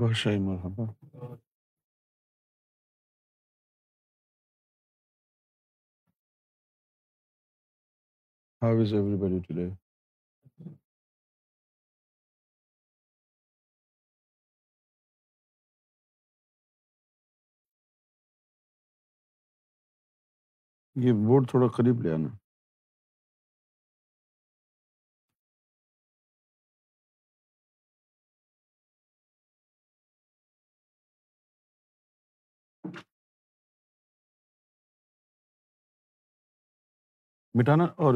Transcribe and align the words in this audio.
گوشہ 0.00 0.28
مرحبا 0.40 0.84
how 8.62 8.80
is 8.82 8.92
every 8.94 9.16
body 9.22 9.38
today 9.48 9.68
یہ 21.04 21.12
board 21.26 21.48
تھوڑا 21.50 21.66
قریب 21.76 22.02
لے 22.02 22.12
آنا 22.14 22.28
مٹانا 37.58 37.84
اور 38.04 38.14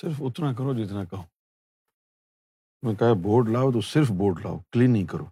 صرف 0.00 0.20
اتنا 0.28 0.52
کرو 0.58 0.72
جتنا 0.74 1.04
کہو 1.04 1.22
میں 2.82 2.94
کہا 2.98 3.12
بورڈ 3.22 3.48
لاؤ 3.48 3.70
تو 3.72 3.80
صرف 3.92 4.10
بورڈ 4.18 4.40
لاؤ 4.44 4.58
کلین 4.72 4.92
نہیں 4.92 5.06
کرو 5.12 5.26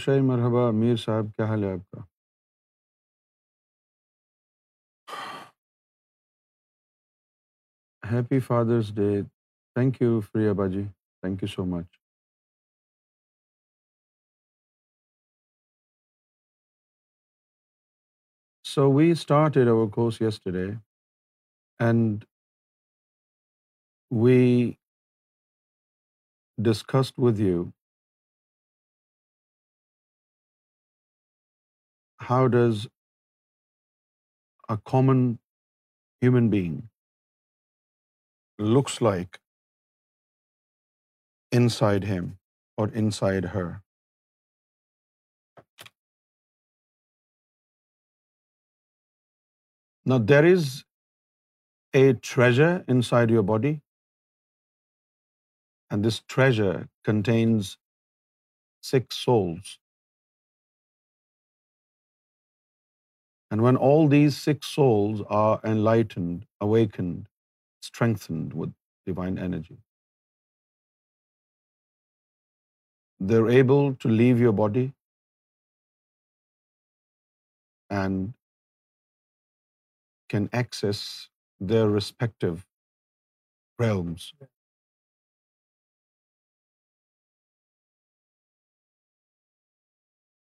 شاہی 0.00 0.20
مرحبہ 0.24 0.70
میر 0.72 0.96
صاحب 1.04 1.26
کیا 1.36 1.44
حال 1.48 1.64
ہے 1.64 1.70
آپ 1.72 1.90
کا 1.90 2.02
happy 8.10 8.38
father's 8.50 8.94
day 8.96 9.08
thank 9.74 10.00
you 10.02 10.20
free 10.30 10.48
ابا 10.48 10.66
جی 10.74 10.82
thank 10.86 11.42
you 11.42 11.46
so 11.54 11.64
much 11.74 11.98
so 18.74 18.88
we 18.96 19.10
start 19.18 19.56
our 19.66 19.90
course 19.94 20.20
yesterday 20.62 20.68
and 21.84 22.24
we 24.22 24.70
discussed 26.70 27.18
with 27.24 27.40
you 27.50 27.64
how 32.26 32.40
does 32.54 32.82
a 34.74 34.76
common 34.90 35.22
human 36.24 36.48
being 36.54 36.76
looks 38.76 38.96
like 39.06 39.40
inside 41.60 42.08
him 42.12 42.30
or 42.78 42.88
inside 43.02 43.50
her? 43.56 43.66
Now, 50.12 50.20
there 50.34 50.50
is 50.54 50.66
a 52.00 52.02
treasure 52.30 52.72
inside 52.94 53.30
your 53.34 53.46
body, 53.54 53.72
and 55.90 56.04
this 56.08 56.20
treasure 56.36 56.76
contains 57.10 57.72
6 58.94 59.24
souls. 59.24 59.72
And 63.54 63.62
when 63.64 63.76
all 63.86 64.08
these 64.12 64.36
six 64.44 64.70
souls 64.76 65.20
are 65.40 65.60
enlightened, 65.72 66.38
awakened, 66.66 67.20
strengthened 67.88 68.56
with 68.60 68.72
divine 69.10 69.36
energy, 69.44 69.76
they're 73.30 73.54
able 73.60 73.92
to 74.04 74.12
leave 74.22 74.44
your 74.44 74.54
body 74.62 74.84
and 78.02 78.34
can 80.34 80.48
access 80.64 81.06
their 81.74 81.88
respective 81.90 82.68
realms. 83.84 84.28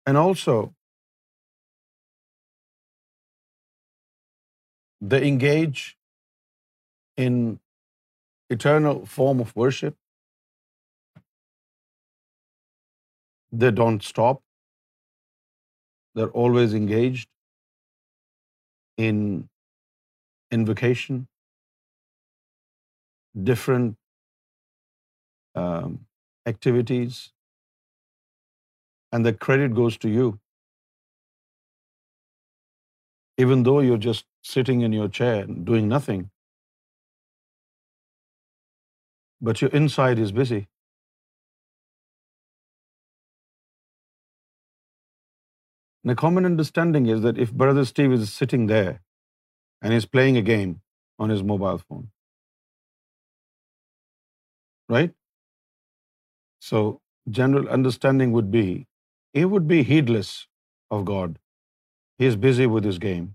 And 0.05 0.25
also, 0.27 0.59
They 5.01 5.25
engage 5.25 5.97
in 7.15 7.59
eternal 8.49 9.05
form 9.05 9.39
of 9.39 9.55
worship. 9.55 9.95
They 13.51 13.71
don't 13.71 14.03
stop. 14.03 14.43
They're 16.15 16.35
always 16.43 16.73
engaged 16.73 17.29
in 18.97 19.47
invocation, 20.51 21.27
different 23.51 23.97
um, 25.55 26.05
activities, 26.45 27.31
and 29.13 29.25
the 29.25 29.33
credit 29.33 29.73
goes 29.73 29.97
to 29.97 30.09
you 30.09 30.37
even 33.43 33.63
though 33.67 33.79
you're 33.85 34.03
just 34.07 34.25
sitting 34.55 34.81
in 34.87 34.97
your 34.97 35.07
chair 35.19 35.37
doing 35.69 35.87
nothing, 35.93 36.23
but 39.49 39.61
your 39.63 39.71
inside 39.81 40.21
is 40.25 40.35
busy. 40.41 40.61
And 46.03 46.13
a 46.13 46.21
common 46.21 46.49
understanding 46.51 47.09
is 47.15 47.25
that 47.27 47.41
if 47.47 47.57
Brother 47.63 47.83
Steve 47.87 48.19
is 48.19 48.29
sitting 48.35 48.69
there 48.75 48.93
and 49.81 49.93
he's 49.93 50.11
playing 50.17 50.37
a 50.37 50.45
game 50.53 50.77
on 51.25 51.35
his 51.37 51.43
mobile 51.53 51.81
phone, 51.83 52.05
right? 54.97 55.17
So 56.69 56.85
general 57.41 57.69
understanding 57.77 58.39
would 58.39 58.55
be, 58.61 58.65
he 59.33 59.43
would 59.53 59.67
be 59.75 59.83
heedless 59.91 60.33
of 60.89 61.11
God. 61.13 61.37
He 62.23 62.29
is 62.29 62.37
busy 62.43 62.65
with 62.71 62.87
his 62.89 62.97
game. 63.07 63.27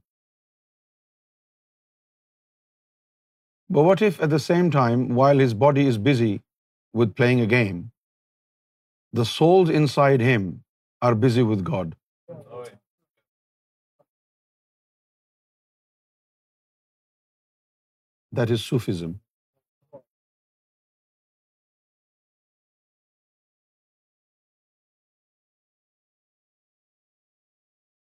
But 3.77 3.87
what 3.91 4.03
if 4.09 4.21
at 4.27 4.35
the 4.35 4.45
same 4.47 4.69
time, 4.75 5.05
while 5.21 5.43
his 5.45 5.55
body 5.65 5.87
is 5.93 6.01
busy 6.09 6.33
with 7.01 7.17
playing 7.21 7.43
a 7.45 7.51
game, 7.55 7.81
the 9.21 9.29
souls 9.33 9.75
inside 9.81 10.27
him 10.29 10.49
are 11.09 11.15
busy 11.27 11.49
with 11.55 11.67
God? 11.73 11.99
That 18.39 18.59
is 18.59 18.71
Sufism. 18.71 19.13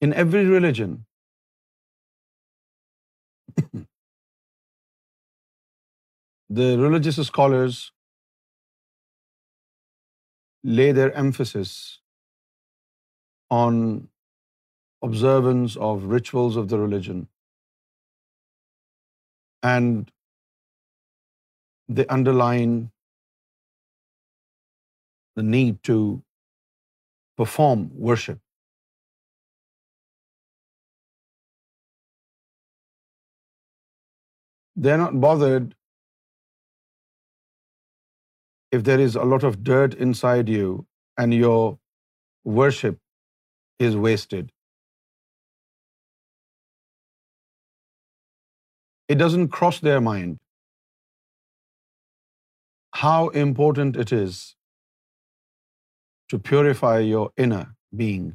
in 0.02 0.16
every 0.26 0.46
religion. 0.52 0.96
The 6.58 6.66
religious 6.80 7.20
scholars 7.28 7.78
lay 10.80 10.88
their 10.98 11.14
emphasis 11.22 11.78
on 13.58 13.80
observance 15.08 15.78
of 15.88 16.06
rituals 16.14 16.60
of 16.64 16.68
the 16.74 16.80
religion, 16.84 17.26
and 19.72 20.12
they 22.00 22.06
underline 22.18 22.78
the 25.36 25.50
need 25.52 25.84
to 25.92 26.02
perform 27.44 27.90
worship 28.12 28.34
They're 34.84 35.02
not 35.02 35.20
bothered 35.26 35.68
if 38.78 38.84
there 38.88 39.04
is 39.10 39.16
a 39.16 39.28
lot 39.34 39.44
of 39.50 39.58
dirt 39.70 39.94
inside 40.06 40.52
you 40.56 40.74
and 41.24 41.36
your 41.36 41.60
worship 42.58 43.86
is 43.90 43.96
wasted. 44.06 44.50
It 49.14 49.22
doesn't 49.22 49.56
cross 49.60 49.80
their 49.88 50.02
mind 50.08 50.38
how 53.04 53.20
important 53.44 54.02
it 54.04 54.14
is 54.20 54.40
to 56.34 56.42
purify 56.50 56.98
your 57.06 57.30
inner 57.46 57.64
being. 58.04 58.28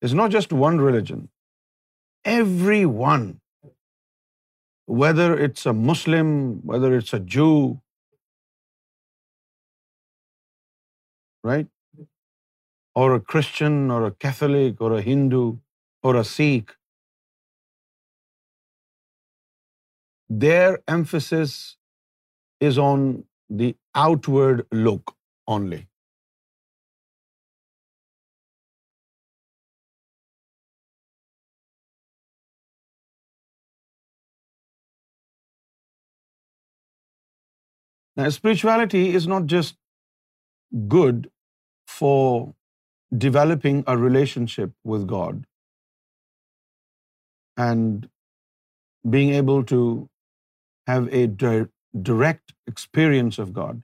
It's 0.00 0.18
not 0.22 0.32
just 0.32 0.58
one 0.66 0.82
religion. 0.90 1.28
Everyone 2.38 3.30
whether 5.00 5.26
it's 5.46 5.66
a 5.72 5.72
Muslim, 5.90 6.30
whether 6.72 6.90
it's 6.98 7.14
a 7.18 7.20
Jew, 7.34 7.56
right? 11.50 11.70
Or 13.02 13.06
a 13.16 13.20
Christian, 13.32 13.78
or 13.96 14.00
a 14.06 14.14
Catholic, 14.24 14.82
or 14.86 14.90
a 14.98 15.02
Hindu, 15.10 15.44
or 16.02 16.12
a 16.22 16.24
Sikh. 16.30 16.74
Their 20.44 20.68
emphasis 20.96 21.54
is 22.68 22.82
on 22.88 23.08
the 23.62 23.72
outward 24.08 24.68
look 24.88 25.16
only. 25.56 25.80
Now, 38.20 38.28
spirituality 38.36 39.02
is 39.18 39.26
not 39.32 39.44
just 39.52 39.78
good 40.94 41.28
for 41.92 42.20
developing 43.24 43.80
a 43.92 43.96
relationship 44.02 44.72
with 44.92 45.06
God 45.12 45.40
and 47.68 48.08
being 49.16 49.34
able 49.40 49.64
to 49.72 49.80
have 50.92 51.08
a 51.22 51.26
direct 52.10 52.54
experience 52.74 53.42
of 53.46 53.52
God, 53.58 53.82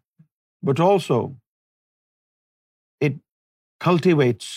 but 0.71 0.87
also 0.91 1.21
it 3.11 3.21
cultivates 3.89 4.55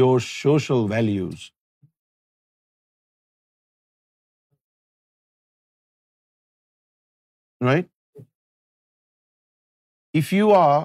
your 0.00 0.20
social 0.28 0.86
values. 0.96 1.48
Right? 7.72 7.80
If 10.20 10.30
you 10.36 10.48
are 10.54 10.78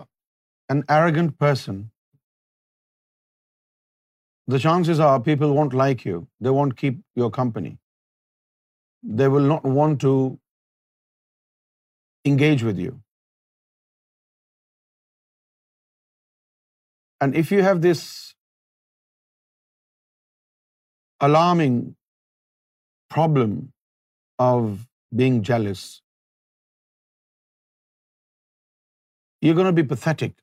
an 0.74 0.82
arrogant 0.98 1.34
person, 1.46 1.80
the 4.54 4.60
chances 4.66 5.02
are 5.08 5.16
people 5.26 5.56
won't 5.58 5.76
like 5.82 6.06
you. 6.10 6.22
They 6.48 6.54
won't 6.58 6.78
keep 6.82 7.02
your 7.22 7.30
company. 7.40 7.74
They 9.22 9.28
will 9.34 9.50
not 9.50 9.68
want 9.80 10.00
to 10.06 10.14
engage 12.34 12.66
with 12.70 12.80
you. 12.86 12.96
And 17.26 17.38
if 17.44 17.54
you 17.56 17.62
have 17.68 17.86
this 17.90 18.08
alarming 21.32 21.80
problem 23.18 23.56
of 24.52 24.76
being 25.24 25.42
jealous, 25.54 25.88
you're 29.46 29.58
going 29.60 29.72
to 29.72 29.80
be 29.80 29.88
pathetic. 29.94 30.34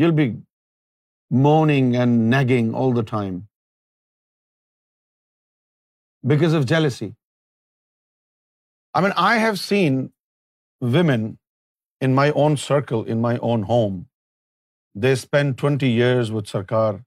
You'll 0.00 0.18
be 0.18 0.28
moaning 1.46 1.88
and 2.02 2.20
nagging 2.34 2.68
all 2.82 2.94
the 2.98 3.04
time 3.12 3.34
because 6.34 6.54
of 6.60 6.68
jealousy. 6.74 7.08
I 8.94 9.02
mean, 9.06 9.16
I 9.30 9.34
have 9.46 9.58
seen 9.64 9.98
women 10.98 11.26
in 12.06 12.14
my 12.20 12.30
own 12.44 12.56
circle, 12.64 13.04
in 13.14 13.26
my 13.26 13.36
own 13.50 13.66
home. 13.72 13.98
They 15.04 15.14
spend 15.24 15.58
20 15.66 15.90
years 15.90 16.32
with 16.36 16.48
Sarkar 16.52 17.02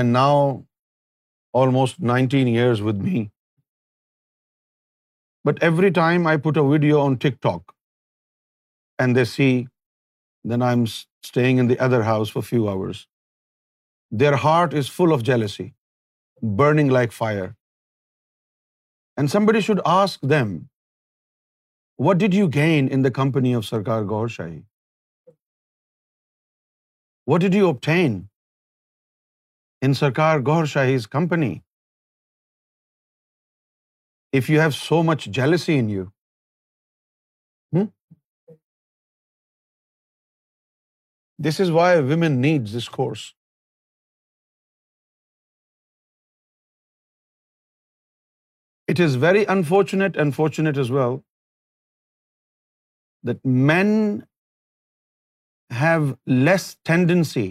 and 0.00 0.12
now 0.12 0.64
almost 1.62 2.04
19 2.16 2.44
years 2.58 2.86
with 2.90 3.08
me. 3.08 3.18
But 5.46 5.62
every 5.62 5.88
time 5.94 6.26
I 6.26 6.38
put 6.44 6.56
a 6.58 6.62
video 6.68 7.00
on 7.06 7.14
TikTok 7.42 7.70
and 9.02 9.16
they 9.16 9.24
see 9.32 9.44
then 10.50 10.62
I 10.68 10.76
am 10.78 11.60
in 11.60 11.68
the 11.68 11.74
other 11.84 12.00
house 12.06 12.32
for 12.32 12.42
few 12.46 12.68
hours 12.68 13.04
their 14.20 14.32
heart 14.44 14.74
is 14.78 14.90
full 14.92 15.12
of 15.12 15.20
jealousy 15.28 15.68
burning 16.58 16.90
like 16.92 17.12
fire 17.12 17.42
and 19.16 19.30
somebody 19.30 19.60
should 19.66 19.80
ask 19.90 20.22
them 20.30 20.56
what 22.06 22.18
did 22.20 22.34
you 22.34 22.46
gain 22.54 22.88
in 22.94 23.04
the 23.04 23.08
company 23.22 23.54
of 23.54 23.64
Sarkar 23.66 24.02
Gohar 24.14 24.28
Shahi 24.38 24.60
what 27.32 27.40
did 27.40 27.54
you 27.54 27.68
obtain 27.70 28.20
Gohar 30.46 30.64
Shahi 30.74 30.98
if 34.40 34.52
you 34.54 34.62
have 34.64 34.76
so 34.82 34.98
much 35.10 35.26
jealousy 35.38 35.76
in 35.82 35.88
you? 35.94 36.04
Hmm? 37.76 37.88
This 41.48 41.60
is 41.66 41.74
why 41.78 41.88
women 42.12 42.40
need 42.46 42.70
this 42.76 42.90
course. 42.98 43.24
It 48.94 49.04
is 49.04 49.14
very 49.26 49.44
unfortunate 49.56 50.18
and 50.24 50.34
fortunate 50.40 50.80
as 50.84 50.90
well 50.96 51.16
that 53.30 53.46
men 53.70 53.88
have 55.76 56.04
less 56.48 56.66
tendency 56.82 57.48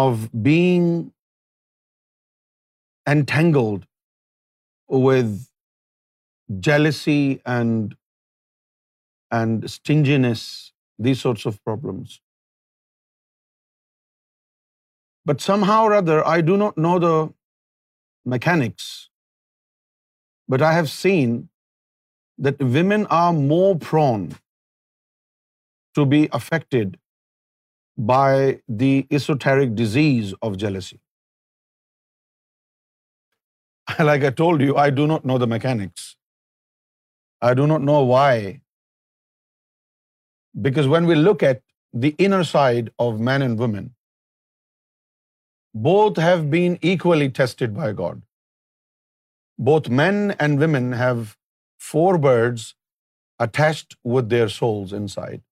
of 0.00 0.26
being 0.48 0.90
entangled 3.14 3.76
with 4.88 5.46
jealousy 6.60 7.40
and 7.44 7.94
stinginess, 9.66 10.72
these 10.98 11.20
sorts 11.20 11.44
of 11.46 11.62
problems. 11.62 12.20
But 15.24 15.42
somehow 15.42 15.84
or 15.84 15.94
other, 15.94 16.26
I 16.26 16.40
do 16.40 16.56
not 16.56 16.78
know 16.78 16.98
the 16.98 17.30
mechanics, 18.24 19.10
but 20.48 20.62
I 20.62 20.72
have 20.72 20.88
seen 20.88 21.50
that 22.38 22.58
women 22.58 23.06
are 23.06 23.32
more 23.32 23.76
prone 23.76 24.36
to 25.94 26.06
be 26.06 26.28
affected 26.32 26.98
by 27.98 28.60
the 28.66 29.06
esoteric 29.10 29.74
disease 29.74 30.32
of 30.40 30.56
jealousy. 30.56 30.96
Like 34.08 34.24
I 34.30 34.30
told 34.30 34.64
you, 34.66 34.76
I 34.76 34.90
do 34.90 35.06
not 35.12 35.24
know 35.24 35.38
the 35.44 35.50
mechanics. 35.54 36.06
I 37.48 37.54
do 37.54 37.66
not 37.72 37.88
know 37.88 38.02
why. 38.12 38.60
Because 40.68 40.88
when 40.94 41.06
we 41.06 41.14
look 41.14 41.42
at 41.50 41.62
the 42.04 42.14
inner 42.26 42.42
side 42.44 42.90
of 43.06 43.20
man 43.30 43.42
and 43.42 43.58
woman, 43.58 43.92
both 45.90 46.16
have 46.28 46.50
been 46.50 46.78
equally 46.92 47.28
tested 47.40 47.74
by 47.74 47.92
God. 48.00 48.22
Both 49.58 49.88
men 49.88 50.20
and 50.46 50.60
women 50.64 50.92
have 51.00 51.36
four 51.78 52.18
birds 52.18 52.74
attached 53.46 53.96
with 54.02 54.28
their 54.28 54.48
souls 54.60 54.96
inside. 55.02 55.42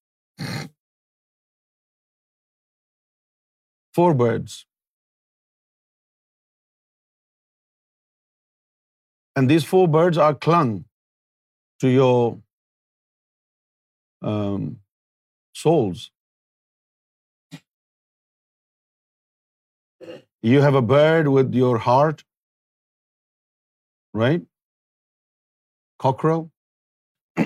Four 3.96 4.12
birds. 4.22 4.62
And 9.36 9.48
these 9.50 9.64
four 9.68 9.86
birds 9.92 10.18
are 10.24 10.32
clinging 10.44 10.78
to 11.80 11.88
your 11.88 12.32
souls 15.62 16.06
you 20.52 20.60
have 20.66 20.76
a 20.78 20.86
bird 20.92 21.26
with 21.34 21.54
your 21.54 21.76
heart 21.86 22.22
right 24.20 24.42
کاکرو 26.02 26.38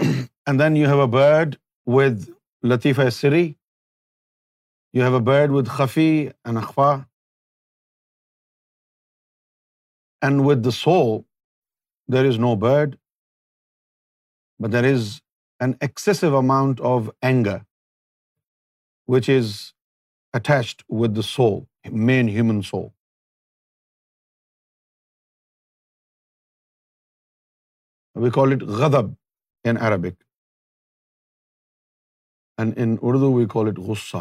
and 0.00 0.60
then 0.60 0.76
you 0.76 0.88
have 0.92 1.00
a 1.02 1.06
bird 1.16 1.54
with 1.96 2.28
لطیفہ 2.74 3.08
سری 3.20 3.42
you 4.94 5.04
have 5.06 5.16
a 5.18 5.22
bird 5.30 5.50
with 5.56 5.68
خفی 5.78 6.08
and 6.44 6.58
اخوا 6.62 6.92
and 10.28 10.40
with 10.50 10.64
the 10.64 10.70
so 10.82 10.98
there 12.12 12.26
is 12.28 12.36
no 12.40 12.54
bad 12.62 12.90
but 14.62 14.72
there 14.72 14.84
is 14.94 15.08
an 15.64 15.72
excessive 15.86 16.26
amount 16.36 16.80
of 16.90 17.10
anger 17.28 17.58
which 19.14 19.28
is 19.38 19.50
attached 20.38 20.82
with 21.02 21.14
the 21.16 21.22
so 21.26 21.48
mean 22.08 22.28
human 22.36 22.60
so 22.70 22.80
we 28.24 28.30
call 28.34 28.48
it 28.56 28.62
غدب 28.82 29.06
in 29.70 29.76
Arabic 29.86 30.18
and 32.58 32.72
in 32.84 32.96
Urdu 33.12 33.32
we 33.38 33.46
call 33.52 33.66
it 33.72 33.78
غصہ 33.88 34.20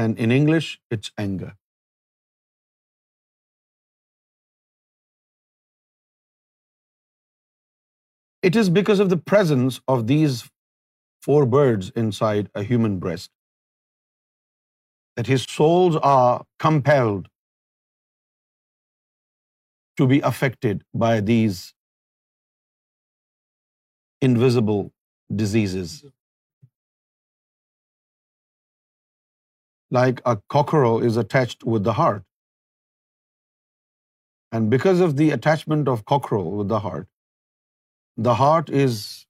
and 0.00 0.20
in 0.22 0.30
English 0.40 0.66
it's 0.92 1.10
anger 1.18 1.52
It 8.48 8.56
is 8.60 8.70
because 8.76 9.00
of 9.02 9.10
the 9.10 9.22
presence 9.32 9.76
of 9.92 10.02
these 10.08 10.42
four 11.26 11.42
birds 11.52 11.92
inside 12.00 12.48
a 12.62 12.62
human 12.70 12.96
breast 13.04 13.30
that 15.18 15.30
his 15.34 15.46
souls 15.52 15.96
are 16.08 16.32
compelled 16.64 17.30
to 20.00 20.08
be 20.10 20.18
affected 20.32 20.82
by 21.04 21.12
these 21.30 21.62
invisible 24.28 24.84
diseases. 25.44 25.96
Like 30.00 30.22
a 30.34 30.36
cockroach 30.56 31.10
is 31.10 31.16
attached 31.24 31.66
with 31.72 31.90
the 31.90 31.96
heart. 32.02 32.30
And 34.58 34.70
because 34.78 35.04
of 35.10 35.20
the 35.20 35.32
attachment 35.36 35.94
of 35.94 36.08
cockroach 36.14 36.54
with 36.60 36.72
the 36.76 36.86
heart, 36.90 37.02
the 38.16 38.34
heart 38.34 38.68
is 38.70 39.26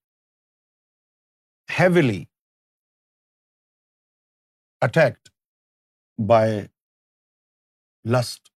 heavily 1.69 2.29
attacked 4.83 5.31
by 6.19 6.69
lust. 8.05 8.51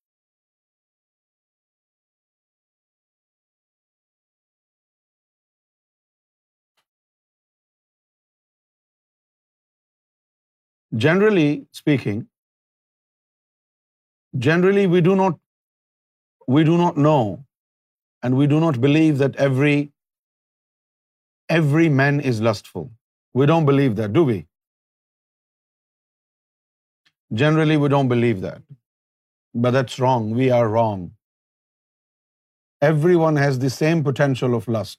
Generally 10.97 11.69
speaking, 11.73 12.27
generally 14.47 14.87
we 14.87 15.01
do 15.01 15.15
not 15.17 15.37
know 16.97 17.45
and 18.23 18.37
we 18.37 18.47
do 18.47 18.59
not 18.59 18.81
believe 18.81 19.19
that 19.19 19.35
every 19.37 19.87
every 21.57 21.89
man 22.01 22.21
is 22.31 22.41
lustful. 22.49 22.91
We 23.41 23.47
don't 23.51 23.69
believe 23.69 23.97
that, 24.01 24.13
do 24.13 24.25
we? 24.31 24.39
Generally, 27.43 27.79
we 27.85 27.89
don't 27.95 28.13
believe 28.13 28.43
that. 28.45 28.63
But 29.65 29.79
that's 29.79 29.99
wrong. 30.05 30.29
We 30.43 30.51
are 30.59 30.67
wrong. 30.69 31.09
Everyone 32.89 33.41
has 33.45 33.59
the 33.65 33.73
same 33.79 34.05
potential 34.11 34.55
of 34.59 34.69
lust. 34.77 34.99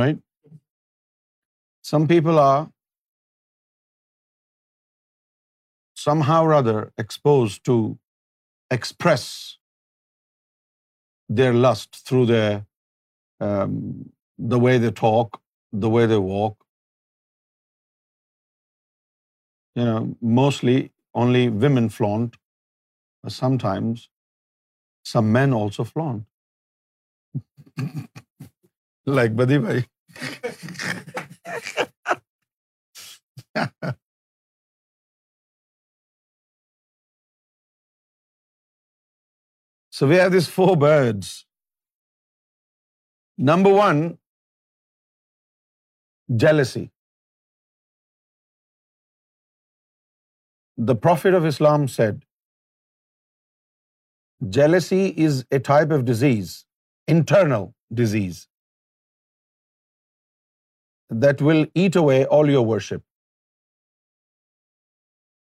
Right? 0.00 0.18
Some 1.92 2.06
people 2.08 2.38
are 2.38 2.70
somehow 6.02 6.42
or 6.50 6.52
other 6.54 6.78
exposed 6.98 7.64
to 7.72 7.80
express 8.80 9.30
their 11.38 11.52
lust 11.62 11.96
through 12.06 12.24
the 12.26 12.40
the 14.50 14.56
way 14.62 14.76
they 14.84 14.90
talk 15.00 15.36
the 15.82 15.88
way 15.94 16.06
the 16.10 16.16
walk 16.28 16.54
mostly 20.38 20.76
only 21.20 21.46
women 21.62 21.88
flaunt 21.96 22.36
sometimes 23.62 24.00
some 25.12 25.32
men 25.32 25.54
also 25.60 25.82
flaunt 25.92 27.78
like 29.14 29.30
بدی 29.38 29.58
بھائی 29.64 29.80
So 40.00 40.06
we 40.10 40.18
have 40.18 40.30
these 40.32 40.46
four 40.52 40.74
birds. 40.82 41.30
Number 43.50 43.72
one, 43.78 43.98
jealousy. 46.44 46.82
The 50.92 50.98
Prophet 51.08 51.38
of 51.40 51.50
Islam 51.50 51.86
said, 51.96 52.24
jealousy 54.60 55.04
is 55.28 55.38
a 55.58 55.62
type 55.70 55.96
of 56.00 56.10
disease, 56.14 56.56
internal 57.18 57.70
disease, 58.02 58.42
that 61.26 61.48
will 61.50 61.66
eat 61.84 62.04
away 62.04 62.20
all 62.38 62.58
your 62.58 62.68
worship, 62.72 63.08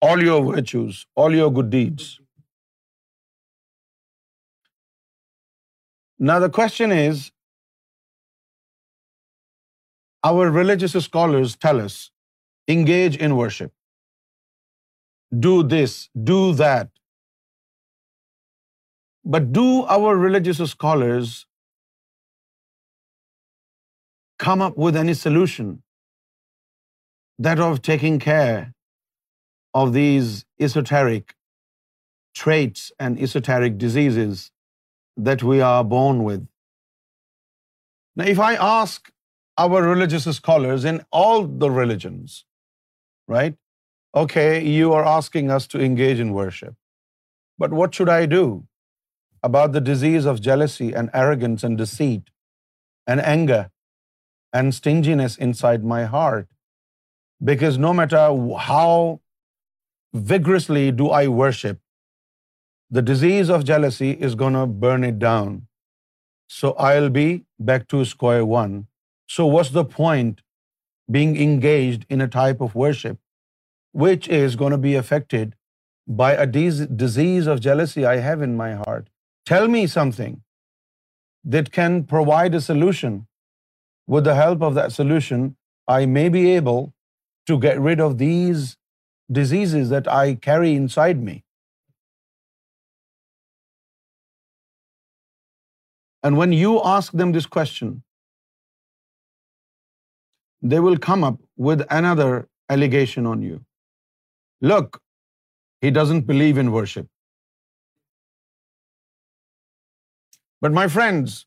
all 0.09 0.31
your 0.31 0.41
virtues, 0.55 1.07
all 1.15 1.43
your 1.43 1.53
good 1.59 1.77
deeds. 1.77 2.09
Now 6.29 6.39
the 6.41 6.51
question 6.55 6.91
is, 6.95 7.21
our 10.29 10.49
religious 10.57 10.97
scholars 11.05 11.55
tell 11.65 11.81
us, 11.83 11.95
engage 12.73 13.15
in 13.27 13.37
worship. 13.37 13.71
Do 15.45 15.53
this, 15.75 15.95
do 16.31 16.39
that. 16.59 16.91
But 19.23 19.49
do 19.59 19.65
our 19.95 20.13
religious 20.17 20.61
scholars 20.75 21.33
come 24.47 24.63
up 24.67 24.79
with 24.85 25.01
any 25.03 25.17
solution 25.23 25.73
that 27.47 27.67
of 27.71 27.83
taking 27.91 28.23
care 28.29 28.63
of 29.81 29.97
these 29.97 30.31
esoteric 30.69 31.37
traits 32.31 32.89
and 32.99 33.27
esoteric 33.27 33.83
diseases 33.87 34.49
that 35.17 35.43
we 35.43 35.61
are 35.61 35.83
born 35.83 36.23
with. 36.23 36.45
Now, 38.15 38.25
if 38.25 38.39
I 38.39 38.55
ask 38.55 39.11
our 39.57 39.81
religious 39.81 40.23
scholars 40.35 40.85
in 40.85 41.01
all 41.11 41.45
the 41.45 41.71
religions, 41.71 42.45
right? 43.27 43.57
Okay, 44.15 44.63
you 44.63 44.93
are 44.93 45.05
asking 45.05 45.49
us 45.49 45.67
to 45.67 45.79
engage 45.79 46.19
in 46.19 46.33
worship. 46.33 46.75
But 47.57 47.71
what 47.71 47.93
should 47.93 48.09
I 48.09 48.25
do 48.25 48.65
about 49.43 49.71
the 49.71 49.81
disease 49.81 50.25
of 50.25 50.41
jealousy 50.41 50.91
and 50.93 51.09
arrogance 51.13 51.63
and 51.63 51.77
deceit 51.77 52.29
and 53.07 53.21
anger 53.21 53.69
and 54.51 54.75
stinginess 54.75 55.37
inside 55.37 55.83
my 55.83 56.05
heart? 56.05 56.47
Because 57.43 57.77
no 57.77 57.93
matter 57.93 58.23
how 58.71 59.21
vigorously 60.13 60.91
do 60.91 61.09
I 61.09 61.27
worship, 61.27 61.79
the 62.95 63.07
disease 63.07 63.49
of 63.55 63.67
jealousy 63.67 64.11
is 64.27 64.39
going 64.39 64.55
to 64.59 64.65
burn 64.83 65.03
it 65.09 65.19
down. 65.19 65.51
So 66.59 66.71
I'll 66.89 67.13
be 67.17 67.27
back 67.71 67.87
to 67.91 68.05
square 68.11 68.45
one. 68.53 68.73
So 69.35 69.45
what's 69.53 69.73
the 69.75 69.87
point 69.95 70.41
being 71.17 71.37
engaged 71.47 72.05
in 72.15 72.25
a 72.25 72.33
type 72.37 72.61
of 72.67 72.77
worship 72.83 73.17
which 74.05 74.27
is 74.37 74.57
going 74.61 74.73
to 74.75 74.83
be 74.85 74.95
affected 75.01 75.53
by 76.21 76.31
a 76.45 76.47
disease 77.03 77.47
of 77.53 77.63
jealousy 77.67 78.03
I 78.13 78.15
have 78.27 78.43
in 78.47 78.57
my 78.63 78.71
heart? 78.81 79.05
Tell 79.51 79.67
me 79.75 79.83
something 79.93 80.33
that 81.53 81.71
can 81.77 82.01
provide 82.15 82.57
a 82.59 82.65
solution. 82.71 83.13
With 84.13 84.25
the 84.25 84.35
help 84.35 84.63
of 84.67 84.73
that 84.75 84.91
solution, 84.97 85.55
I 85.87 86.05
may 86.17 86.27
be 86.35 86.43
able 86.51 86.81
to 87.47 87.57
get 87.67 87.79
rid 87.89 88.03
of 88.07 88.17
these 88.17 88.75
diseases 89.39 89.89
that 89.93 90.11
I 90.17 90.25
carry 90.49 90.73
inside 90.81 91.23
me. 91.29 91.37
And 96.27 96.37
when 96.37 96.51
you 96.61 96.71
ask 96.93 97.13
them 97.21 97.31
this 97.35 97.47
question, 97.57 97.93
they 100.73 100.79
will 100.87 100.97
come 101.05 101.23
up 101.29 101.39
with 101.67 101.85
another 101.99 102.29
allegation 102.75 103.29
on 103.35 103.47
you. 103.47 103.61
Look, 104.73 105.01
he 105.85 105.91
doesn't 105.99 106.27
believe 106.27 106.59
in 106.63 106.71
worship. 106.75 107.07
But 110.63 110.77
my 110.77 110.87
friends, 110.95 111.37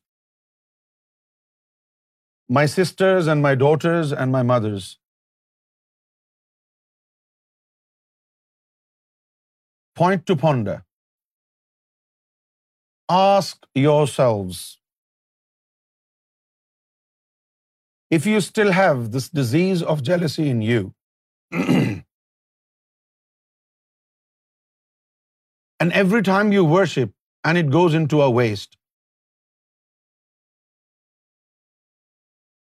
my 2.59 2.65
sisters 2.77 3.27
and 3.33 3.41
my 3.45 3.55
daughters 3.63 4.11
and 4.11 4.31
my 4.39 4.43
mothers, 4.49 4.89
point 10.01 10.27
to 10.33 10.43
ponder. 10.47 10.81
Ask 13.13 13.67
yourselves, 13.75 14.79
if 18.09 18.25
you 18.25 18.41
still 18.41 18.71
have 18.71 19.11
this 19.11 19.29
disease 19.29 19.83
of 19.83 20.01
jealousy 20.01 20.49
in 20.49 20.61
you, 20.61 20.95
and 21.51 22.03
every 25.79 26.23
time 26.23 26.51
you 26.51 26.65
worship 26.65 27.13
and 27.43 27.59
it 27.59 27.69
goes 27.69 27.93
into 27.93 28.23
a 28.23 28.29
waste, 28.29 28.75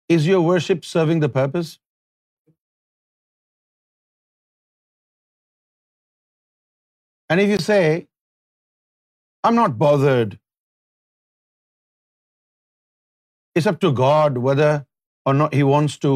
is 0.08 0.26
your 0.26 0.40
worship 0.40 0.84
serving 0.84 1.20
the 1.20 1.28
purpose? 1.28 1.78
And 7.26 7.40
if 7.40 7.48
you 7.48 7.58
say 7.58 8.02
I'm 9.48 9.58
not 9.60 9.76
bothered. 9.80 10.30
It's 13.58 13.68
up 13.72 13.82
to 13.82 13.90
God 13.98 14.40
whether 14.46 14.70
or 15.30 15.34
not 15.40 15.58
He 15.58 15.66
wants 15.70 15.96
to 16.04 16.12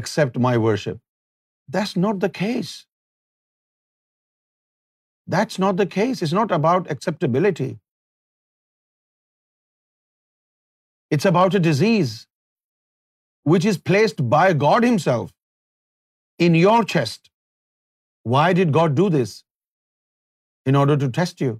accept 0.00 0.36
my 0.48 0.52
worship. 0.64 1.00
That's 1.76 1.94
not 2.04 2.20
the 2.24 2.30
case. 2.40 2.74
That's 5.34 5.58
not 5.64 5.80
the 5.80 5.88
case. 5.96 6.22
It's 6.26 6.36
not 6.42 6.54
about 6.58 6.92
acceptability. 6.96 7.70
It's 11.10 11.28
about 11.34 11.60
a 11.60 11.64
disease 11.70 12.14
which 13.54 13.68
is 13.72 13.84
placed 13.92 14.24
by 14.38 14.46
God 14.68 14.90
Himself 14.90 15.32
in 16.48 16.62
your 16.62 16.80
chest. 16.96 17.30
Why 18.34 18.48
did 18.62 18.80
God 18.80 18.98
do 19.04 19.12
this? 19.20 19.38
In 20.72 20.84
order 20.84 21.04
to 21.04 21.16
test 21.20 21.48
you. 21.50 21.54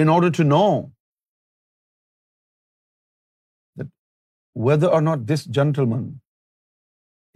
in 0.00 0.12
order 0.14 0.30
to 0.38 0.44
know 0.50 0.68
that 3.80 3.88
whether 4.68 4.90
or 4.98 5.00
not 5.08 5.24
this 5.30 5.44
gentleman 5.58 6.04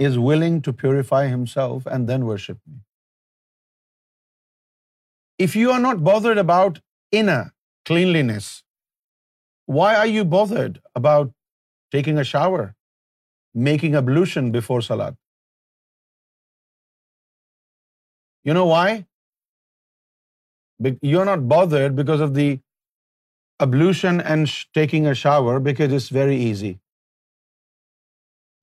is 0.09 0.19
willing 0.29 0.57
to 0.69 0.75
purify 0.85 1.23
himself 1.27 1.91
and 1.97 2.13
then 2.13 2.27
worship 2.31 2.59
me. 2.65 2.79
If 5.47 5.57
you 5.63 5.71
are 5.75 5.83
not 5.87 6.03
bothered 6.09 6.41
about 6.43 6.81
inner 7.23 7.43
cleanliness, 7.91 8.49
why 9.79 9.91
are 10.01 10.09
you 10.15 10.25
bothered 10.37 10.81
about 11.01 11.33
taking 11.95 12.19
a 12.19 12.27
shower, 12.31 12.65
making 13.69 13.97
ablution 14.01 14.51
before 14.59 14.81
salat? 14.91 15.21
You 18.45 18.59
know 18.61 18.71
why? 18.77 18.87
You're 20.79 21.25
not 21.25 21.49
bothered 21.49 21.97
because 21.97 22.21
of 22.21 22.35
the 22.35 22.59
ablution 23.59 24.21
and 24.21 24.49
taking 24.75 25.07
a 25.07 25.15
shower, 25.15 25.59
because 25.59 25.93
it's 25.93 26.09
very 26.09 26.37
easy. 26.37 26.79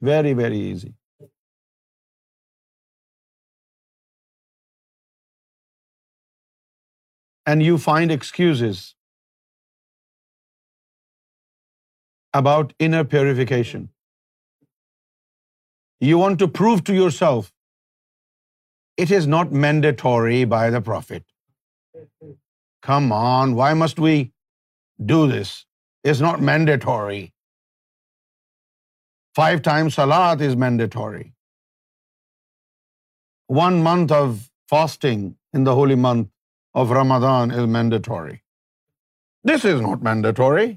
Very, 0.02 0.34
very 0.34 0.60
easy. 0.72 0.94
And 7.46 7.64
you 7.64 7.78
find 7.78 8.12
excuses 8.12 8.96
about 12.34 12.74
inner 12.80 13.04
purification. 13.04 13.90
You 16.00 16.18
want 16.20 16.40
to 16.40 16.48
prove 16.48 16.84
to 16.86 16.94
yourself 16.94 17.52
it 18.98 19.12
is 19.12 19.26
not 19.26 19.52
mandatory 19.52 20.44
by 20.58 20.70
the 20.70 20.82
Prophet. 20.94 21.22
Come 22.88 23.12
on, 23.18 23.54
why 23.60 23.74
must 23.84 24.02
we 24.06 24.18
do 25.12 25.20
this? 25.34 25.54
It's 26.04 26.20
not 26.26 26.42
mandatory. 26.52 27.22
5 29.40 29.62
times 29.68 29.96
salat 29.98 30.42
is 30.48 30.60
mandatory. 30.64 31.24
1 33.60 33.82
month 33.88 34.16
of 34.18 34.36
fasting 34.74 35.24
in 35.60 35.70
the 35.70 35.78
holy 35.80 35.98
month 36.10 36.84
of 36.84 36.94
Ramadan 37.00 37.58
is 37.62 37.72
mandatory. 37.78 38.38
This 39.52 39.66
is 39.72 39.82
not 39.88 40.06
mandatory. 40.10 40.70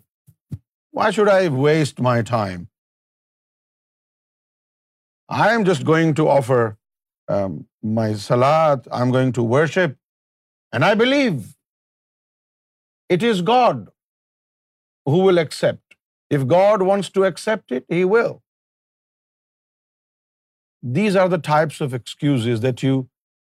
Why 0.98 1.10
should 1.18 1.30
I 1.34 1.42
waste 1.66 2.02
my 2.08 2.16
time? 2.32 2.64
I 5.44 5.46
am 5.58 5.68
just 5.70 5.86
going 5.90 6.12
to 6.20 6.26
offer 6.32 6.60
um, 7.36 7.54
my 8.00 8.08
salat, 8.26 8.90
I'm 9.02 9.16
going 9.18 9.38
to 9.40 9.48
worship, 9.58 9.94
and 10.76 10.84
I 10.86 10.94
believe 11.00 11.36
it 13.14 13.22
is 13.26 13.38
God 13.50 13.78
who 15.12 15.20
will 15.26 15.42
accept. 15.42 15.94
If 16.38 16.42
God 16.50 16.82
wants 16.88 17.08
to 17.14 17.22
accept 17.28 17.74
it, 17.76 17.86
He 17.98 18.02
will. 18.14 18.34
These 20.98 21.16
are 21.20 21.28
the 21.34 21.42
types 21.46 21.78
of 21.86 21.96
excuses 21.98 22.60
that 22.64 22.84
you 22.88 22.98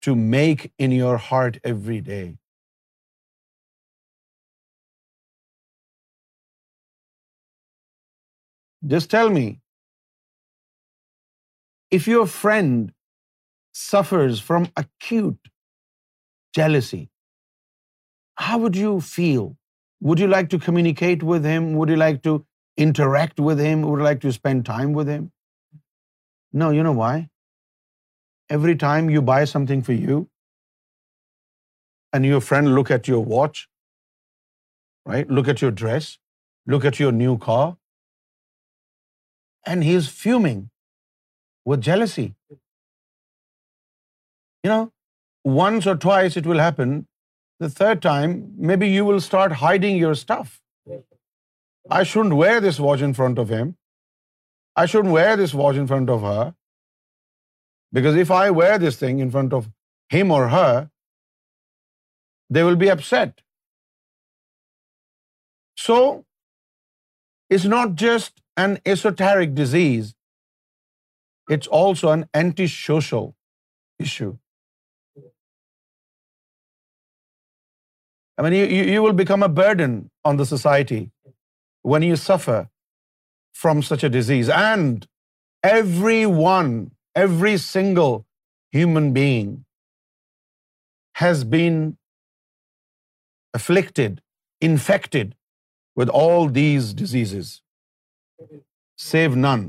to 0.07 0.15
make 0.37 0.65
in 0.87 0.95
your 1.01 1.19
heart 1.27 1.59
every 1.73 1.99
day. 2.07 2.25
Just 8.95 9.11
tell 9.19 9.35
me, 9.37 9.45
if 12.01 12.11
your 12.15 12.25
friend 12.39 12.97
suffers 13.85 14.43
from 14.51 14.73
acute 14.87 15.55
jealousy, 16.63 17.05
how 18.47 18.59
would 18.65 18.77
you 18.83 18.93
feel? 19.13 19.49
Would 20.09 20.21
you 20.25 20.29
like 20.35 20.53
to 20.55 20.61
communicate 20.67 21.25
with 21.31 21.49
him? 21.53 21.67
Would 21.79 21.95
you 21.95 21.99
like 22.03 22.23
to 22.29 22.35
interact 22.87 23.41
with 23.49 23.65
him? 23.69 23.83
Would 23.89 24.03
you 24.03 24.09
like 24.09 24.23
to 24.27 24.33
spend 24.37 24.67
time 24.71 24.93
with 25.01 25.13
him? 25.15 25.25
No, 26.63 26.71
you 26.79 26.87
know 26.89 26.95
why? 27.01 27.15
Every 28.57 28.77
time 28.85 29.11
you 29.15 29.23
buy 29.31 29.41
something 29.57 29.83
for 29.91 29.99
you, 30.07 30.21
and 32.17 32.27
your 32.27 32.39
friend 32.41 32.75
look 32.75 32.91
at 32.95 33.09
your 33.11 33.19
watch, 33.33 33.59
right? 35.15 35.35
Look 35.39 35.49
at 35.53 35.63
your 35.63 35.71
dress, 35.83 36.07
look 36.75 36.87
at 36.93 37.03
your 37.03 37.13
new 37.19 37.37
car, 37.47 37.77
and 39.67 39.85
he 39.89 39.95
is 40.03 40.09
fuming 40.23 40.63
with 41.67 41.83
jealousy. 41.91 42.27
You 44.65 44.73
know, 44.75 44.81
once 45.57 45.91
or 45.95 45.97
twice 46.01 46.43
it 46.43 46.53
will 46.53 46.67
happen 46.69 46.99
the 47.65 47.71
third 47.79 48.03
time, 48.03 48.35
maybe 48.71 48.89
you 48.91 49.05
will 49.09 49.21
start 49.29 49.57
hiding 49.63 49.97
your 50.05 50.15
stuff. 50.25 50.57
I 51.99 52.03
shouldn't 52.11 52.37
wear 52.41 52.57
this 52.63 52.79
watch 52.85 53.03
in 53.07 53.15
front 53.21 53.43
of 53.43 53.53
him. 53.57 53.73
I 54.83 54.85
shouldn't 54.93 55.15
wear 55.15 55.35
this 55.41 55.55
watch 55.61 55.81
in 55.83 55.89
front 55.93 56.15
of 56.17 56.27
her. 56.31 56.45
Because 57.99 58.17
if 58.23 58.33
I 58.39 58.45
wear 58.61 58.79
this 58.85 58.99
thing 59.03 59.21
in 59.27 59.31
front 59.37 59.55
of 59.59 59.69
him 60.15 60.33
or 60.39 60.43
her, 60.55 60.89
they 62.57 62.65
will 62.69 62.81
be 62.87 62.91
upset. 62.97 63.41
So, 65.87 66.01
it's 67.57 67.65
not 67.75 67.95
just 68.03 68.43
an 68.65 68.77
esoteric 68.95 69.55
disease, 69.61 70.13
it's 71.57 71.73
also 71.81 72.13
an 72.19 72.27
antisocial 72.43 73.33
issue. 74.09 74.31
I 78.39 78.43
mean, 78.45 78.55
you 78.95 78.99
will 79.05 79.17
become 79.19 79.43
a 79.45 79.55
burden 79.61 79.95
on 80.31 80.37
the 80.41 80.45
society 80.49 80.99
when 81.93 82.05
you 82.09 82.19
suffer 82.25 82.59
from 83.63 83.81
such 83.89 84.05
a 84.09 84.11
disease. 84.17 84.51
And 84.57 85.09
everyone, 85.71 86.71
every 87.25 87.57
single 87.65 88.15
human 88.77 89.09
being 89.17 89.49
has 91.25 91.43
been 91.57 91.83
afflicted, 93.61 94.23
infected 94.71 95.35
with 96.03 96.15
all 96.23 96.55
these 96.61 96.95
diseases, 97.03 97.59
save 99.09 99.37
none. 99.49 99.67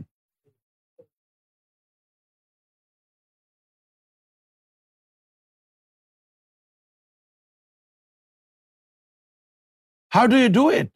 How 10.17 10.25
do 10.33 10.41
you 10.41 10.49
do 10.55 10.63
it? 10.79 10.91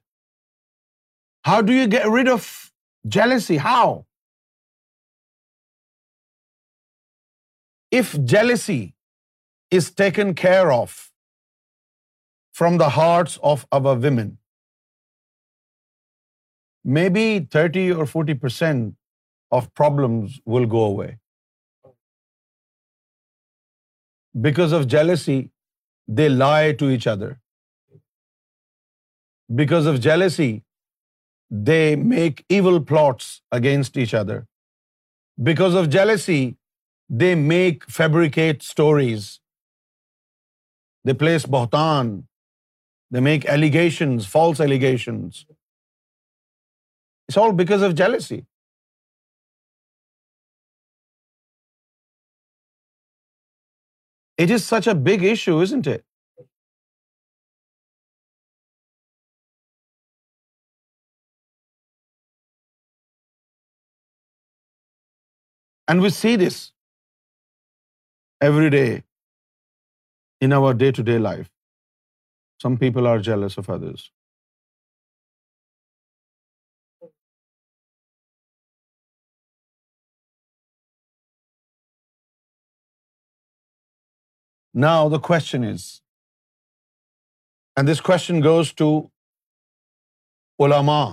How 1.50 1.60
do 1.70 1.78
you 1.78 1.86
get 1.94 2.10
rid 2.18 2.32
of 2.36 2.50
jealousy? 3.18 3.58
How? 3.66 3.86
If 8.00 8.14
jealousy 8.34 8.82
is 9.80 9.90
taken 10.04 10.32
care 10.44 10.70
of 10.76 10.96
from 12.62 12.80
the 12.84 12.90
hearts 12.98 13.38
of 13.52 13.68
our 13.80 13.94
women, 14.08 14.32
maybe 17.00 17.28
30 17.58 17.86
or 18.00 18.08
40% 18.16 18.88
of 19.58 19.68
problems 19.84 20.38
will 20.54 20.66
go 20.78 20.84
away. 20.90 21.12
Because 24.46 24.76
of 24.78 24.86
jealousy, 24.98 25.40
they 26.20 26.30
lie 26.46 26.70
to 26.84 26.94
each 26.98 27.10
other 27.16 27.32
because 29.62 29.88
of 29.92 30.00
jealousy, 30.06 30.52
they 31.70 31.96
make 32.10 32.44
evil 32.58 32.80
plots 32.92 33.32
against 33.60 33.98
each 34.04 34.14
other. 34.20 34.38
Because 35.50 35.80
of 35.82 35.90
jealousy, 35.96 36.42
they 37.24 37.34
fabricate 37.98 38.64
stories. 38.68 39.26
They 41.06 41.16
place 41.26 41.46
bohtan. 41.58 42.14
They 43.12 43.22
make 43.28 43.46
allegations, 43.58 44.30
false 44.38 44.64
allegations. 44.66 45.46
It's 47.28 47.38
all 47.42 47.54
because 47.62 47.86
of 47.88 47.96
jealousy. 48.04 48.40
It 54.46 54.56
is 54.56 54.66
such 54.66 54.88
a 54.96 54.98
big 55.12 55.28
issue, 55.34 55.60
isn't 55.68 55.94
it? 55.98 56.02
And 65.92 66.02
we 66.04 66.10
see 66.16 66.36
this 66.48 66.56
every 68.46 68.70
day 68.72 68.84
in 70.46 70.54
our 70.54 70.74
day 70.80 70.92
to 70.98 71.04
day 71.06 71.18
life 71.24 71.48
some 72.62 72.76
people 72.84 73.08
are 73.08 73.18
jealous 73.26 73.58
of 73.60 73.70
others 73.70 74.04
نا 84.84 84.92
the 85.16 85.20
question 85.28 85.64
is 85.72 85.90
and 87.76 87.90
this 87.92 88.02
question 88.12 88.40
goes 88.46 88.74
to 88.84 88.88
Ola 90.64 91.04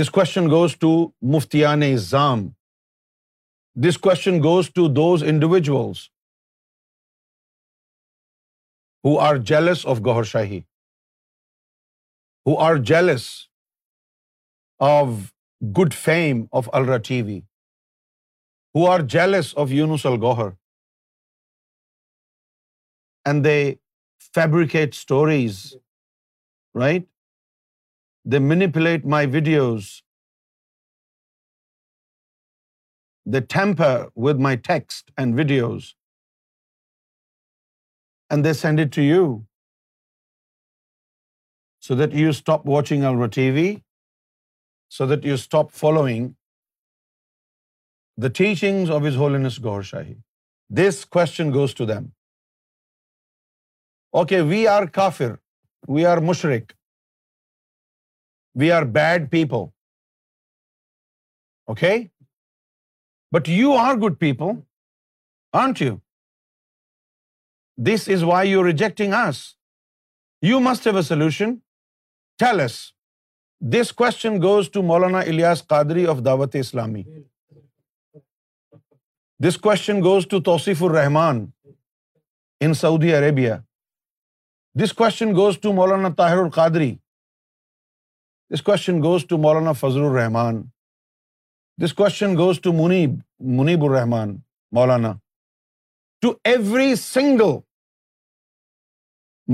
this 0.00 0.10
question 0.20 0.48
goes 0.54 0.76
to 0.86 0.92
مفتیان 1.34 1.82
اس 1.92 2.14
this 3.86 3.96
question 4.02 4.38
goes 4.44 4.68
to 4.74 4.86
those 4.94 5.22
individuals 5.30 5.98
who 9.04 9.18
are 9.26 9.36
jealous 9.46 9.84
of 9.92 9.98
Gohar 10.06 10.22
Shahi 10.30 10.58
who 12.46 12.58
are 12.64 12.76
jealous 12.88 13.26
of 14.88 15.08
good 15.78 15.94
fame 16.04 16.44
of 16.60 16.68
ALRA 16.78 16.96
T 17.08 17.20
V 17.26 17.38
who 18.78 18.90
are 18.92 19.06
jealous 19.12 19.52
of 19.64 19.68
Al 20.12 20.18
Gohar 20.26 20.50
and 23.28 23.44
they 23.44 23.56
fabricate 24.34 24.94
stories 24.94 25.60
right 26.80 27.06
they 28.32 28.38
manipulate 28.48 29.06
my 29.14 29.26
videos 29.34 29.92
tamper 33.48 34.04
with 34.24 34.40
my 34.42 34.56
text 34.66 35.10
and 35.20 35.34
videos 35.38 35.84
and 38.30 38.44
they 38.44 38.52
send 38.58 38.80
it 38.80 38.94
to 38.94 39.00
you 39.02 39.22
so 41.86 41.94
that 41.98 42.14
you 42.20 42.28
stop 42.28 42.68
watching 42.68 43.26
T 43.34 43.50
V 43.56 43.74
so 44.96 45.06
that 45.14 45.26
you 45.26 45.34
stop 45.34 45.72
following 45.82 46.28
the 48.22 48.28
teaching 48.38 48.90
of 48.94 49.02
his 49.12 49.16
holiness 49.16 49.58
Gohar 49.64 49.82
Shahi 49.92 50.14
this 50.82 51.04
question 51.18 51.52
goes 51.54 51.74
to 51.74 51.86
them 51.86 52.06
okay 54.18 54.40
we 54.50 54.66
are 54.68 54.86
کافر 54.94 55.34
we 55.94 56.04
are 56.06 56.18
مشرق 56.28 56.72
we 58.60 58.70
are 58.72 58.82
bad 58.94 59.30
people 59.32 59.68
okay 61.72 61.92
But 63.36 63.48
you 63.54 63.72
are 63.84 63.94
good 64.02 64.18
people, 64.24 64.52
aren't 65.60 65.80
you? 65.86 65.94
This 67.88 68.06
is 68.14 68.24
why 68.28 68.42
you're 68.50 68.68
rejecting 68.68 69.16
us. 69.18 69.40
You 70.50 70.60
must 70.68 70.88
have 70.88 71.00
a 71.00 71.08
solution. 71.08 71.58
Tell 72.42 72.64
us. 72.66 72.78
This 73.74 73.90
question 74.00 74.38
goes 74.44 74.68
to 74.76 74.84
Maulana 74.92 75.22
Ilyas 75.32 75.62
Qadri 75.72 76.06
of 76.12 76.22
Dawat-e-Islami. 76.28 77.04
This 79.46 79.56
question 79.56 80.00
goes 80.00 80.26
to 80.34 80.40
Tawseefur 80.40 80.90
Rahman 80.92 81.42
in 82.60 82.74
Saudi 82.74 83.12
Arabia. 83.20 83.58
This 84.74 84.92
question 85.02 85.34
goes 85.34 85.60
to 85.66 85.76
Maulana 85.80 86.14
Tahirul 86.22 86.50
Qadri. 86.58 86.90
This 88.48 88.66
question 88.72 89.00
goes 89.00 89.30
to 89.32 89.42
Maulana 89.46 89.78
Fazlur 89.84 90.10
Rahman. 90.22 90.64
This 91.84 91.92
question 91.94 92.32
goes 92.38 92.58
to 92.62 92.70
money 92.74 93.04
Muneeb 93.56 93.82
Rahman 93.84 94.28
Maulana 94.76 95.12
to 96.22 96.28
every 96.50 96.94
single 97.02 97.52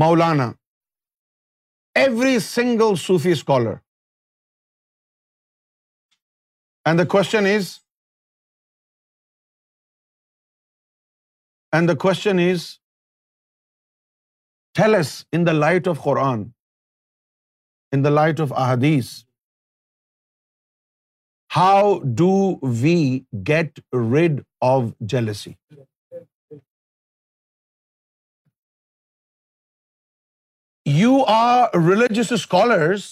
Maulana 0.02 0.44
every 2.02 2.38
single 2.44 2.94
Sufi 3.02 3.32
scholar 3.32 3.74
and 6.88 6.98
the 7.00 7.04
question 7.16 7.46
is 7.56 7.68
and 11.76 11.88
the 11.90 11.96
question 12.06 12.38
is 14.90 15.14
in 15.32 15.46
the 15.46 15.52
light 15.58 15.88
of 15.88 16.02
Quran 16.04 16.48
in 17.92 18.04
the 18.04 18.14
light 18.22 18.40
of 18.46 18.52
احادیث 18.64 19.14
how 21.56 21.92
do 22.18 22.28
we 22.82 22.94
get 23.48 23.78
rid 24.12 24.40
of 24.68 24.82
jealousy 25.10 25.50
you 30.98 31.18
are 31.34 31.60
religious 31.88 32.32
scholars 32.32 33.04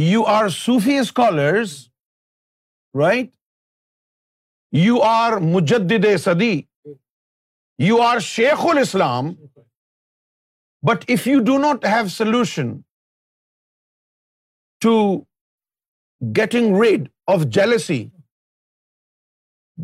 you 0.00 0.24
are 0.36 0.48
Sufi 0.56 0.96
scholars 0.98 1.76
right 3.00 3.30
you 4.76 5.02
are 5.10 5.38
مجدد 5.52 6.06
صدی 6.24 6.50
you 7.86 8.00
are 8.08 8.18
شیخ 8.32 8.66
الاسلام 8.72 9.32
but 10.90 11.10
if 11.16 11.26
you 11.26 11.40
do 11.46 11.58
not 11.68 11.84
have 11.92 12.08
solution 12.18 12.76
to 14.86 14.98
getting 16.36 16.80
rid 16.82 17.08
of 17.32 17.40
jealousy 17.54 18.02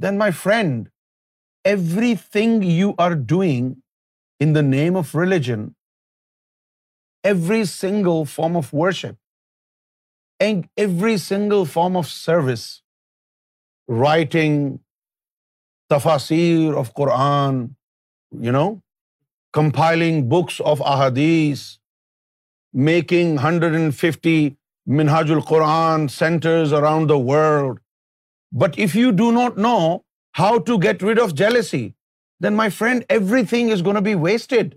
then 0.03 0.19
my 0.19 0.33
friend 0.43 0.87
everything 2.33 2.63
you 2.65 2.91
are 3.05 3.11
doing 3.29 3.73
in 4.45 4.55
the 4.55 4.61
name 4.69 4.97
of 4.97 5.15
religion 5.17 5.67
every 7.33 7.63
single 7.65 8.25
form 8.35 8.57
of 8.57 8.73
worship 8.75 10.43
and 10.45 10.65
every 10.77 11.17
single 11.27 11.65
form 11.73 11.97
of 11.97 12.09
service 12.11 12.67
writing 14.03 14.71
تفاصیر 15.97 16.75
of 16.79 16.93
Quran 17.03 17.61
you 18.47 18.53
know 18.53 18.69
compiling 19.59 20.29
books 20.31 20.61
of 20.71 20.83
احادیث 20.95 21.67
making 22.89 23.39
hundred 23.45 23.75
and 23.75 23.95
fifty 23.95 24.49
Minhajul 24.89 25.45
Quran 25.47 26.11
centers 26.11 26.73
around 26.73 27.07
the 27.07 27.19
world. 27.19 27.79
But 28.53 28.79
if 28.79 28.95
you 28.95 29.13
do 29.13 29.31
not 29.33 29.57
know 29.57 30.05
how 30.33 30.59
to 30.71 30.79
get 30.79 31.03
rid 31.03 31.19
of 31.19 31.35
jealousy, 31.35 31.95
then 32.41 32.57
my 32.57 32.69
friend, 32.69 33.05
everything 33.09 33.69
is 33.69 33.81
going 33.81 33.95
to 33.95 34.03
be 34.03 34.15
wasted. 34.15 34.75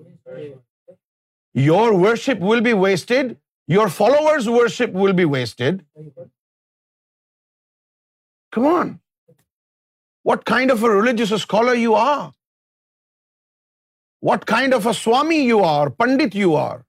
Your 1.54 1.96
worship 1.96 2.40
will 2.40 2.62
be 2.62 2.74
wasted. 2.74 3.38
Your 3.68 3.90
followers' 3.90 4.48
worship 4.48 4.94
will 4.94 5.14
be 5.14 5.26
wasted. 5.26 5.84
Come 8.52 8.66
on. 8.66 9.00
What 10.22 10.46
kind 10.46 10.70
of 10.70 10.84
a 10.84 10.90
religious 10.90 11.32
scholar 11.42 11.74
you 11.74 11.96
are? 11.96 12.32
What 14.20 14.46
kind 14.46 14.74
of 14.74 14.86
a 14.86 14.94
swami 14.94 15.42
you 15.42 15.60
are, 15.60 15.90
pandit 15.90 16.36
you 16.36 16.56
are? 16.56 16.86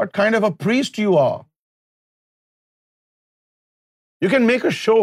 what 0.00 0.14
kind 0.20 0.38
of 0.38 0.46
a 0.48 0.52
priest 0.66 1.02
you 1.04 1.16
are. 1.24 1.42
You 4.24 4.30
can 4.36 4.48
make 4.50 4.64
a 4.64 4.72
show. 4.84 5.02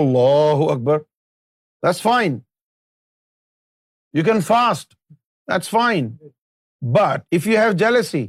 Allahu 0.00 0.66
Akbar. 0.74 0.98
That's 1.86 2.00
fine. 2.06 2.42
You 4.18 4.24
can 4.30 4.44
fast. 4.50 4.98
That's 5.46 5.72
fine. 5.76 6.12
But 6.98 7.24
if 7.38 7.48
you 7.52 7.56
have 7.64 7.74
jealousy, 7.84 8.26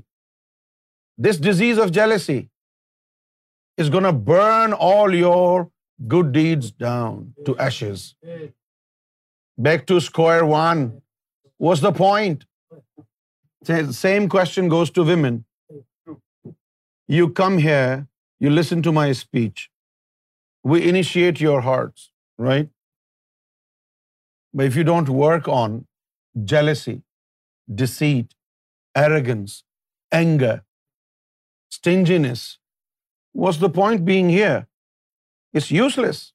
this 1.27 1.37
disease 1.49 1.81
of 1.85 1.91
jealousy 1.97 2.39
is 3.83 3.89
going 3.89 4.09
to 4.09 4.13
burn 4.31 4.73
all 4.73 5.15
your 5.19 5.69
good 6.15 6.31
deeds 6.31 6.71
down 6.71 7.17
to 7.45 7.57
ashes. 7.67 8.03
Back 9.57 9.85
to 9.91 9.99
square 9.99 10.45
one. 10.55 10.87
What's 11.57 11.87
the 11.89 11.95
point? 12.05 12.39
Same 13.65 14.27
question 14.27 14.69
goes 14.69 14.89
to 14.91 15.03
women. 15.03 15.43
You 17.15 17.29
come 17.41 17.57
here, 17.59 18.07
you 18.39 18.49
listen 18.49 18.81
to 18.87 18.91
my 18.91 19.11
speech. 19.11 19.69
We 20.63 20.81
initiate 20.91 21.39
your 21.39 21.61
hearts, 21.61 22.09
right? 22.37 22.69
But 24.53 24.65
if 24.65 24.75
you 24.75 24.83
don't 24.83 25.09
work 25.09 25.47
on 25.47 25.85
jealousy, 26.53 27.03
deceit, 27.83 28.33
arrogance, 28.95 29.63
anger, 30.11 30.63
stinginess, 31.69 32.57
what's 33.31 33.57
the 33.57 33.69
point 33.69 34.05
being 34.05 34.29
here? 34.29 34.67
It's 35.53 35.71
useless. 35.71 36.33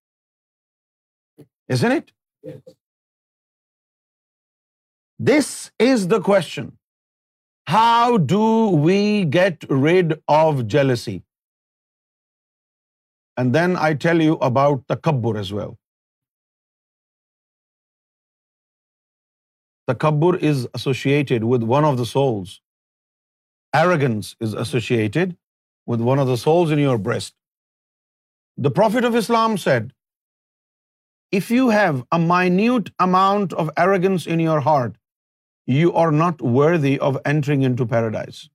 Isn't 1.69 1.93
it? 1.93 2.13
Yes. 2.43 2.77
This 5.19 5.71
is 5.91 6.09
the 6.17 6.21
question. 6.33 6.75
How 7.75 8.17
do 8.17 8.43
we 8.87 8.99
get 9.37 9.65
rid 9.69 10.15
of 10.41 10.67
jealousy? 10.75 11.17
And 13.37 13.53
then 13.55 13.77
I 13.77 13.95
tell 13.95 14.23
you 14.27 14.35
about 14.49 14.87
takabbur 14.87 15.37
as 15.39 15.53
well. 15.53 15.79
Takabbur 19.91 20.39
is 20.51 20.69
associated 20.75 21.45
with 21.45 21.63
one 21.63 21.85
of 21.85 21.99
the 21.99 22.07
souls. 22.07 22.61
Arrogance 23.75 24.37
is 24.41 24.55
associated 24.55 25.37
with 25.87 26.01
one 26.01 26.21
of 26.21 26.29
the 26.29 26.37
souls 26.37 26.71
in 26.71 26.79
your 26.79 26.99
breast. 26.99 27.35
The 28.57 28.71
Prophet 28.71 29.05
of 29.05 29.17
Islam 29.17 29.59
said, 29.67 29.93
if 31.33 31.51
you 31.51 31.69
have 31.71 32.03
a 32.13 32.19
minute 32.19 32.93
amount 33.07 33.53
of 33.53 33.75
arrogance 33.87 34.29
in 34.37 34.47
your 34.51 34.61
heart, 34.71 34.95
you 35.75 35.93
are 36.03 36.11
not 36.19 36.45
worthy 36.57 36.93
of 36.99 37.19
entering 37.33 37.63
into 37.63 37.87
paradise. 37.95 38.49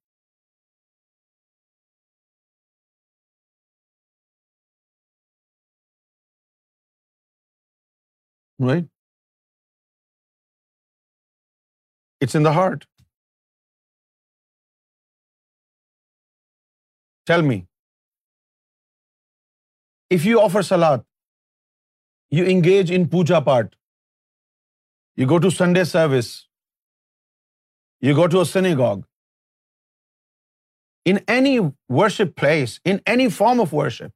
Right? 8.60 8.86
It's 12.22 12.36
in 12.36 12.44
the 12.44 12.54
heart. 12.54 12.86
Tell 17.30 17.42
me, 17.42 17.58
if 20.10 20.26
you 20.26 20.40
offer 20.40 20.64
salat, 20.64 21.04
you 22.30 22.46
engage 22.46 22.92
in 22.92 23.08
puja 23.08 23.42
part, 23.42 23.76
you 25.16 25.26
go 25.26 25.40
to 25.40 25.52
Sunday 25.52 25.84
service, 25.84 26.40
you 28.08 28.18
go 28.20 28.28
to 28.34 28.42
a 28.42 28.50
synagogue. 28.52 29.02
In 31.12 31.20
any 31.34 31.54
worship 32.02 32.34
place, 32.40 32.74
in 32.94 33.02
any 33.16 33.28
form 33.40 33.64
of 33.66 33.74
worship, 33.80 34.14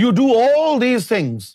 you 0.00 0.12
do 0.20 0.26
all 0.38 0.82
these 0.82 1.06
things. 1.12 1.48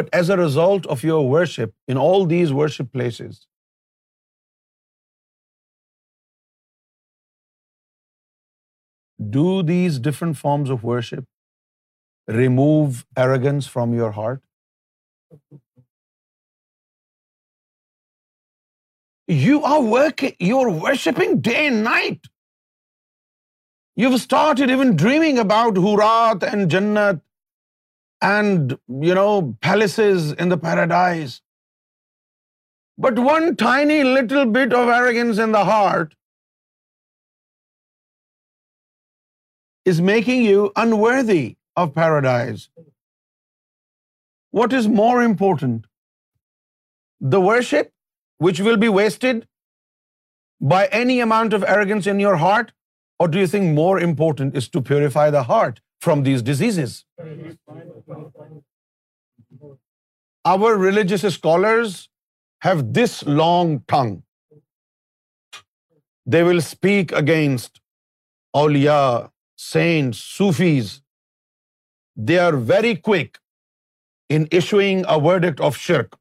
But 0.00 0.14
as 0.20 0.30
a 0.34 0.36
result 0.42 0.86
of 0.94 1.08
your 1.08 1.18
worship 1.30 1.74
in 1.94 2.00
all 2.04 2.26
these 2.32 2.54
worship 2.60 2.94
places, 3.00 3.42
do 9.38 9.48
these 9.74 10.00
different 10.10 10.40
forms 10.46 10.74
of 10.76 10.88
worship 10.90 12.34
remove 12.42 13.06
arrogance 13.26 13.70
from 13.78 14.00
your 14.02 14.10
heart? 14.22 15.46
You 19.32 19.62
are 19.64 19.80
working, 19.80 20.34
you 20.38 20.58
are 20.58 20.70
worshipping 20.70 21.40
day 21.40 21.68
and 21.68 21.82
night. 21.82 22.28
You've 23.96 24.20
started 24.20 24.70
even 24.70 24.96
dreaming 24.96 25.38
about 25.38 25.76
Hurat 25.76 26.42
and 26.42 26.70
Jannat 26.70 27.20
and, 28.20 28.76
palaces 29.60 30.32
in 30.32 30.50
the 30.50 30.58
paradise. 30.58 31.40
But 32.98 33.18
one 33.18 33.56
tiny 33.56 34.04
little 34.04 34.46
bit 34.46 34.72
of 34.72 34.88
arrogance 34.88 35.38
in 35.38 35.52
the 35.52 35.64
heart 35.64 36.14
is 39.84 40.00
making 40.02 40.44
you 40.44 40.70
unworthy 40.76 41.56
of 41.76 41.94
paradise. 41.94 42.68
What 44.50 44.72
is 44.72 44.86
more 44.88 45.22
important, 45.22 45.86
the 47.20 47.40
worship 47.40 47.82
which 48.42 48.60
will 48.66 48.76
be 48.80 48.88
wasted 48.96 49.44
by 50.70 50.86
any 51.00 51.20
amount 51.22 51.54
of 51.54 51.64
arrogance 51.74 52.06
in 52.08 52.20
your 52.20 52.34
heart 52.40 52.70
or 53.20 53.28
do 53.32 53.38
you 53.38 53.46
think 53.50 53.74
more 53.78 54.00
important 54.04 54.56
is 54.56 54.68
to 54.70 54.82
purify 54.88 55.32
the 55.32 55.40
heart 55.48 55.78
from 56.04 56.22
these 56.22 56.42
disease 56.44 57.02
our 60.52 60.78
religious 60.84 61.24
scholars 61.24 61.94
have 62.64 62.80
this 63.04 63.22
long 63.26 63.76
tongue 63.92 64.16
they 66.32 66.42
will 66.42 66.56
speak 66.56 67.14
against 67.14 67.78
Auliya 68.58 68.98
saint 69.70 70.16
Sufis 70.16 70.98
they 72.28 72.38
are 72.38 72.52
very 72.66 72.94
quick 72.96 73.36
issuing 74.34 74.54
issuing 75.08 75.22
word 75.26 75.60
of 75.66 75.76
شرک 75.78 76.14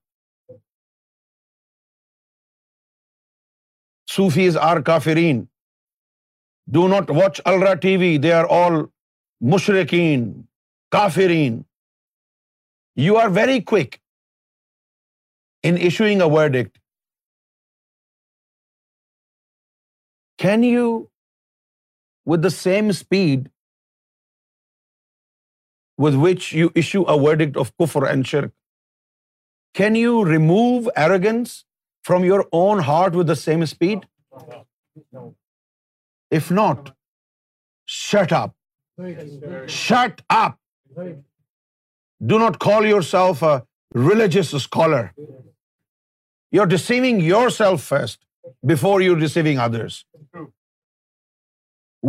sufis 4.16 4.58
are 4.62 4.78
کافرین 4.86 5.38
do 6.74 6.82
not 6.88 7.10
watch 7.18 7.40
ALRA 7.52 7.70
T 7.86 7.94
V 7.98 8.10
they 8.24 8.32
are 8.34 8.46
all 8.58 8.74
مشرقین 9.54 10.22
کافرین 10.96 11.54
you 13.06 13.14
are 13.20 13.30
very 13.36 13.60
keen 13.72 15.76
issuing 15.90 16.18
a 16.22 16.28
word 16.36 16.54
act 16.56 16.74
can 20.44 20.60
you 20.72 20.86
with 22.34 22.40
the 22.44 22.50
same 22.60 22.84
speed 22.98 23.40
with 26.06 26.14
which 26.30 26.42
you 26.56 26.68
issue 26.84 27.02
a 27.14 27.18
word 27.28 27.52
of 27.66 27.68
کفر 27.86 28.02
and 28.10 28.22
شرک 28.36 28.54
can 29.78 29.94
you 30.06 30.14
remove 30.34 30.64
arrogance 31.02 31.48
from 32.10 32.26
your 32.30 32.42
own 32.64 32.84
heart 32.90 33.20
with 33.20 33.32
the 33.34 33.38
same 33.44 33.66
speed? 33.74 34.08
If 36.40 36.50
not, 36.60 36.92
shut 37.98 38.36
up. 38.40 38.56
Shut 39.78 40.26
up. 40.40 40.58
Do 42.34 42.42
not 42.44 42.60
call 42.68 42.88
yourself 42.90 43.42
a 43.54 43.56
religious 44.10 44.52
scholar. 44.68 45.02
You're 46.58 46.72
deceiving 46.78 47.20
yourself 47.30 47.90
first 47.94 48.54
before 48.72 48.96
you're 49.02 49.22
deceiving 49.26 49.64
others. 49.66 50.00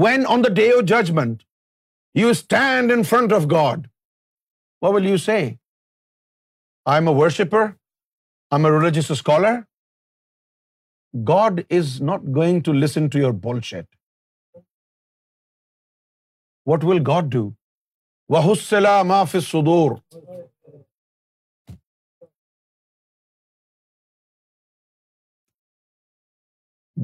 When 0.05 0.25
on 0.37 0.47
the 0.47 0.55
day 0.61 0.71
of 0.79 0.85
judgment, 0.93 1.43
you 2.21 2.33
stand 2.41 2.95
in 2.95 3.05
front 3.11 3.35
of 3.39 3.47
God, 3.53 3.91
what 4.81 4.95
will 4.97 5.07
you 5.11 5.19
say? 5.27 5.41
I'm 6.95 7.09
a 7.13 7.15
worshiper. 7.23 7.63
I'm 8.51 8.73
a 8.73 8.75
religious 8.79 9.15
scholar. 9.25 9.55
God 11.29 11.61
is 11.79 12.01
not 12.03 12.21
going 12.37 12.61
to 12.67 12.73
listen 12.73 13.09
to 13.13 13.19
your 13.19 13.33
bullshit 13.71 13.85
what 16.71 16.85
will 16.85 17.03
God 17.07 17.25
do 17.33 17.49
وسیلا 18.51 19.03
معاف 19.07 19.37
سدور 19.51 19.93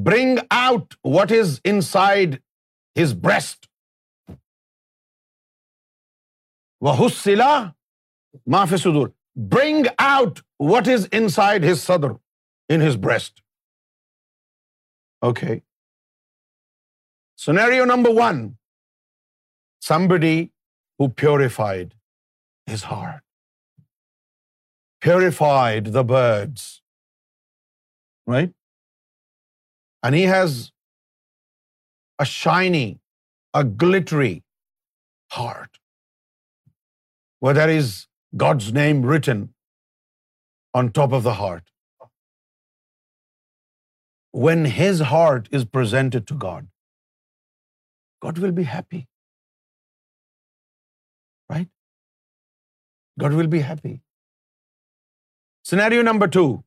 bring 0.07 0.39
out 0.57 0.95
what 1.17 1.33
is 1.41 1.59
inside 1.91 2.39
his 3.03 3.13
breast 3.25 3.67
حسلا 7.05 7.55
معاف 8.55 8.75
سدور 8.83 9.09
bring 9.53 9.87
out 10.07 10.39
what 10.73 10.89
is 10.95 11.07
inside 11.37 11.65
his 11.73 11.83
سدر 11.87 12.11
in 12.75 12.87
his 12.89 12.97
breast 13.05 13.40
Okay. 15.29 15.63
Scenario 17.37 17.85
number 17.91 18.11
one, 18.19 18.41
somebody 19.89 20.37
who 20.99 21.09
purified 21.23 21.95
his 22.75 22.83
heart, 22.91 23.23
purified 25.09 25.93
the 25.99 26.05
birds, 26.13 26.67
right? 28.35 28.55
And 30.03 30.21
he 30.21 30.27
has 30.33 30.59
a 32.19 32.27
shiny, 32.35 32.89
a 33.53 33.63
glittery 33.85 34.35
heart 35.39 35.81
where 37.41 37.59
there 37.63 37.79
is 37.83 37.97
God's 38.37 38.73
name 38.83 39.03
written 39.13 39.49
on 40.73 40.95
top 41.03 41.21
of 41.21 41.29
the 41.31 41.43
heart 41.45 41.59
when 44.31 44.65
his 44.81 45.01
heart 45.13 45.49
is 45.59 45.65
presented 45.65 46.27
to 46.29 46.35
God, 46.35 46.69
God 48.23 48.39
will 48.39 48.53
be 48.53 48.65
happy. 48.75 49.07
Right? 51.51 51.69
God 53.19 53.33
will 53.33 53.47
be 53.47 53.61
happy. 53.61 54.01
Scenario 55.65 56.03
number 56.03 56.29
2. 56.29 56.63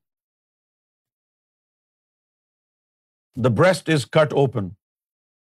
The 3.36 3.50
breast 3.50 3.88
is 3.88 4.04
cut 4.04 4.32
open. 4.32 4.76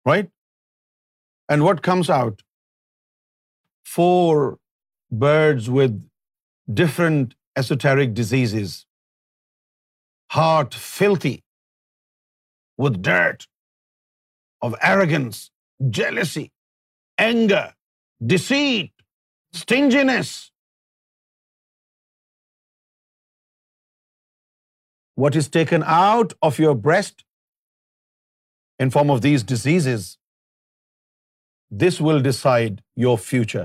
Right? 0.05 0.31
And 1.49 1.65
what 1.65 1.83
comes 1.83 2.11
out? 2.11 2.43
4 3.85 4.59
birds 5.11 5.71
with 5.71 5.95
different 6.83 7.35
esoteric 7.57 8.15
diseases. 8.15 8.87
Heart 10.39 10.75
filthy 10.75 11.33
with 12.77 13.01
dirt 13.09 13.47
of 14.69 14.75
arrogance, 14.91 15.43
jealousy, 16.01 16.45
anger, 17.19 17.65
deceit, 18.35 18.93
stinginess. 19.61 20.33
What 25.23 25.37
is 25.43 25.53
taken 25.57 25.87
out 25.97 26.33
of 26.51 26.61
your 26.63 26.75
breast 26.89 27.25
in 28.85 28.91
form 28.91 29.15
of 29.17 29.23
these 29.29 29.45
diseases, 29.55 30.07
this 31.85 32.01
will 32.09 32.25
decide 32.29 32.83
your 33.05 33.17
future. 33.27 33.65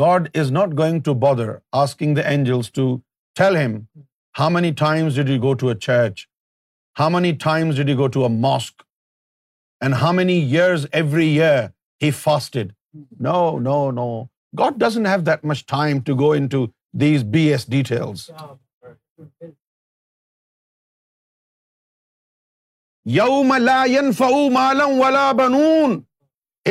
God 0.00 0.30
is 0.42 0.50
not 0.56 0.74
going 0.78 1.02
to 1.08 1.18
bother 1.26 1.50
asking 1.80 2.14
the 2.14 2.26
angels 2.32 2.70
to 2.78 2.86
tell 3.42 3.56
him, 3.64 3.76
how 4.38 4.48
many 4.48 4.70
times 4.72 5.16
did 5.16 5.28
you 5.28 5.40
go 5.48 5.54
to 5.64 5.74
a 5.74 5.80
church? 5.90 6.18
How 7.00 7.08
many 7.10 7.30
times 7.42 7.76
did 7.76 7.88
you 7.90 7.96
go 7.98 8.06
to 8.14 8.22
a 8.26 8.28
mosque 8.40 8.82
and 9.84 9.94
how 10.00 10.12
many 10.12 10.32
years 10.40 10.84
every 11.00 11.28
year 11.28 11.64
he 12.02 12.10
fasted 12.16 12.72
know 13.26 13.34
no 13.66 13.76
no 13.98 14.06
God 14.58 14.80
doesn't 14.82 15.06
have 15.06 15.20
that 15.26 15.44
much 15.50 15.64
time 15.66 16.00
to 16.06 16.14
go 16.18 16.30
into 16.54 16.64
these 17.00 17.24
B 17.32 17.46
S 17.52 17.66
details 17.70 18.30
you 23.18 23.42
ملا 23.50 23.82
فو 24.18 24.28
مالم 24.58 25.00
ولا 25.00 25.30
بنون 25.38 26.00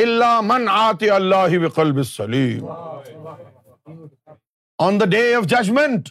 اللہ 0.02 0.40
من 0.52 0.68
آتی 0.76 1.10
اللہ 1.10 1.58
وکلب 1.64 2.02
سلیم 2.16 2.66
on 4.86 5.00
the 5.00 5.04
day 5.16 5.34
of 5.34 5.46
judgment 5.58 6.08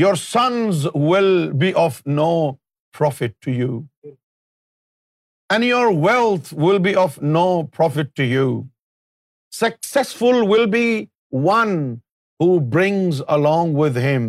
your 0.00 0.14
sons 0.28 0.86
will 1.10 1.30
be 1.60 1.72
of 1.84 2.02
no 2.16 2.32
profit 2.98 3.38
to 3.46 3.52
you, 3.60 3.70
hmm. 4.06 4.16
and 5.54 5.68
your 5.70 5.88
wealth 6.08 6.52
will 6.66 6.82
be 6.90 6.96
of 7.04 7.22
no 7.38 7.46
profit 7.80 8.14
to 8.20 8.28
you. 8.34 8.48
Successful 9.58 10.46
will 10.54 10.66
be 10.78 10.86
one 11.50 11.76
who 12.42 12.50
brings 12.74 13.22
along 13.36 13.72
with 13.78 13.96
him 14.08 14.28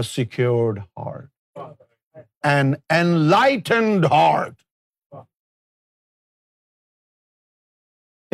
a 0.00 0.02
secured 0.08 0.80
heart, 0.96 2.24
an 2.54 2.74
enlightened 3.00 4.08
heart. 4.16 4.56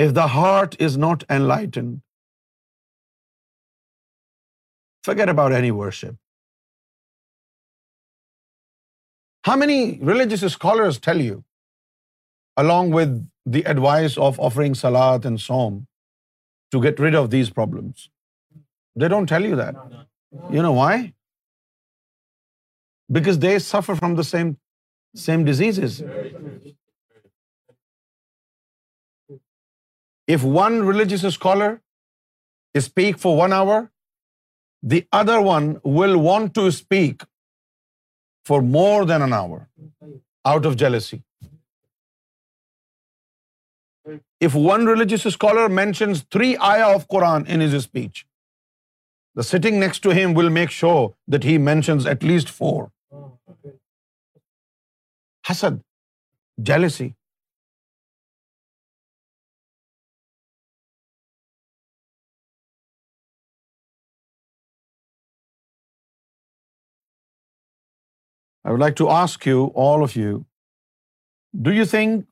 If 0.04 0.14
the 0.14 0.26
heart 0.34 0.80
is 0.88 0.96
not 1.06 1.22
enlightened, 1.38 1.94
forget 5.10 5.38
about 5.38 5.60
any 5.62 5.74
worship. 5.84 6.12
How 9.48 9.54
many 9.60 9.80
religious 10.08 10.44
scholars 10.52 10.98
tell 11.06 11.20
you, 11.22 11.38
along 12.62 12.90
with 12.98 13.10
the 13.56 13.62
advice 13.72 14.14
of 14.26 14.38
offering 14.46 14.76
salat 14.82 15.26
and 15.30 15.42
psalm, 15.46 15.76
to 16.72 16.80
get 16.86 17.02
rid 17.06 17.18
of 17.20 17.28
these 17.34 17.50
problems? 17.58 18.06
They 19.02 19.10
don't 19.14 19.32
tell 19.34 19.48
you 19.50 19.58
that. 19.60 19.82
You 20.54 20.64
know 20.68 20.72
why? 20.78 20.94
Because 23.18 23.42
they 23.44 23.54
suffer 23.66 23.98
from 24.00 24.16
the 24.22 24.26
same 24.30 25.44
diseases. 25.50 26.02
If 30.34 30.48
one 30.60 30.82
religious 30.92 31.26
scholar 31.38 31.72
speaks 32.88 33.20
for 33.26 33.36
1 33.46 33.58
hour, 33.60 33.78
the 34.94 35.04
other 35.18 35.38
one 35.50 35.70
will 35.92 36.20
want 36.32 36.58
to 36.62 36.68
speak 36.80 37.22
for 38.48 38.60
more 38.76 39.02
than 39.08 39.22
an 39.22 39.32
hour 39.32 39.58
out 40.52 40.66
of 40.66 40.72
jealousy 40.82 41.16
if 44.46 44.56
one 44.56 44.86
religious 44.88 45.26
scholar 45.26 45.68
mention 45.80 46.12
three 46.30 46.54
آیا 46.70 46.86
of 46.94 47.04
in 47.34 47.42
انز 47.60 47.74
speech 47.74 48.24
the 49.36 49.42
setting 49.42 49.80
next 49.82 50.02
to 50.02 50.10
him 50.18 50.36
will 50.36 50.48
make 50.58 50.70
sure 50.70 50.92
that 51.32 51.44
he 51.44 51.56
mentions 51.70 52.06
at 52.06 52.24
least 52.24 52.50
four 52.58 52.84
حسد 55.50 55.80
jealousy 56.66 57.08
I 68.68 68.72
would 68.72 68.80
like 68.80 68.94
to 68.98 69.08
ask 69.14 69.44
you, 69.46 69.64
all 69.86 70.04
of 70.04 70.16
you, 70.18 70.36
do 71.66 71.72
you 71.78 71.84
think 71.90 72.26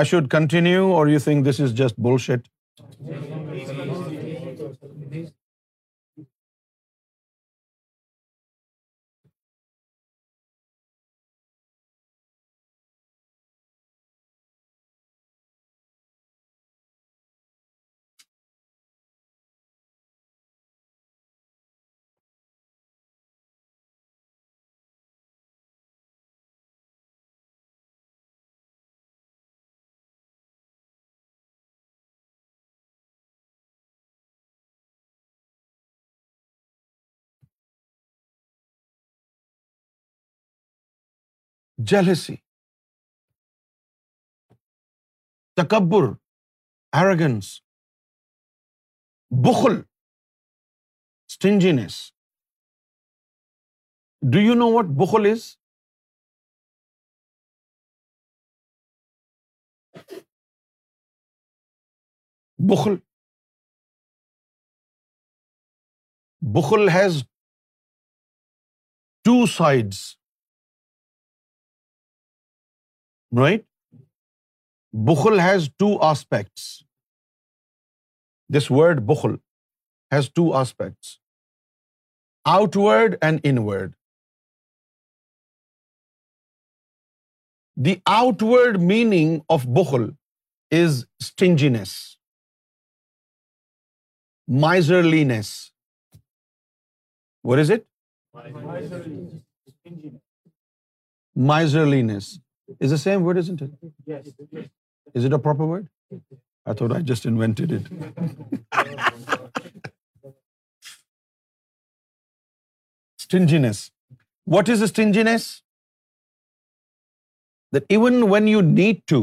I 0.00 0.02
should 0.12 0.30
continue, 0.38 0.86
or 0.96 1.02
you 1.08 1.20
think 1.28 1.50
this 1.50 1.64
is 1.68 1.78
just 1.84 2.02
bullshit? 2.08 2.52
Jealousy 41.90 42.34
تکبر 45.60 46.04
arrogance 47.00 47.48
بخل 49.46 49.74
stinginess 49.78 51.98
do 54.32 54.38
you 54.44 54.54
know 54.60 54.68
what 54.76 54.94
بخل 55.02 55.26
is 55.32 55.44
بخل 62.70 62.94
بخل 66.56 66.82
has 66.96 67.14
two 69.24 69.34
sides 69.58 70.00
right 73.40 73.62
بخل 75.06 75.38
has 75.40 75.68
two 75.78 75.86
aspects 76.08 76.62
this 78.56 78.70
word 78.70 79.00
بخل 79.06 79.34
has 80.14 80.28
two 80.34 80.42
aspects 80.58 81.08
outward 82.82 83.14
and 83.28 83.40
inward 83.64 83.94
the 87.86 87.94
outward 88.52 88.78
meaning 88.92 89.38
of 89.56 89.66
بخل 89.78 90.08
is 90.82 91.04
stinginess 91.24 91.94
miserly 94.66 95.24
what 97.50 97.58
is 97.60 97.70
it 97.70 97.86
miserly 101.46 102.02
same 102.98 103.24
word 103.26 103.38
is 103.38 103.50
that 117.72 117.84
even 117.88 118.22
when 118.32 118.48
you 118.48 118.60
need 118.60 118.96
to 119.10 119.18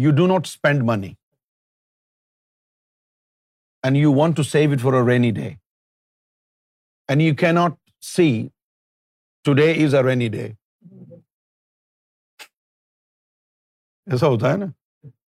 you 0.00 0.10
do 0.16 0.26
not 0.26 0.46
spend 0.46 0.82
money 0.88 1.12
and 3.84 3.96
you 3.96 4.12
want 4.18 4.36
to 4.36 4.42
save 4.42 4.72
it 4.72 4.80
for 4.82 4.92
a 5.02 5.06
rainy 5.10 5.30
day 5.40 5.48
and 7.08 7.22
you 7.22 7.34
key 7.40 7.52
not 7.54 7.78
see 8.14 8.28
today 9.54 9.70
is 9.84 9.94
rainy 10.06 10.28
day 10.36 10.48
ایسا 14.12 14.26
ہوتا 14.28 14.50
ہے 14.52 14.56
نا 14.58 14.64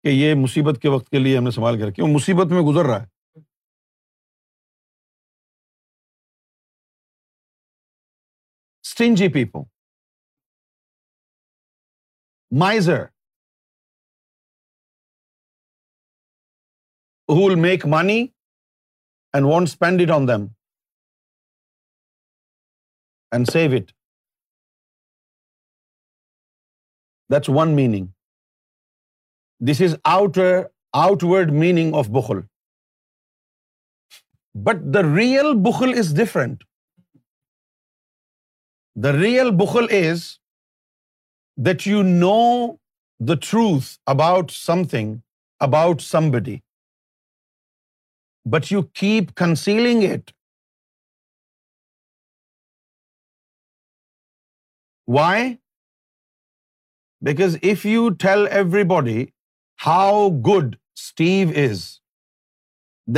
کہ 0.04 0.08
یہ 0.08 0.34
مصیبت 0.42 0.76
کے 0.82 0.88
وقت 0.94 1.06
کے 1.10 1.18
لیے 1.18 1.36
ہم 1.36 1.44
نے 1.44 1.50
کے 1.50 1.90
کر 1.92 2.02
وہ 2.02 2.08
مصیبت 2.14 2.46
میں 2.52 2.62
گزر 2.70 2.84
رہا 2.90 3.02
ہے 3.02 3.06
people 9.34 9.60
miser 12.60 13.02
who'll 17.34 17.54
make 17.64 17.80
money 17.96 18.16
and 19.32 19.44
want 19.52 19.66
spend 19.68 19.96
it 20.06 20.10
on 20.16 20.22
them 20.28 20.42
and 23.36 23.44
save 23.52 23.68
it 23.80 23.86
this 27.34 27.44
one 27.58 27.68
meaning 27.76 28.06
This 29.68 29.80
is 29.86 29.96
outward 30.08 31.52
meaning 31.62 31.92
of 32.02 32.10
bukhl. 32.16 32.44
But 34.68 34.84
the 34.94 35.04
real 35.04 35.54
bukhl 35.66 35.92
is 36.02 36.12
different. 36.20 36.64
The 39.06 39.12
real 39.16 39.52
bukhl 39.62 39.90
is 39.98 40.24
that 41.68 41.84
you 41.86 42.02
know 42.02 42.78
the 43.32 43.36
truth 43.36 43.90
about 44.16 44.50
something, 44.50 45.14
about 45.68 46.00
somebody, 46.00 46.56
but 48.56 48.70
you 48.70 48.84
keep 49.02 49.34
concealing 49.42 50.02
it. 50.02 50.32
Why? 55.04 55.58
Because 57.28 57.56
if 57.62 57.84
you 57.84 58.14
tell 58.28 58.48
everybody 58.62 59.20
how 59.84 60.30
good 60.48 60.74
Steve 61.02 61.52
is, 61.62 61.84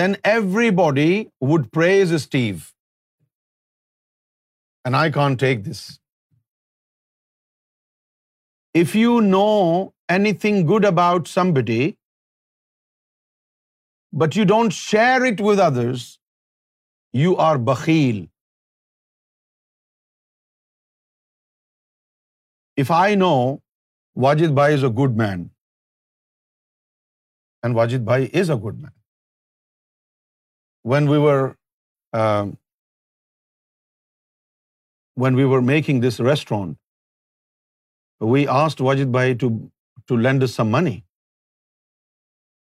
then 0.01 0.15
everybody 0.33 1.09
would 1.53 1.65
praise 1.79 2.13
Steve. 2.25 2.69
And 4.87 4.99
I 5.01 5.09
can't 5.17 5.41
take 5.47 5.65
this. 5.65 5.83
If 8.83 8.95
you 9.01 9.17
know 9.29 9.47
anything 10.19 10.65
good 10.73 10.87
about 10.91 11.31
somebody, 11.33 11.83
but 14.25 14.37
you 14.41 14.45
don't 14.53 14.83
share 14.83 15.31
it 15.31 15.47
with 15.51 15.63
others, 15.69 16.05
you 17.23 17.37
are 17.49 17.57
bakheel. 17.73 18.27
If 22.85 22.95
I 22.99 23.09
know 23.23 23.39
Wajid 24.25 24.55
bhai 24.61 24.71
is 24.81 24.93
a 24.93 24.95
good 25.03 25.25
man, 25.25 25.41
and 27.67 27.79
Wajid 27.81 28.05
bhai 28.05 28.19
is 28.43 28.51
a 28.55 28.57
good 28.57 28.81
man. 28.81 28.95
When 30.95 31.09
we 31.11 31.19
were 31.25 31.55
um, 32.21 32.57
making 35.75 36.01
this 36.01 36.19
restaurant, 36.21 36.77
we 38.35 38.49
asked 38.49 38.85
Wajid 38.89 39.13
bhai 39.13 39.39
to 39.39 40.17
lend 40.27 40.43
us 40.43 40.59
some 40.61 40.71
money, 40.71 40.97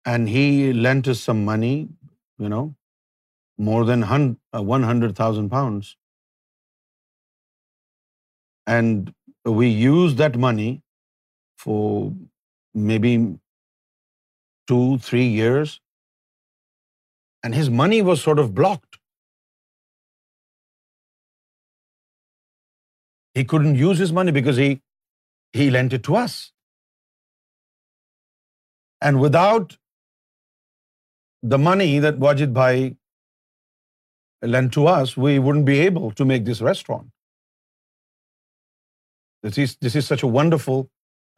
and 0.04 0.28
he 0.28 0.44
lent 0.72 1.14
us 1.14 1.22
some 1.30 1.44
money, 1.44 1.76
you 2.38 2.48
know, 2.48 2.74
more 3.70 3.84
than 3.84 4.02
uh, 4.02 4.62
100,000 4.62 5.50
pounds, 5.50 5.96
and 8.66 9.14
we 9.60 9.68
used 9.68 10.16
that 10.18 10.36
money 10.48 10.72
for 11.66 12.12
maybe 12.92 13.30
2-3 14.70 15.20
years, 15.34 15.74
and 17.44 17.60
his 17.60 17.74
money 17.82 18.00
was 18.08 18.24
sort 18.28 18.42
of 18.44 18.54
blocked. 18.60 18.98
He 23.38 23.44
couldn't 23.52 23.82
use 23.82 24.04
his 24.04 24.14
money 24.20 24.32
because 24.38 24.62
he 24.64 25.66
lent 25.76 25.98
it 25.98 26.02
to 26.08 26.16
us. 26.22 26.38
And 29.08 29.20
without 29.20 29.76
the 31.54 31.60
money 31.66 31.92
that 32.06 32.18
Wajid 32.24 32.56
Bhai 32.58 32.74
lent 34.56 34.74
to 34.78 34.88
us, 34.94 35.16
we 35.26 35.32
wouldn't 35.46 35.68
be 35.70 35.78
able 35.84 36.10
to 36.20 36.28
make 36.32 36.50
this 36.50 36.60
restaurant. 36.70 37.08
This 39.86 39.94
is 40.02 40.10
such 40.12 40.24
a 40.28 40.30
wonderful 40.40 40.84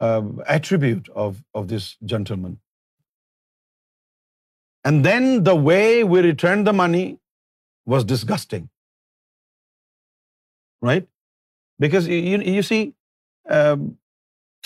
uh, 0.09 0.27
attribute 0.57 1.09
of 1.23 1.73
this 1.75 1.89
gentleman. 2.15 2.59
And 4.89 5.05
then 5.07 5.25
the 5.43 5.55
way 5.69 6.03
we 6.13 6.21
returned 6.27 6.67
the 6.67 6.75
money 6.79 7.03
was 7.93 8.05
disgusting. 8.11 8.69
Right? 10.81 11.07
Because 11.79 12.07
you 12.09 12.63
see, 12.69 12.81
um, 13.59 13.85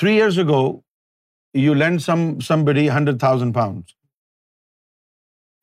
3 0.04 0.16
years 0.16 0.40
ago, 0.44 0.62
you 1.64 1.76
lent 1.82 2.06
somebody 2.06 2.86
100,000 2.96 3.54
pounds. 3.60 3.96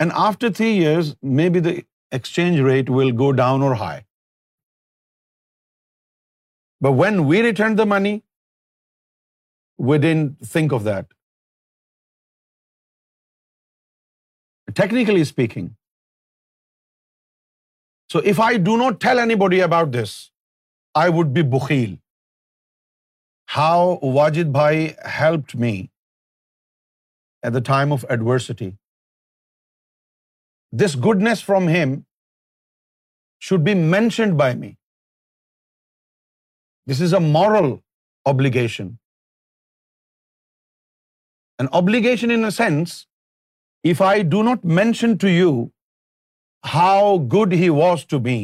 And 0.05 0.15
after 0.27 0.51
3 0.61 0.71
years, 0.71 1.13
maybe 1.41 1.65
the 1.67 1.75
exchange 2.19 2.63
rate 2.69 2.93
will 2.99 3.13
go 3.23 3.33
down 3.43 3.67
or 3.69 3.75
high. 3.83 4.05
But 6.87 6.97
when 7.01 7.21
we 7.33 7.43
returned 7.49 7.83
the 7.83 7.91
money, 7.97 8.15
we 9.91 10.01
didn't 10.07 10.49
think 10.55 10.81
of 10.81 10.89
that. 10.93 11.13
technically 14.83 15.25
speaking. 15.31 15.73
So 18.13 18.23
if 18.33 18.41
I 18.47 18.53
do 18.69 18.79
not 18.85 19.03
tell 19.05 19.23
anybody 19.25 19.61
about 19.67 19.93
this, 19.99 20.15
I 21.03 21.07
would 21.17 21.35
be 21.37 21.45
bukheel. 21.57 21.99
How 23.57 23.99
Wajid 24.17 24.53
bhai 24.57 24.97
helped 25.17 25.55
me 25.65 25.73
at 27.49 27.57
the 27.59 27.65
time 27.71 27.95
of 27.97 28.07
adversity. 28.17 28.71
This 30.85 30.95
goodness 31.07 31.43
from 31.49 31.69
him 31.77 31.95
should 33.49 33.65
be 33.65 33.75
mentioned 33.97 34.39
by 34.43 34.51
me. 34.63 34.75
This 36.93 37.01
is 37.09 37.17
a 37.19 37.25
moral 37.27 37.71
obligation. 38.35 38.93
An 41.65 41.69
obligation 41.79 42.39
in 42.39 42.53
a 42.53 42.55
sense 42.61 43.03
if 43.93 44.03
I 44.09 44.11
do 44.35 44.43
not 44.49 44.67
mention 44.77 45.17
to 45.23 45.33
you 45.33 45.49
how 46.75 47.01
good 47.35 47.57
he 47.65 47.73
was 47.79 48.07
to 48.13 48.21
me, 48.29 48.37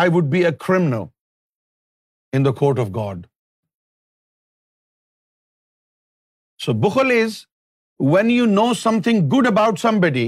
I 0.00 0.02
would 0.16 0.28
be 0.34 0.42
a 0.50 0.52
criminal 0.66 1.08
in 2.38 2.46
the 2.48 2.52
court 2.60 2.84
of 2.84 2.92
God. 2.98 3.24
So 6.66 6.76
bukhl 6.84 7.16
is 7.16 7.40
when 8.12 8.30
you 8.36 8.46
know 8.52 8.68
something 8.82 9.24
good 9.34 9.50
about 9.52 9.82
somebody, 9.84 10.24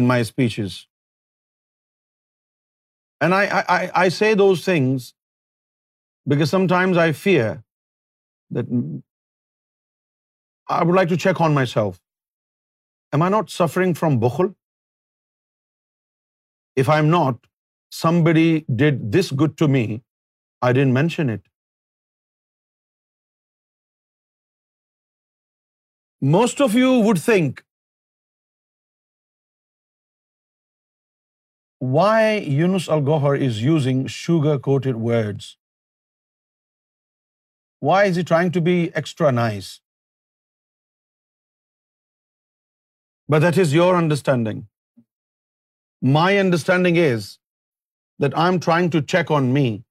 my 0.08 0.22
speeches 0.22 0.84
And 3.22 3.36
I 3.36 4.10
say 4.18 4.34
those 4.42 4.64
things 4.66 5.14
because 6.34 6.50
sometimes 6.50 6.98
I 7.06 7.12
fear 7.24 7.48
that 8.58 8.70
I 10.78 10.84
would 10.84 10.96
like 10.96 11.10
to 11.10 11.18
check 11.18 11.42
on 11.42 11.54
myself. 11.54 12.00
Am 13.18 13.22
I 13.28 13.30
not 13.38 13.50
suffering 13.50 13.94
from 14.02 14.20
bukhl? 14.24 14.54
If 16.82 16.90
I'm 16.96 17.10
not, 17.10 17.38
somebody 18.00 18.66
did 18.82 19.00
this 19.18 19.32
good 19.32 19.58
to 19.58 19.68
me, 19.68 19.86
I 20.62 20.74
didn't 20.80 20.94
mention 20.94 21.30
it. 21.30 21.46
Most 26.22 26.62
of 26.62 26.80
you 26.84 26.94
would 27.10 27.26
think 27.32 27.58
why 31.80 32.36
Yunus 32.36 32.90
Al-Gohar 32.90 33.38
is 33.40 33.62
using 33.64 34.06
sugar-coated 34.06 34.98
words? 34.98 35.58
Why 37.80 38.04
is 38.04 38.18
he 38.18 38.24
trying 38.24 38.52
to 38.52 38.62
be 38.62 38.92
extra 38.94 39.32
nice? 39.32 39.80
But 43.30 43.40
that 43.40 43.58
is 43.58 43.74
your 43.74 43.96
understanding. 43.96 44.68
My 46.02 46.38
understanding 46.38 46.98
is 46.98 47.40
that 48.20 48.38
I'm 48.38 48.60
trying 48.60 48.90
to 48.92 49.02
check 49.02 49.32
on 49.32 49.54
me 49.54 49.84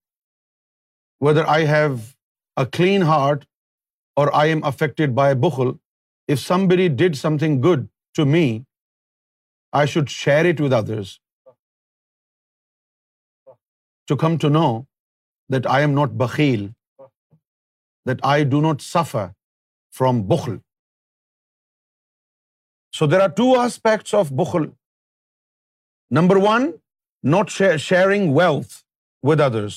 whether 1.18 1.46
I 1.48 1.64
have 1.64 2.14
a 2.56 2.66
clean 2.66 3.02
heart 3.02 3.46
or 4.16 4.34
I 4.34 4.46
am 4.46 4.62
affected 4.62 5.14
by 5.14 5.34
bukhl. 5.34 5.78
If 6.26 6.38
somebody 6.38 6.90
did 6.90 7.16
something 7.16 7.62
good 7.62 7.88
to 8.14 8.26
me, 8.26 8.66
I 9.72 9.86
should 9.86 10.10
share 10.10 10.44
it 10.44 10.60
with 10.60 10.74
others 10.74 11.16
to 14.12 14.16
come 14.22 14.38
to 14.44 14.50
know 14.58 14.70
that 15.54 15.68
I 15.76 15.78
am 15.86 15.94
not 15.98 16.16
bakhil, 16.22 16.64
that 18.10 18.24
I 18.34 18.36
do 18.54 18.60
not 18.68 18.86
suffer 18.86 19.26
from 20.00 20.22
bukhl. 20.32 20.58
So 22.98 23.06
there 23.06 23.22
are 23.26 23.32
two 23.40 23.50
aspects 23.62 24.14
of 24.20 24.30
bukhl. 24.42 24.70
Number 26.18 26.38
one, 26.48 26.70
not 27.34 27.56
sharing 27.88 28.32
wealth 28.40 28.78
with 29.30 29.44
others. 29.48 29.76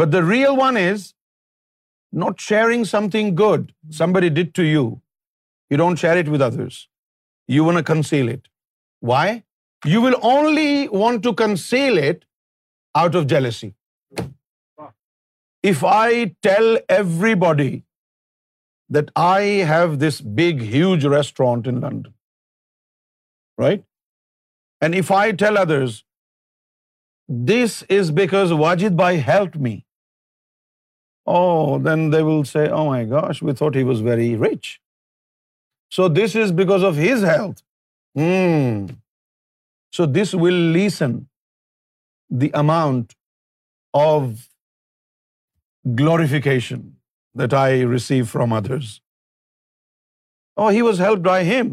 But 0.00 0.12
the 0.16 0.24
real 0.24 0.56
one 0.56 0.76
is 0.82 1.06
not 2.22 2.42
sharing 2.48 2.84
something 2.90 3.34
good 3.34 3.62
somebody 4.02 4.30
did 4.38 4.54
to 4.60 4.66
you. 4.72 4.84
You 5.70 5.76
don't 5.82 6.02
share 6.04 6.18
it 6.24 6.28
with 6.34 6.42
others. 6.48 6.76
You 7.54 7.64
want 7.68 7.84
to 7.84 7.92
conceal 7.94 8.36
it. 8.38 8.52
Why? 9.12 9.32
you 9.90 10.00
will 10.02 10.18
only 10.30 10.88
want 11.02 11.22
to 11.28 11.32
conceal 11.42 11.98
it 11.98 12.24
out 12.94 13.14
of 13.20 13.26
jealousy. 13.32 13.74
If 15.70 15.84
I 15.92 16.08
tell 16.48 16.68
everybody 16.98 17.70
that 18.96 19.12
I 19.24 19.40
have 19.72 19.98
this 19.98 20.20
big, 20.20 20.62
huge 20.76 21.04
restaurant 21.04 21.66
in 21.66 21.80
London, 21.80 22.14
right? 23.58 23.84
And 24.80 24.96
if 25.02 25.12
I 25.18 25.30
tell 25.44 25.58
others, 25.58 26.04
this 27.52 27.82
is 27.98 28.10
because 28.10 28.50
Wajid 28.50 28.96
bhai 28.96 29.12
helped 29.28 29.60
me, 29.68 29.74
oh, 31.26 31.78
then 31.78 32.10
they 32.10 32.22
will 32.22 32.44
say, 32.44 32.68
oh 32.68 32.86
my 32.86 33.04
gosh, 33.04 33.42
we 33.42 33.52
thought 33.52 33.76
he 33.76 33.84
was 33.84 34.00
very 34.00 34.34
rich. 34.34 34.80
So 35.90 36.08
this 36.08 36.34
is 36.34 36.50
because 36.50 36.82
of 36.82 36.96
his 36.96 37.22
health. 37.34 37.62
Hmm. 38.14 38.84
So 39.96 40.06
this 40.18 40.30
will 40.42 40.60
lessen 40.76 41.14
the 42.42 42.50
amount 42.60 43.14
of 44.02 44.48
glorification 46.00 46.84
that 47.42 47.56
I 47.62 47.68
receive 47.96 48.30
from 48.34 48.58
others. 48.60 48.92
Oh, 50.60 50.70
he 50.76 50.82
was 50.88 51.04
helped 51.06 51.26
by 51.28 51.38
him. 51.50 51.70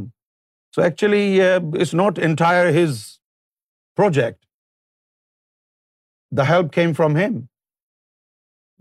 So 0.73 0.83
actually, 0.89 1.23
uh, 1.47 1.59
it's 1.83 1.95
not 2.01 2.21
entire 2.29 2.77
his 2.81 2.99
project. 4.01 4.39
The 6.39 6.45
help 6.53 6.71
came 6.77 6.93
from 6.99 7.15
him. 7.23 7.35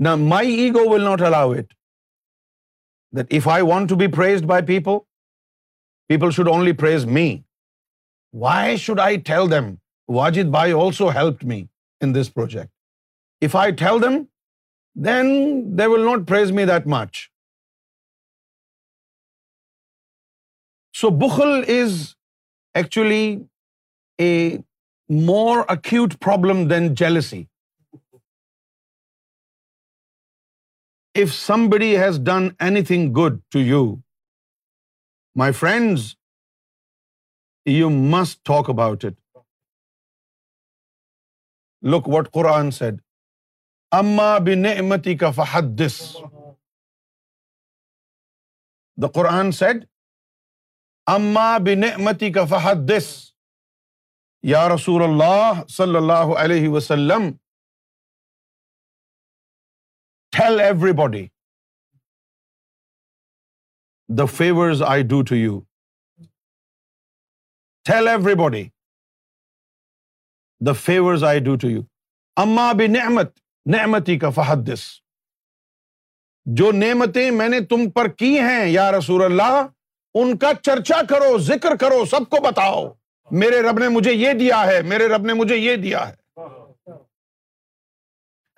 Now, 0.07 0.17
my 0.33 0.45
ego 0.67 0.87
will 0.95 1.05
not 1.11 1.27
allow 1.31 1.47
it. 1.63 1.75
That 3.19 3.35
if 3.39 3.49
I 3.55 3.63
want 3.69 3.89
to 3.93 3.97
be 4.03 4.09
praised 4.17 4.49
by 4.53 4.59
people, 4.71 4.99
people 6.13 6.35
should 6.39 6.57
only 6.59 6.81
praise 6.85 7.13
me. 7.19 7.29
Why 8.31 8.77
should 8.77 9.01
I 9.01 9.17
tell 9.17 9.49
them 9.49 9.79
Wajid 10.11 10.51
Bhai 10.51 10.73
also 10.73 11.09
helped 11.09 11.45
me 11.45 11.69
in 12.01 12.13
this 12.13 12.29
project? 12.29 12.71
If 13.41 13.55
I 13.55 13.73
tell 13.73 13.99
them, 13.99 14.29
then 14.95 15.77
they 15.77 15.87
will 15.87 16.05
not 16.05 16.27
praise 16.27 16.53
me 16.53 16.65
that 16.65 16.87
much. 16.87 17.31
So 20.93 21.11
bukhl 21.11 21.65
is 21.65 22.17
actually 22.75 23.49
a 24.21 24.63
more 25.09 25.65
acute 25.69 26.19
problem 26.19 26.67
than 26.69 26.95
jealousy. 26.95 27.49
If 31.15 31.33
somebody 31.33 31.95
has 31.95 32.19
done 32.19 32.53
anything 32.61 33.13
good 33.13 33.43
to 33.53 33.61
you, 33.61 34.03
my 35.35 35.53
friends, 35.53 36.07
you 37.71 37.89
must 38.11 38.39
talk 38.47 38.69
about 38.71 39.05
it 39.05 39.15
like 41.95 42.09
what 42.15 42.31
Quran 42.35 42.71
said 42.77 43.01
اما 43.99 44.29
بنتی 44.47 45.17
کا 45.23 45.31
حد 45.53 45.79
دا 49.03 49.07
قرآن 49.15 49.51
said 49.59 49.85
اما 51.17 51.49
امتی 51.93 52.31
کا 52.39 52.45
یا 54.55 54.67
رسول 54.75 55.03
اللہ 55.09 55.63
صلی 55.77 55.97
اللہ 56.03 56.33
علیہ 56.45 56.69
وسلم 56.79 57.31
tell 60.37 60.61
everybody 61.05 61.27
the 64.19 64.25
favours 64.37 64.83
I 64.95 65.03
do 65.09 65.23
to 65.29 65.35
you 65.37 65.61
favours 70.77 71.25
I 71.25 71.39
do 71.45 71.55
to 71.61 71.69
you 71.71 71.81
اما 72.43 72.71
بھی 72.77 72.87
نعمت 72.87 73.39
نعمتی 73.73 74.19
کا 74.19 74.31
فہدس 74.37 74.81
جو 76.59 76.71
نعمتیں 76.73 77.31
میں 77.37 77.49
نے 77.49 77.61
تم 77.71 77.89
پر 77.95 78.09
کی 78.19 78.39
ہیں 78.41 78.65
یا 78.71 78.91
رسول 78.93 79.25
اللہ 79.25 79.57
ان 80.23 80.37
کا 80.43 80.51
چرچا 80.63 81.01
کرو 81.09 81.37
ذکر 81.47 81.77
کرو 81.81 82.05
سب 82.11 82.29
کو 82.31 82.43
بتاؤ 82.49 82.85
میرے 83.41 83.63
رب 83.69 83.79
نے 83.79 83.89
مجھے 83.97 84.13
یہ 84.13 84.33
دیا 84.41 84.61
ہے 84.67 84.81
میرے 84.93 85.09
رب 85.15 85.25
نے 85.27 85.33
مجھے 85.41 85.57
یہ 85.57 85.77
دیا 85.87 86.07
ہے 86.09 86.15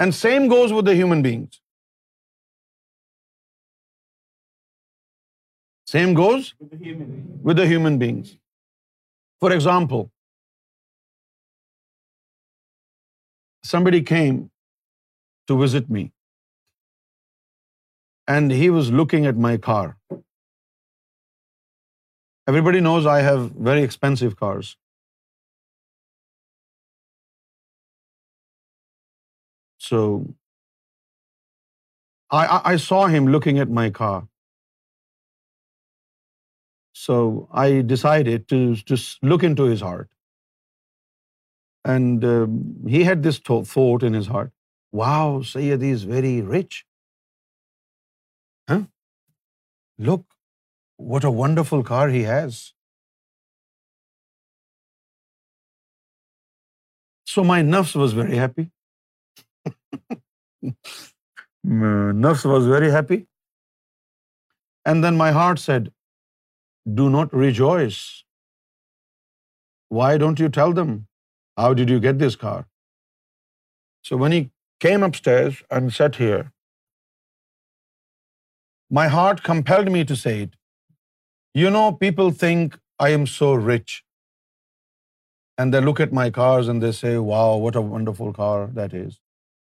and 0.02 0.14
same 0.24 0.50
goes 0.52 0.72
with 0.72 0.86
the 0.86 0.92
human 1.02 1.22
beings 1.22 1.60
with 7.46 7.58
a 7.60 7.66
human 7.68 7.98
beings 7.98 8.36
For 9.40 9.50
example, 9.54 10.02
somebody 13.68 14.00
came 14.10 14.38
to 15.52 15.56
visit 15.60 15.88
me, 15.88 16.02
and 18.34 18.58
he 18.58 18.68
was 18.76 18.90
looking 19.00 19.30
at 19.30 19.42
my 19.46 19.54
car. 19.66 19.84
Everybody 22.52 22.82
knows 22.86 23.10
I 23.16 23.18
have 23.30 23.42
very 23.70 23.88
expensive 23.88 24.38
cars. 24.44 24.76
So 29.90 30.34
I 32.72 32.76
saw 32.88 33.06
him 33.14 33.32
looking 33.36 33.64
at 33.64 33.80
my 33.80 33.90
car. 34.02 34.20
So 36.92 37.48
I 37.52 37.82
decided 37.82 38.48
to 38.48 38.58
just 38.74 39.22
look 39.22 39.42
into 39.42 39.64
his 39.64 39.80
heart. 39.80 40.10
And 41.84 42.24
um, 42.24 42.80
he 42.86 43.04
had 43.04 43.22
this 43.22 43.38
thought 43.38 44.02
in 44.02 44.12
his 44.12 44.26
heart, 44.26 44.52
wow, 44.92 45.40
Sayyidi 45.42 45.90
is 45.90 46.02
very 46.02 46.42
rich. 46.42 46.86
Huh? 48.68 48.82
Look, 49.98 50.26
what 50.96 51.24
a 51.24 51.30
wonderful 51.30 51.82
car 51.82 52.08
he 52.08 52.24
has. 52.24 52.74
So 57.24 57.44
my 57.44 57.62
nafs 57.62 57.94
was 57.94 58.12
very 58.12 58.36
happy. 58.36 58.70
Nafs 61.68 62.44
was 62.44 62.66
very 62.66 62.90
happy. 62.90 63.26
And 64.84 65.04
then 65.04 65.16
my 65.16 65.30
heart 65.30 65.58
said, 65.58 65.88
do 66.86 67.10
not 67.10 67.32
rejoice. 67.32 68.24
Why 69.88 70.16
don't 70.18 70.40
you 70.40 70.48
tell 70.48 70.72
them? 70.72 71.06
How 71.56 71.74
did 71.74 71.90
you 71.90 72.00
get 72.00 72.18
this 72.18 72.36
car? 72.36 72.66
So 74.02 74.16
when 74.16 74.32
he 74.32 74.50
came 74.80 75.02
upstairs 75.02 75.62
and 75.70 75.92
sat 75.92 76.16
here, 76.16 76.52
my 78.90 79.08
heart 79.08 79.42
compelled 79.42 79.90
me 79.90 80.04
to 80.04 80.16
say 80.16 80.34
it. 80.44 80.52
You 81.54 81.70
know, 81.70 81.92
people 81.92 82.30
think 82.30 82.78
I 82.98 83.10
am 83.10 83.26
so 83.26 83.52
rich. 83.54 84.04
And 85.58 85.74
they 85.74 85.80
look 85.80 86.00
at 86.00 86.12
my 86.12 86.30
cars 86.30 86.68
and 86.68 86.82
they 86.82 86.92
say, 86.92 87.18
wow, 87.18 87.56
what 87.56 87.76
a 87.76 87.80
wonderful 87.80 88.32
car 88.32 88.68
that 88.68 88.94
is. 88.94 89.20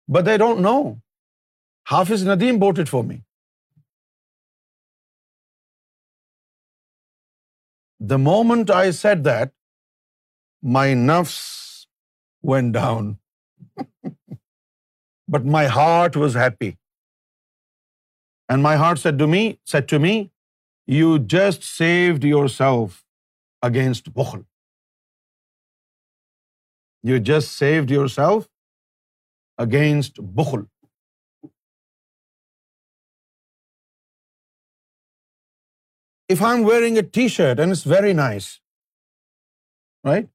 But 0.07 0.25
they 0.25 0.37
don't 0.37 0.59
know. 0.59 0.99
Hafiz 1.85 2.23
Nadeem 2.23 2.59
bought 2.59 2.77
it 2.77 2.89
for 2.89 3.03
me. 3.03 3.17
The 8.09 8.17
moment 8.19 8.69
I 8.71 8.91
said 8.91 9.17
that 9.25 9.49
my 10.73 10.93
نفس 11.07 11.33
went 12.51 12.71
down 12.71 13.11
but 15.33 15.45
my 15.53 15.67
heart 15.75 16.17
was 16.17 16.37
happy 16.37 16.69
and 18.47 18.61
my 18.63 18.77
heart 18.79 18.99
said 18.99 19.19
to 19.19 19.27
me 19.31 19.41
said 19.71 19.89
to 19.89 19.99
me 20.01 20.13
you 20.97 21.17
just 21.31 21.63
saved 21.63 22.25
yourself 22.57 23.01
against 23.67 24.09
بخل 24.15 24.41
you 27.09 27.17
just 27.31 27.49
saved 27.57 27.91
yourself 28.15 28.47
against 29.65 30.19
بخل 30.41 30.63
if 36.35 36.43
I'm 36.49 36.65
wearing 36.69 36.99
a 37.01 37.05
T-shirt 37.17 37.61
and 37.63 37.75
it's 37.75 37.87
very 37.93 38.13
nice, 38.21 38.49
right? 40.09 40.29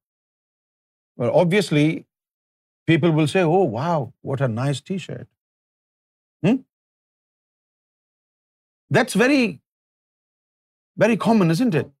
Well, 1.17 1.33
obviously, 1.41 1.87
people 2.93 3.11
will 3.19 3.29
say, 3.33 3.43
oh, 3.57 3.63
wow, 3.75 3.97
what 4.29 4.45
a 4.47 4.49
nice 4.55 4.81
T-shirt. 4.91 5.27
Hmm? 6.47 6.61
That's 8.97 9.21
very, 9.25 9.43
very 11.05 11.17
common, 11.27 11.55
isn't 11.57 11.79
it? 11.83 11.93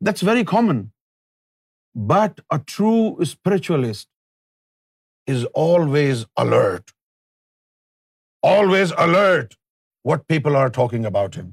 That's 0.00 0.26
very 0.32 0.44
common. 0.56 0.84
But 2.14 2.46
a 2.58 2.58
true 2.74 3.26
spiritualist 3.32 4.08
is 5.36 5.44
always 5.66 6.26
alert. 6.46 6.96
Always 8.54 8.96
alert 9.08 9.60
what 10.12 10.32
people 10.36 10.64
are 10.64 10.70
talking 10.80 11.12
about 11.14 11.44
him. 11.44 11.52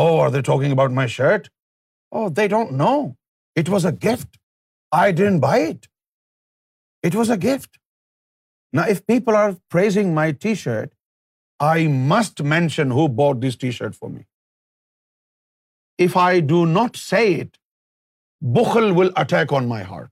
Oh, 0.00 0.16
are 0.24 0.32
they 0.34 0.42
talking 0.48 0.72
about 0.76 0.94
my 0.98 1.06
shirt? 1.16 1.50
Oh, 2.16 2.28
they 2.38 2.48
don't 2.54 2.72
know. 2.82 2.98
It 3.60 3.68
was 3.74 3.84
a 3.90 3.96
gift. 4.06 4.40
I 5.02 5.06
didn't 5.18 5.42
buy 5.44 5.58
it. 5.66 5.88
It 7.10 7.18
was 7.20 7.30
a 7.34 7.40
gift. 7.48 7.78
Now, 8.78 8.84
if 8.94 9.06
people 9.12 9.38
are 9.40 9.52
praising 9.74 10.14
my 10.18 10.26
T-shirt, 10.44 10.90
I 11.66 11.76
must 12.12 12.42
mention 12.52 12.92
who 12.96 13.04
bought 13.20 13.40
this 13.44 13.56
T-shirt 13.62 13.94
for 14.00 14.08
me. 14.16 14.24
If 16.06 16.16
I 16.22 16.32
do 16.54 16.60
not 16.78 17.00
say 17.02 17.24
it, 17.44 17.60
bukhl 18.56 18.90
will 18.98 19.12
attack 19.22 19.54
on 19.60 19.70
my 19.74 19.82
heart. 19.92 20.10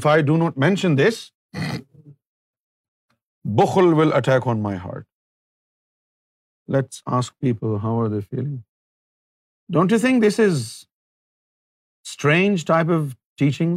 If 0.00 0.06
I 0.12 0.16
do 0.30 0.36
not 0.44 0.62
mention 0.66 0.94
this, 1.00 1.18
bukhl 3.62 3.92
will 4.02 4.16
attack 4.20 4.52
on 4.54 4.64
my 4.70 4.76
heart. 4.86 5.02
Let's 6.72 7.02
ask 7.16 7.38
people 7.40 7.74
how 7.82 8.02
are 8.02 8.18
feeling 8.30 8.56
don't 9.74 9.92
you 9.92 9.98
think 9.98 10.22
this 10.26 10.40
is 10.40 10.62
strange 12.08 12.64
type 12.66 12.90
of 12.98 13.14
teaching 13.38 13.76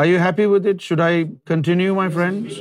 I 0.00 0.10
you 0.10 0.18
happy 0.20 0.44
with 0.46 0.66
it 0.74 0.80
should 0.88 1.00
I 1.00 1.24
continue 1.48 1.94
my 1.94 2.10
friend 2.14 2.52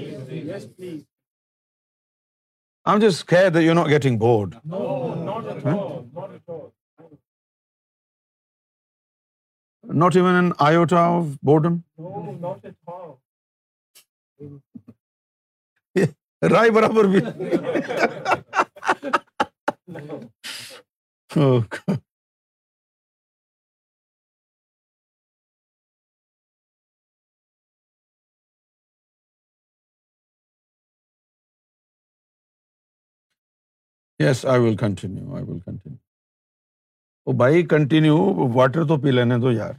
I 2.85 2.95
am 2.95 2.99
just 3.07 3.23
you 3.63 3.73
not 3.73 3.89
getting 3.89 4.17
bored 4.19 4.55
not 9.93 10.15
even 10.15 10.35
an 10.35 10.51
iota 10.65 10.99
of 11.15 11.25
boredom 11.45 11.75
رائے 16.51 16.71
برابر 16.75 17.05
بھی 17.11 17.19
yes 34.23 34.45
I 34.45 34.61
will 34.61 34.75
continue 34.77 35.35
I 35.35 35.43
will 35.47 35.59
continue 35.59 35.97
بھائی 37.33 37.65
continue 37.67 38.15
water 38.55 38.83
تو 38.87 38.95
پی 39.03 39.11
لینے 39.11 39.35
تو 39.41 39.51
یار 39.51 39.73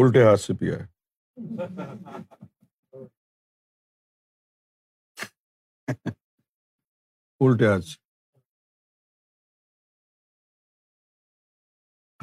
الٹے 0.00 0.22
ہاتھ 0.24 0.40
سے 0.40 0.52
ہے 0.62 0.82
الٹے 7.40 7.72
ہاتھ 7.72 7.84
سے 7.84 7.96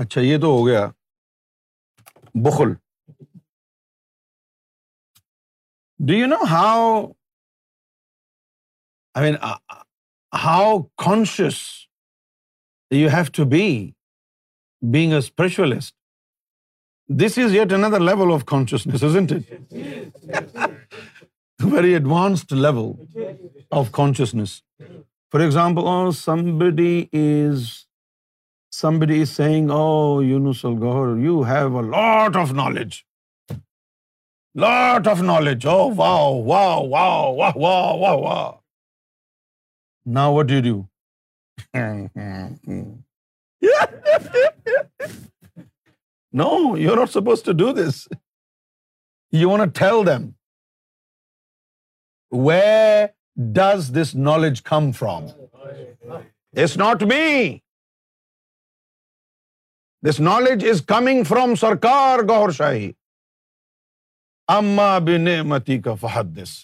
اچھا 0.04 0.22
یہ 0.22 0.38
تو 0.42 0.58
ہو 0.58 0.66
گیا 0.68 0.86
بخل 2.46 2.74
do 6.08 6.14
you 6.14 6.28
know 6.28 6.44
how 6.52 7.04
I 9.16 9.32
mean 9.32 9.36
how 10.44 10.78
conscious 11.06 11.56
you 13.00 13.10
have 13.14 13.26
to 13.36 13.44
be 13.52 13.66
being 14.92 15.12
a 15.14 15.18
spiritualist 15.18 15.94
this 17.22 17.38
is 17.46 17.56
at 17.56 17.74
another 17.74 18.00
level 18.00 18.32
of 18.34 18.46
consciousness 18.52 19.04
is 19.04 19.16
an 19.18 19.32
very 21.74 21.92
advanced 21.94 22.52
level 22.54 22.90
of 23.80 23.92
consciousness 23.98 24.62
for 25.32 25.40
example 25.42 26.12
somebody 26.60 27.00
is 27.18 27.68
somebody 29.00 29.22
is 29.22 29.30
saying 29.36 29.72
oh 29.72 30.22
Younus 30.26 30.64
Gohar 30.86 31.18
you 31.26 31.42
have 31.52 31.78
a 31.80 31.88
lot 31.90 32.38
of 32.42 32.52
knowledge 32.64 33.02
lot 34.68 35.08
of 35.08 35.22
knowledge 35.34 35.68
oh 35.68 35.78
wow 35.98 36.34
wow 36.48 36.88
wow 36.90 37.34
واہ 37.38 37.52
واہ 37.58 37.94
واہ 38.02 38.16
واہ 38.24 38.52
نا 40.16 40.26
what 40.34 40.48
do 40.50 40.60
they 40.64 40.70
know 46.40 46.48
you 46.78 46.92
are 46.92 46.98
not 46.98 47.10
supposed 47.10 47.44
to 47.44 47.52
do 47.58 47.72
this 47.80 48.08
you 49.40 49.58
tell 49.80 50.06
them 50.08 50.30
where 52.48 52.62
does 53.58 53.90
this 54.02 54.14
knowledge 54.16 54.62
come 54.70 54.92
from 55.00 55.26
it's 55.32 56.76
not 56.78 57.04
me 57.14 57.56
this 60.10 60.20
knowledge 60.20 60.66
is 60.70 60.82
coming 60.88 61.24
from 61.30 61.56
Sarkar 61.62 62.24
Gohar 62.30 62.52
Shahi 62.58 62.92
اما 64.58 64.98
متی 65.48 65.82
کا 65.82 65.94
Fahad 66.02 66.38
this 66.42 66.58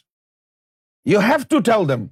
you 1.11 1.19
have 1.29 1.43
to 1.49 1.59
tell 1.71 1.88
them 1.89 2.07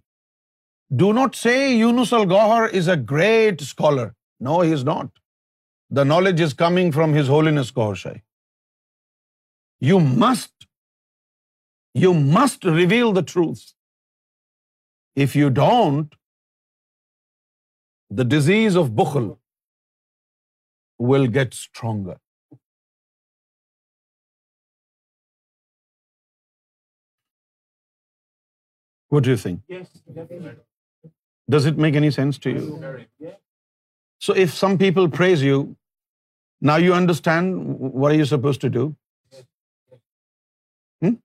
do 1.00 1.12
not 1.14 1.36
see 1.36 1.54
Younus 1.80 2.12
Gohar 2.30 2.64
is 2.78 2.88
a 2.90 2.96
great 3.12 3.62
scholar 3.62 4.08
no 4.46 4.60
he 4.62 4.74
is 4.74 4.84
not 4.86 5.18
the 5.96 6.04
knowledge 6.08 6.42
is 6.44 6.54
coming 6.58 6.92
from 6.96 7.14
his 7.20 7.30
holiness 7.30 7.72
Gohar 7.78 7.96
Shahi 8.02 8.20
you 9.90 9.98
must 10.24 10.66
you 12.02 12.12
must 12.34 12.66
reveal 12.66 13.16
the 13.16 13.22
truth 13.32 13.60
if 15.26 15.36
you 15.36 15.48
don't 15.62 16.16
the 18.18 18.28
disease 18.36 18.78
of 18.78 18.90
بخل 19.00 19.28
will 21.14 21.28
get 21.40 21.54
stronger 21.54 22.24
you 29.28 29.36
sing 29.38 29.84
Does 31.54 31.66
it 31.72 31.82
make 31.86 31.96
any 31.96 32.12
sense 32.12 32.38
to 32.44 32.52
you? 32.52 32.92
So 34.26 34.36
if 34.44 34.54
some 34.60 34.78
people 34.78 35.10
praise 35.16 35.42
you, 35.48 35.64
now 36.72 36.76
you 36.84 36.94
understand 37.00 37.58
what 37.80 38.12
are 38.12 38.20
you 38.20 38.30
supposed 38.32 38.62
to 38.62 38.70
do? 38.70 38.86
Hmm? 41.02 41.16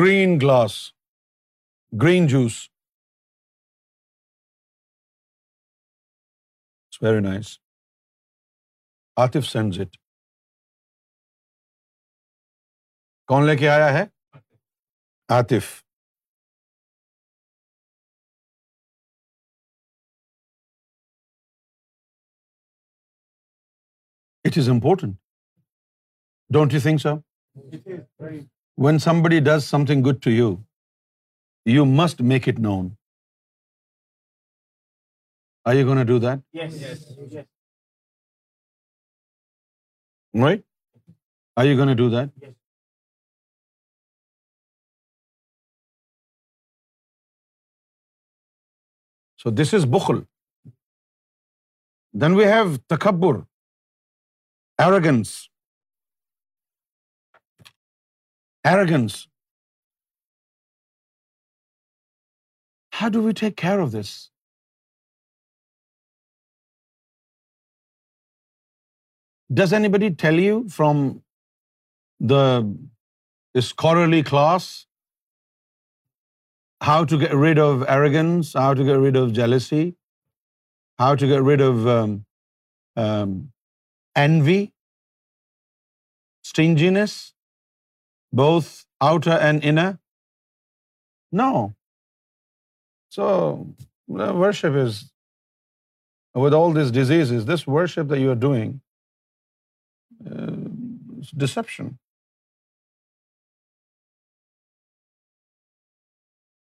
Green 0.00 0.38
glass, 0.44 0.76
green 2.04 2.30
juice. 2.36 2.60
It's 6.86 7.02
very 7.08 7.26
nice. 7.32 7.58
Atif 9.22 9.46
sends 9.46 9.78
it 9.80 9.96
کون 13.28 13.46
لے 13.46 13.56
کے 13.58 13.68
آیا 13.68 13.92
ہے 13.92 14.04
Atif 15.38 15.64
it 24.46 24.58
is 24.58 24.68
important 24.70 25.16
don't 26.54 26.72
you 26.74 26.80
think 26.86 27.00
so 27.00 27.14
when 28.86 28.98
somebody 29.24 29.40
does 29.52 29.64
something 29.92 30.06
good 30.10 30.22
to 30.24 30.30
you 30.36 30.50
you 31.74 31.84
must 32.02 32.22
make 32.34 32.48
it 32.48 32.60
known 32.70 32.90
I 35.68 35.78
you 35.80 35.86
gonna 35.94 36.04
do 36.12 36.18
that 36.28 37.48
right 40.44 40.60
I 41.60 41.68
you 41.68 41.76
gonna 41.78 41.92
do 41.96 42.08
that 42.10 42.44
so 49.42 49.50
this 49.62 49.74
is 49.74 49.84
بخل 49.94 50.20
then 52.22 52.36
we 52.38 52.44
have 52.52 52.76
تکبر 52.94 53.40
arrogance 54.84 55.32
arrogance 58.70 59.16
how 63.00 63.10
do 63.12 63.22
we 63.26 63.32
take 63.40 63.56
care 63.60 63.78
of 63.82 63.92
this 64.00 64.10
Does 69.58 69.72
anybody 69.76 70.08
tell 70.22 70.36
you 70.40 70.58
from 70.72 70.98
the 72.32 73.62
scholarly 73.68 74.22
class 74.26 74.66
how 76.88 76.98
to 77.12 77.16
get 77.22 77.32
rid 77.44 77.60
of 77.62 77.80
arrogance, 77.94 78.52
how 78.64 78.74
to 78.80 78.84
get 78.90 79.00
rid 79.04 79.16
of 79.20 79.32
jealousy, 79.38 79.86
how 81.02 81.08
to 81.22 81.30
get 81.32 81.42
rid 81.48 81.64
of 81.68 81.88
um, 81.94 82.12
um, 83.04 83.32
envy, 84.22 84.62
stinginess, 86.50 87.14
both 88.42 88.68
outer 89.10 89.38
and 89.48 89.66
inner? 89.72 89.88
No. 91.32 91.48
So 93.18 93.32
worship 94.44 94.78
is, 94.86 95.02
with 96.46 96.54
all 96.60 96.72
these 96.78 96.94
diseases, 97.00 97.50
this 97.50 97.66
worship 97.78 98.14
that 98.14 98.22
you 98.26 98.30
are 98.36 98.40
doing 98.46 98.72
uh, 100.28 100.54
deception. 101.44 101.92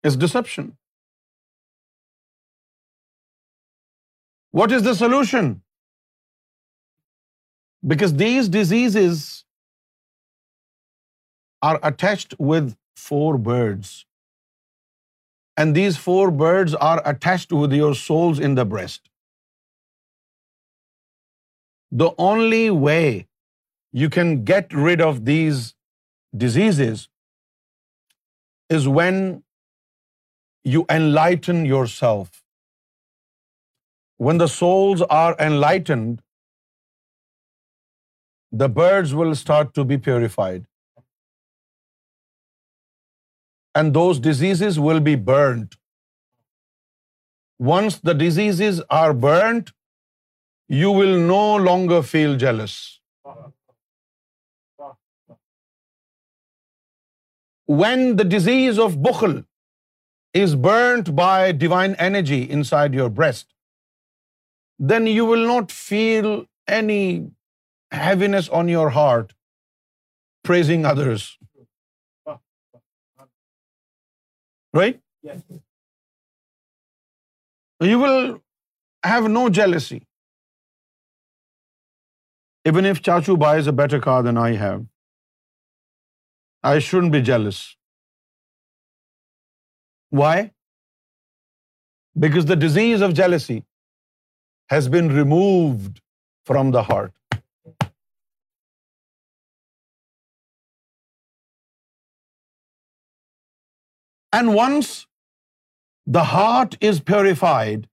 It's 0.03 0.15
deception. 0.15 0.71
What 4.59 4.71
is 4.71 4.83
the 4.87 4.93
solution? 5.01 5.49
Because 7.93 8.15
these 8.23 8.49
diseases 8.49 9.43
are 11.71 11.79
attached 11.91 12.35
with 12.53 12.73
four 12.95 13.37
birds. 13.49 13.93
And 15.57 15.75
these 15.75 16.01
four 16.07 16.31
birds 16.41 16.73
are 16.91 17.01
attached 17.13 17.53
with 17.61 17.77
your 17.81 17.93
souls 17.93 18.39
in 18.39 18.55
the 18.55 18.65
breast. 18.67 19.07
The 22.03 22.11
only 22.31 22.67
way 22.87 23.05
you 24.01 24.11
can 24.15 24.31
get 24.49 24.75
rid 24.85 25.01
of 25.05 25.19
these 25.27 25.59
diseases 26.43 27.03
is 28.77 28.87
when 28.99 29.17
you 30.73 30.81
enlighten 30.95 31.61
yourself. 31.71 32.41
When 34.27 34.41
the 34.43 34.51
souls 34.53 35.03
are 35.17 35.35
enlightened, 35.45 36.13
the 38.63 38.69
birds 38.79 39.13
will 39.21 39.33
start 39.41 39.73
to 39.79 39.85
be 39.91 39.97
purified. 40.09 40.65
And 43.79 43.99
those 43.99 44.19
diseases 44.27 44.81
will 44.89 45.01
be 45.07 45.15
burnt. 45.29 45.79
Once 47.71 47.97
the 48.09 48.17
diseases 48.25 48.83
are 48.99 49.13
burnt, 49.29 49.71
you 50.81 50.91
will 50.99 51.15
no 51.29 51.45
longer 51.69 52.03
feel 52.11 52.37
jealous. 52.47 52.85
when 57.81 58.03
the 58.21 58.25
disease 58.33 58.79
of 58.85 58.97
bukhl 59.07 59.35
is 60.41 60.55
burnt 60.67 61.15
by 61.21 61.51
divine 61.65 61.95
energy 62.07 62.41
inside 62.57 62.97
your 62.99 63.09
breast, 63.09 63.47
then 64.91 65.07
you 65.07 65.25
will 65.25 65.45
not 65.47 65.71
feel 65.71 66.45
any 66.79 67.31
heaviness 67.91 68.49
on 68.49 68.67
your 68.67 68.89
heart 68.99 69.35
praising 70.43 70.85
others. 70.85 71.37
Right? 74.73 74.99
Yes. 75.21 75.39
You 77.79 77.99
will 77.99 78.41
have 79.03 79.29
no 79.29 79.49
jealousy. 79.49 80.01
Even 82.65 82.85
if 82.85 83.01
Chachu 83.01 83.39
buys 83.39 83.67
a 83.67 83.71
better 83.71 83.99
car 83.99 84.21
than 84.23 84.37
I 84.49 84.51
have, 84.65 84.83
I 86.71 86.77
shouldn't 86.85 87.11
be 87.15 87.21
jealous. 87.29 87.57
Why? 90.21 90.35
Because 92.23 92.47
the 92.51 92.55
disease 92.63 93.03
of 93.07 93.13
jealousy 93.19 93.57
has 94.73 94.87
been 94.95 95.11
removed 95.17 96.01
from 96.51 96.71
the 96.75 96.83
heart. 96.87 97.41
And 104.37 104.55
once 104.55 104.89
the 106.17 106.25
heart 106.31 106.79
is 106.89 107.03
purified, 107.11 107.85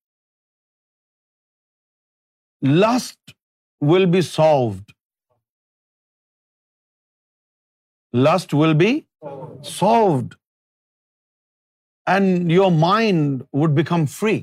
lust 2.76 3.38
will 3.92 4.10
be 4.18 4.26
solved 4.32 4.90
lust 8.12 8.54
will 8.54 8.74
be 8.82 8.92
solved, 9.62 10.34
and 12.06 12.50
your 12.52 12.70
mind 12.70 13.44
would 13.52 13.74
become 13.74 14.06
free. 14.06 14.40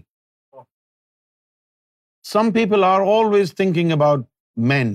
Some 2.30 2.52
people 2.54 2.84
are 2.84 3.04
always 3.16 3.54
thinking 3.60 3.92
about 3.92 4.26
men. 4.74 4.90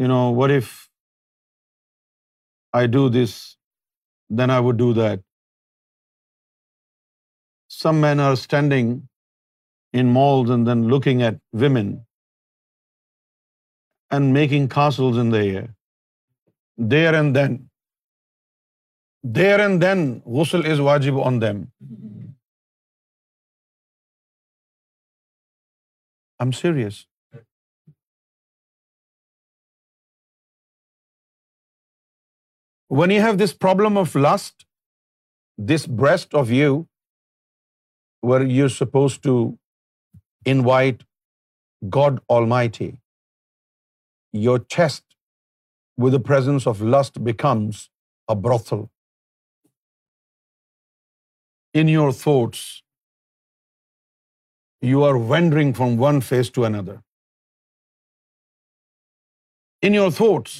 You 0.00 0.08
know, 0.08 0.30
what 0.30 0.50
if 0.50 0.72
I 2.80 2.86
do 2.86 3.08
this, 3.08 3.56
then 4.28 4.50
I 4.50 4.60
would 4.60 4.76
do 4.76 4.92
that. 4.94 5.22
Some 7.68 8.00
men 8.00 8.20
are 8.20 8.36
standing 8.36 9.08
in 9.92 10.12
malls 10.12 10.50
and 10.50 10.66
then 10.68 10.88
looking 10.88 11.22
at 11.22 11.38
women 11.52 12.04
and 14.10 14.32
making 14.34 14.68
castles 14.80 15.24
in 15.24 15.30
the 15.30 15.46
air. 15.46 15.64
There 16.90 17.14
and 17.14 17.34
then 17.36 17.54
there 19.36 19.60
and 19.60 19.80
then 19.82 19.98
غسل 20.38 20.66
is 20.72 20.80
واجب 20.86 21.18
on 21.26 21.40
them 21.42 21.62
I'm 26.44 26.50
serious 26.60 26.98
when 33.00 33.10
you 33.10 33.22
have 33.26 33.36
this 33.44 33.56
problem 33.60 33.98
of 33.98 34.16
lust 34.16 34.66
this 35.72 35.88
breast 36.00 36.34
of 36.40 36.50
you 36.58 36.78
where 38.32 38.46
you 38.58 38.68
suppose 38.80 39.18
to 39.22 39.38
invite 40.52 41.02
God 41.96 42.20
almighty 42.78 42.90
your 44.44 44.58
chest 44.76 45.05
with 46.04 46.16
the 46.16 46.24
presence 46.30 46.66
of 46.70 46.84
lust 46.96 47.22
becomes 47.28 47.82
a 48.34 48.36
brothel. 48.46 48.82
In 51.80 51.92
your 51.92 52.10
thoughts, 52.24 52.62
you 54.92 55.02
are 55.08 55.18
wandering 55.32 55.72
from 55.80 55.96
one 56.04 56.20
phase 56.28 56.50
to 56.58 56.64
another. 56.70 56.96
In 59.88 59.98
your 59.98 60.10
thoughts, 60.20 60.54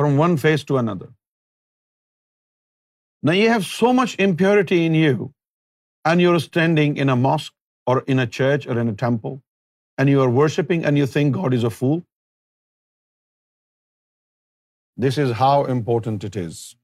from 0.00 0.16
one 0.22 0.36
phase 0.44 0.64
to 0.70 0.78
another. 0.82 1.08
Now 3.28 3.34
you 3.38 3.50
have 3.54 3.66
so 3.66 3.92
much 3.98 4.14
impurity 4.28 4.78
in 4.86 4.98
you, 5.00 5.26
and 6.10 6.24
you're 6.24 6.42
standing 6.46 6.96
in 7.04 7.14
a 7.14 7.18
mosque 7.24 7.92
or 7.92 7.96
in 8.14 8.24
a 8.24 8.28
church 8.38 8.66
or 8.66 8.78
in 8.82 8.94
a 8.94 8.96
temple, 9.02 9.36
and 9.98 10.14
you 10.14 10.24
are 10.24 10.32
worshipping 10.40 10.84
and 10.88 10.98
you 11.02 11.06
think 11.14 11.40
God 11.42 11.60
is 11.60 11.70
a 11.72 11.76
fool. 11.82 12.00
This 14.96 15.16
is 15.18 15.32
how 15.32 15.64
important 15.64 16.22
it 16.22 16.36
is. 16.36 16.76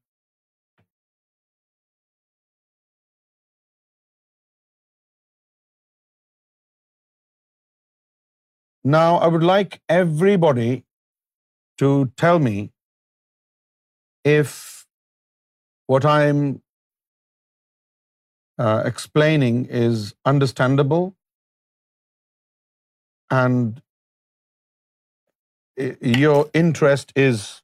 Now, 8.85 9.17
I 9.17 9.27
would 9.27 9.43
like 9.43 9.83
everybody 9.89 10.85
to 11.77 12.11
tell 12.17 12.39
me 12.39 12.71
if 14.25 14.87
what 15.87 16.07
I'm 16.07 16.63
uh, 18.59 18.83
explaining 18.87 19.67
is 19.67 20.15
understandable 20.25 21.15
and 23.31 23.83
uh, 25.77 25.93
your 26.01 26.49
interest 26.55 27.13
is 27.29 27.57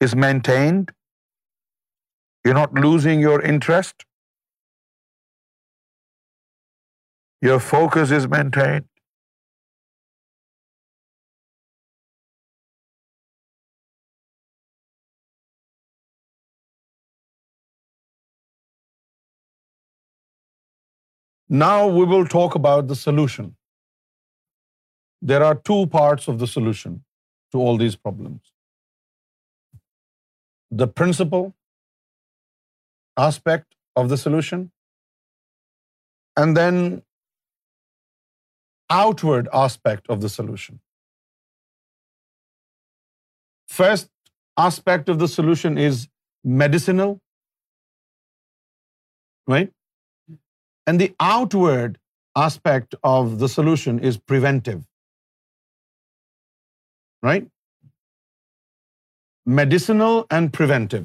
is 0.00 0.14
maintained. 0.14 0.92
You're 2.44 2.58
not 2.58 2.74
losing 2.86 3.20
your 3.20 3.40
interest. 3.42 4.04
Your 7.42 7.58
focus 7.60 8.10
is 8.10 8.28
maintained. 8.28 8.86
Now 21.48 21.86
we 21.86 22.04
will 22.04 22.26
talk 22.26 22.56
about 22.56 22.88
the 22.88 22.96
solution. 22.96 23.54
There 25.22 25.44
are 25.44 25.54
two 25.54 25.86
parts 25.86 26.26
of 26.32 26.40
the 26.40 26.48
solution 26.56 27.04
to 27.52 27.62
all 27.66 27.78
these 27.84 27.94
problems 27.94 28.42
the 30.70 30.86
principle 30.86 31.54
aspect 33.16 33.74
of 33.94 34.08
the 34.08 34.16
solution, 34.16 34.70
and 36.36 36.56
then 36.56 37.02
outward 38.90 39.48
aspect 39.52 40.08
of 40.08 40.20
the 40.20 40.28
solution. 40.28 40.80
First 43.66 44.10
aspect 44.56 45.08
of 45.08 45.18
the 45.18 45.28
solution 45.28 45.78
is 45.78 46.08
medicinal, 46.44 47.20
right? 49.46 49.72
And 50.86 51.00
the 51.00 51.14
outward 51.18 51.98
aspect 52.36 52.94
of 53.02 53.38
the 53.38 53.48
solution 53.48 53.98
is 53.98 54.18
preventive, 54.18 54.84
right? 57.22 57.44
Medicinal 59.54 60.20
and 60.34 60.50
preventive 60.56 61.02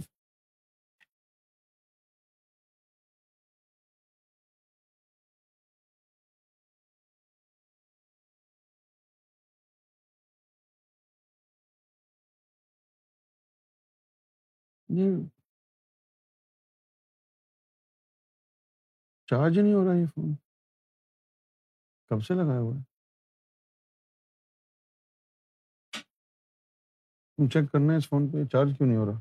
charge 19.30 19.60
نہیں 19.60 19.74
ہو 19.74 19.86
رہا 19.86 19.94
یہ 19.96 20.06
phone 20.16 20.34
کب 22.10 22.24
سے 22.26 22.34
لگایا 22.34 22.60
ہوا 22.60 22.76
ہے 22.78 22.90
check 27.50 27.66
کرنا 27.72 27.94
ہے 27.94 27.98
اس 27.98 28.08
فون 28.10 28.28
پہ 28.32 28.44
چارج 28.52 28.74
کیوں 28.78 28.88
نہیں 28.88 28.98
ہو 28.98 29.06
رہا 29.06 29.20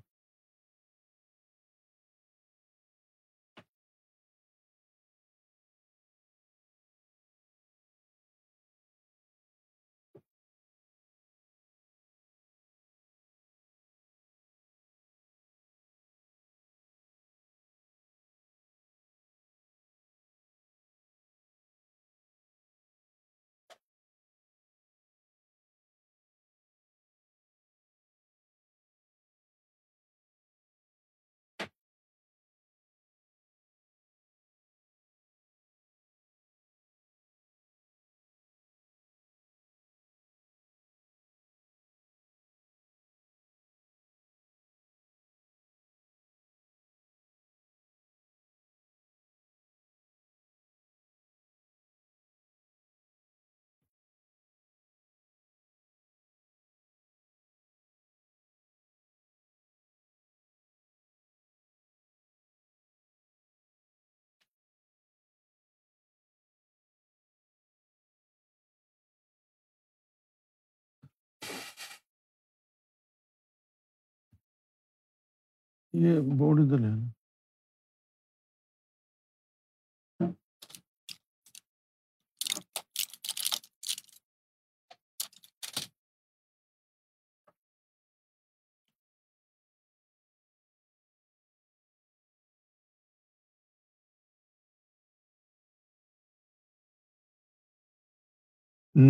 یہ 75.99 76.19
بورڈ 76.39 76.59
ادھر 76.61 76.87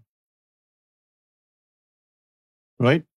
Right? 2.88 3.08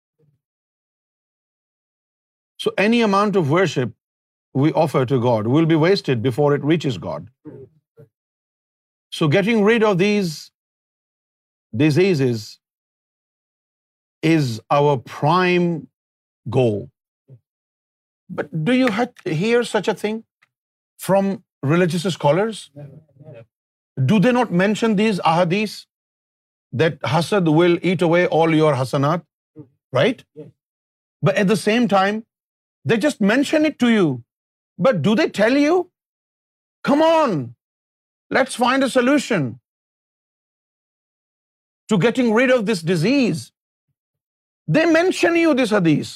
So 2.65 2.71
any 2.87 3.03
amount 3.09 3.41
of 3.41 3.53
worship 3.59 4.65
we 4.65 4.75
offer 4.85 5.03
to 5.13 5.19
God 5.29 5.51
will 5.55 5.71
be 5.75 5.81
wasted 5.85 6.27
before 6.27 6.51
it 6.57 6.69
reaches 6.73 6.99
God. 7.09 7.23
So 9.21 9.31
getting 9.37 9.65
rid 9.71 9.89
of 9.89 9.97
these 10.03 10.31
diseases 11.85 12.45
is 14.37 14.55
our 14.81 14.95
prime 15.19 15.69
goal. 16.59 16.83
But 18.39 18.47
do 18.67 18.73
you 18.75 18.87
hear 18.99 19.63
such 19.73 19.89
a 19.89 19.95
thing 20.01 20.21
from 21.07 21.29
religious 21.73 22.07
scholars 22.07 22.63
do 24.11 24.19
they 24.23 24.31
not 24.33 24.51
mention 24.63 24.97
these 24.99 25.21
that 26.81 27.05
حسد 27.19 27.49
will 27.57 27.77
eat 27.91 28.03
away 28.03 28.27
all 28.43 28.55
your 28.57 28.75
ہسنات 28.83 29.21
but 29.97 30.23
at 31.37 31.49
the 31.51 31.55
same 31.65 31.87
time 31.91 32.19
they 32.91 32.97
just 33.09 33.23
mention 33.33 33.67
it 33.67 33.79
to 33.81 33.91
you 33.91 34.15
but 34.87 35.05
do 35.05 35.15
they 35.17 35.27
tell 35.41 35.57
you 35.59 35.83
come 36.89 37.03
on 37.09 37.39
let's 38.39 38.57
find 38.65 38.83
a 38.83 38.89
solution 38.95 39.51
to 41.89 41.97
getting 42.03 42.37
rid 42.39 42.53
of 42.53 42.67
this 42.73 42.85
disease 42.89 43.51
they 44.75 44.85
mention 44.93 45.37
you 45.37 45.53
this 45.65 45.73
حدیث 45.73 46.15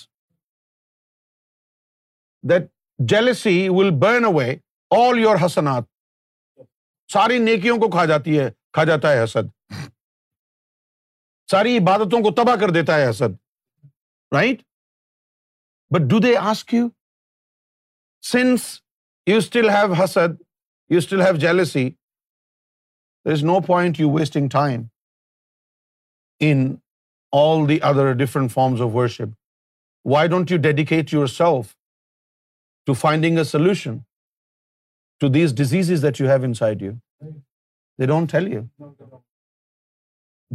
that 2.51 2.67
jealousy 3.09 3.59
will 3.77 3.91
burn 4.01 4.25
away 4.25 4.49
all 4.99 5.19
your 5.21 5.37
حسنات 5.45 5.85
ساری 7.13 7.39
نیکیوں 7.39 7.77
کو 7.79 7.91
کھا 7.91 8.05
جاتی 8.05 8.39
ہے 8.39 8.51
کھا 8.73 8.85
جاتا 8.85 9.13
ہے 9.13 9.23
حسد 9.23 9.51
ساری 11.51 11.77
عبادتوں 11.79 12.21
کو 12.23 12.31
تباہ 12.43 12.57
کر 12.61 12.71
دیتا 12.79 12.95
ہے 13.01 13.09
حسد 13.09 13.37
right 14.35 14.63
but 15.95 16.11
do 16.11 16.19
they 16.27 16.37
ask 16.51 16.75
you 16.75 16.89
since 18.33 18.67
you 19.27 19.37
still 19.37 19.69
have 19.71 19.93
حسد 20.03 20.41
you 20.91 20.99
still 20.99 21.21
have 21.23 21.37
jealousy 21.47 21.89
there 21.91 23.33
is 23.33 23.45
no 23.45 23.61
point 23.67 24.01
you 24.01 24.11
wasting 24.19 24.49
time 24.53 24.83
in 26.49 26.69
all 27.39 27.69
the 27.69 27.79
other 27.91 28.13
different 28.25 28.53
forms 28.53 28.81
of 28.81 28.95
worship 28.95 29.33
why 30.11 30.29
don't 30.29 30.51
you 30.51 30.59
dedicate 30.63 31.13
yourself 31.37 31.77
to 32.89 32.97
finding 33.05 33.41
a 33.43 33.45
solution 33.55 33.97
to 35.23 35.31
these 35.39 35.55
diseases 35.63 36.05
that 36.07 36.21
you 36.23 36.29
have 36.33 36.45
inside 36.51 36.85
you. 36.87 36.93
They 38.01 38.07
don't 38.11 38.33
tell 38.35 38.49
you. 38.53 38.61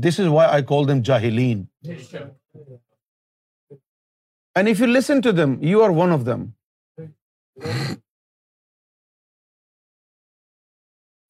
This 0.06 0.20
is 0.24 0.30
why 0.36 0.46
I 0.58 0.60
call 0.70 0.88
them 0.92 1.02
Jahileen. 1.10 1.66
And 4.60 4.72
if 4.72 4.82
you 4.84 4.90
listen 4.94 5.24
to 5.28 5.34
them, 5.40 5.54
you 5.72 5.84
are 5.88 5.92
one 6.00 6.16
of 6.18 6.26
them. 6.30 6.46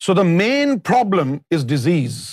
So 0.06 0.18
the 0.22 0.30
main 0.38 0.78
problem 0.92 1.36
is 1.58 1.70
disease. 1.76 2.24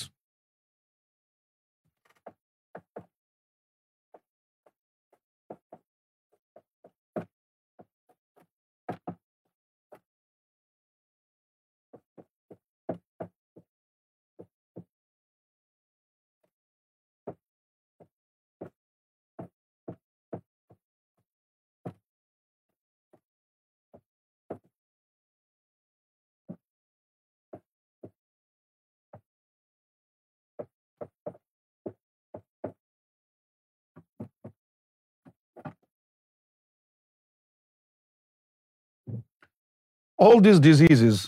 All 40.24 40.42
these 40.46 40.58
diseases 40.64 41.20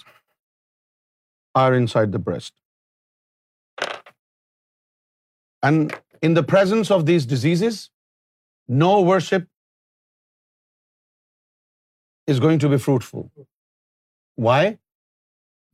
are 1.61 1.73
inside 1.77 2.17
the 2.17 2.21
breast. 2.27 4.03
And 5.69 5.95
in 6.29 6.37
the 6.39 6.43
presence 6.51 6.91
of 6.97 7.07
these 7.11 7.29
diseases, 7.33 7.79
no 8.85 8.93
worship 9.09 9.49
is 12.35 12.45
going 12.49 12.63
to 12.65 12.73
be 12.77 12.83
fruitful. 12.89 13.27
Why? 14.49 14.61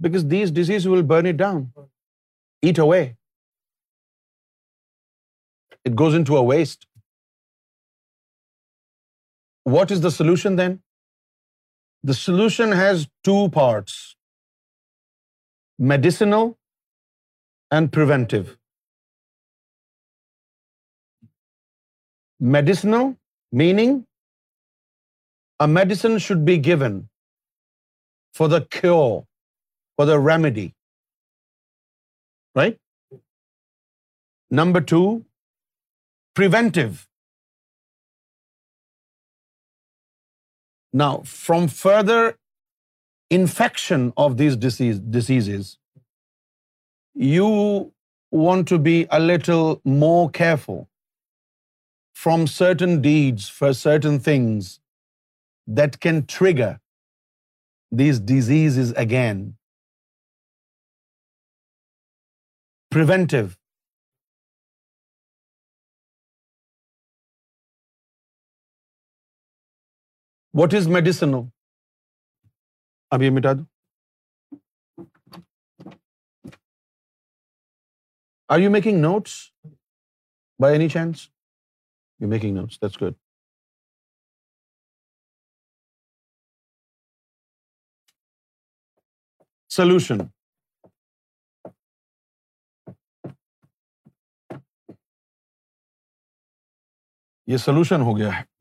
Because 0.09 0.27
these 0.37 0.57
diseases 0.63 0.91
will 0.95 1.07
burn 1.15 1.33
it 1.35 1.45
down, 1.45 1.63
eat 2.71 2.79
away. 2.87 3.05
It 5.91 5.95
goes 6.01 6.17
into 6.21 6.43
a 6.43 6.49
waste. 6.53 6.85
What 9.79 9.99
is 9.99 10.07
the 10.09 10.15
solution 10.21 10.63
then? 10.63 10.77
The 12.03 12.15
solution 12.15 12.73
has 12.81 13.07
two 13.29 13.41
parts: 13.59 13.95
medicinal 15.93 16.53
and 17.79 17.93
preventive. 17.97 18.55
Medicinal 22.59 23.09
meaning 23.63 23.97
a 25.67 25.67
medicine 25.77 26.19
should 26.27 26.45
be 26.51 26.59
given 26.69 27.01
for 28.41 28.47
the 28.53 28.63
cure, 28.77 29.23
for 29.97 30.07
the 30.11 30.19
remedy, 30.33 30.69
right? 32.63 32.81
Number 34.63 34.81
2, 34.95 35.05
preventive. 36.41 36.97
Now, 40.93 41.23
from 41.25 41.69
further 41.69 42.39
infection 43.31 44.13
of 44.17 44.37
these 44.39 44.57
diseases, 44.57 45.79
you 47.15 47.93
want 48.31 48.69
to 48.69 48.79
be 48.79 49.07
a 49.11 49.21
little 49.21 49.81
more 49.85 50.31
careful 50.31 50.89
from 52.15 52.47
certain 52.47 53.01
deeds 53.03 53.49
for 53.49 53.73
certain 53.73 54.19
things 54.19 54.81
that 55.67 56.01
can 56.01 56.25
trigger 56.27 56.81
these 57.93 58.19
diseases 58.19 58.93
again. 58.97 59.57
Preventive 62.91 63.47
what 70.61 70.75
is 70.75 70.87
medicine 70.93 71.31
no 71.33 71.39
اب 73.15 73.23
یہ 73.23 73.31
مٹا 73.35 73.53
دو 73.59 73.65
are 78.55 78.59
you 78.63 78.71
making 78.71 79.01
notes 79.03 79.35
by 80.63 80.73
any 80.79 80.89
chance 80.95 81.21
you 82.21 82.29
making 82.29 82.57
notes 82.61 82.81
this 82.83 83.01
good 83.03 83.21
solution 89.79 90.27
یہ 97.53 97.57
solution 97.67 98.01
ہو 98.11 98.17
گیا 98.19 98.39
ہے 98.39 98.58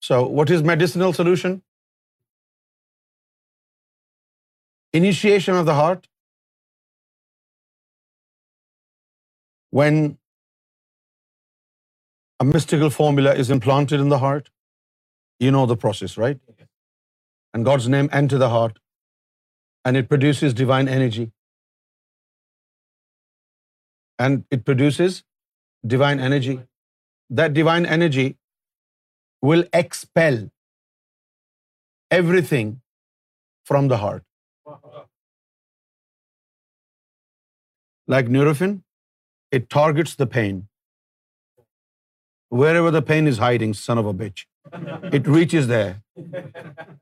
So, 0.05 0.15
what 0.37 0.51
is 0.53 0.63
medicinal 0.67 1.11
solution? 1.17 1.51
Initiation 4.99 5.59
of 5.59 5.67
the 5.67 5.75
heart. 5.79 6.07
When 9.79 9.99
a 10.07 12.47
mystical 12.55 12.89
formula 12.97 13.35
is 13.45 13.53
implanted 13.57 14.05
in 14.07 14.11
the 14.15 14.21
heart, 14.25 14.51
you 15.47 15.55
know 15.57 15.63
the 15.73 15.79
process, 15.85 16.19
right? 16.25 16.43
and 17.53 17.69
God's 17.71 17.87
name 17.93 18.09
enter 18.19 18.39
the 18.43 18.49
heart, 18.55 18.79
and 19.85 20.01
it 20.01 20.09
produces 20.09 20.53
divine 20.63 20.91
energy. 20.97 21.31
And 24.25 24.43
it 24.55 24.63
produces 24.65 25.23
divine 25.93 26.19
energy. 26.29 26.59
That 27.41 27.53
divine 27.53 27.87
energy 27.97 28.25
will 29.49 29.63
expel 29.79 30.39
everything 32.19 32.75
from 33.71 33.87
the 33.87 33.97
heart. 34.03 34.25
Like 38.15 38.31
Nurofen, 38.35 38.77
it 39.51 39.69
targets 39.77 40.15
the 40.23 40.27
pain. 40.27 40.67
Wherever 42.61 42.91
the 42.91 43.01
pain 43.01 43.27
is 43.31 43.37
hiding, 43.39 43.73
son 43.81 43.97
of 43.97 44.09
a 44.13 44.13
bitch, 44.23 44.45
it 45.19 45.31
reaches 45.39 45.71
there. 45.75 46.99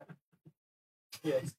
Yes. 1.24 1.55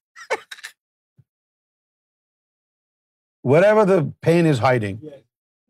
Wherever 3.43 3.85
the 3.91 3.99
pain 4.21 4.47
is 4.47 4.59
hiding, 4.59 4.99
yes. 5.03 5.21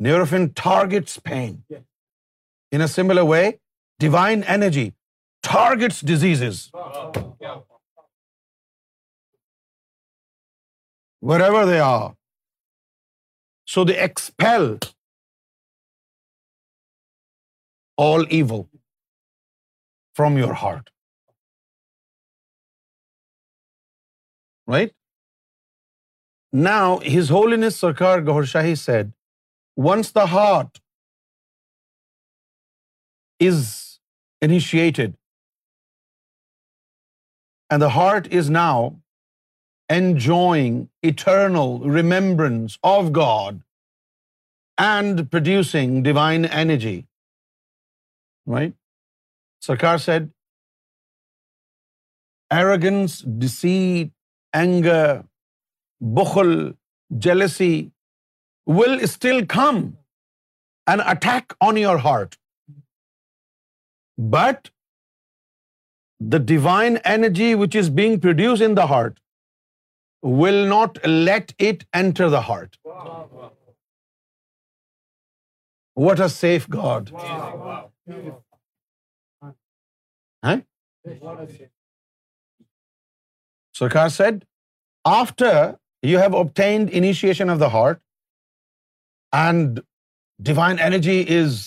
Neurophil 0.03 0.53
targets 0.55 1.19
pain. 1.19 1.65
Yes. 1.69 1.83
In 2.73 2.81
a 2.81 2.89
similar 2.89 3.25
way, 3.25 3.61
divine 3.99 4.43
energy 4.43 4.93
targets 5.43 6.01
diseases. 6.01 6.63
Wow. 6.73 6.81
Oh, 6.81 7.37
wow. 7.41 7.65
Oh, 7.65 7.65
oh, 8.01 8.07
Wherever 11.21 11.67
they 11.67 11.81
are. 11.81 12.17
So 13.67 13.85
they 13.85 13.99
expel 14.09 14.79
all 17.97 18.25
evil 18.41 18.69
from 20.15 20.39
your 20.39 20.55
heart. 20.55 20.89
Right 24.73 24.93
now 26.65 26.95
his 27.17 27.31
holiness 27.53 27.71
Sarkar 27.71 28.19
Gohar 28.27 28.43
Shahi 28.53 28.75
said 28.75 29.11
once 29.91 30.15
the 30.15 30.25
heart 30.33 30.79
is 33.49 33.65
initiated 34.47 35.15
and 37.73 37.83
the 37.83 37.89
heart 37.97 38.29
is 38.39 38.51
now 38.51 38.89
enjoying 39.97 40.85
eternal 41.11 41.91
remembrance 41.95 42.79
of 42.93 43.11
God 43.17 43.59
and 44.85 45.21
producing 45.33 46.03
divine 46.05 46.45
energy 46.59 47.01
right 48.55 48.75
Sarkar 49.67 49.99
said 50.07 50.31
arrogance 52.61 53.23
deceit 53.43 54.19
anger 54.59 55.21
بخل 56.17 56.53
jealousy 57.23 57.75
will 58.79 58.99
still 59.03 59.45
come 59.55 59.79
and 60.91 61.03
attack 61.11 61.53
on 61.67 61.77
your 61.79 61.97
heart 62.05 62.35
but 64.33 64.69
the 66.33 66.39
divine 66.47 66.97
energy 67.13 67.53
which 67.63 67.77
is 67.81 67.91
being 67.97 68.21
produced 68.21 68.63
in 68.67 68.77
the 68.77 68.85
heart 68.95 69.19
will 70.41 70.55
not 70.69 70.99
let 71.07 71.53
it 71.69 71.83
enter 72.01 72.29
the 72.31 72.41
heart 72.49 72.77
what 76.05 76.21
are 76.21 76.29
safe 76.35 76.67
God 76.75 77.09
Sarkar 83.81 84.09
said, 84.21 84.41
after 85.17 85.51
you 86.09 86.23
have 86.23 86.41
obtained 86.41 86.97
initiation 87.01 87.53
of 87.55 87.63
the 87.65 87.69
heart 87.75 88.03
and 89.43 89.85
divine 90.49 90.83
energy 90.89 91.19
is 91.43 91.61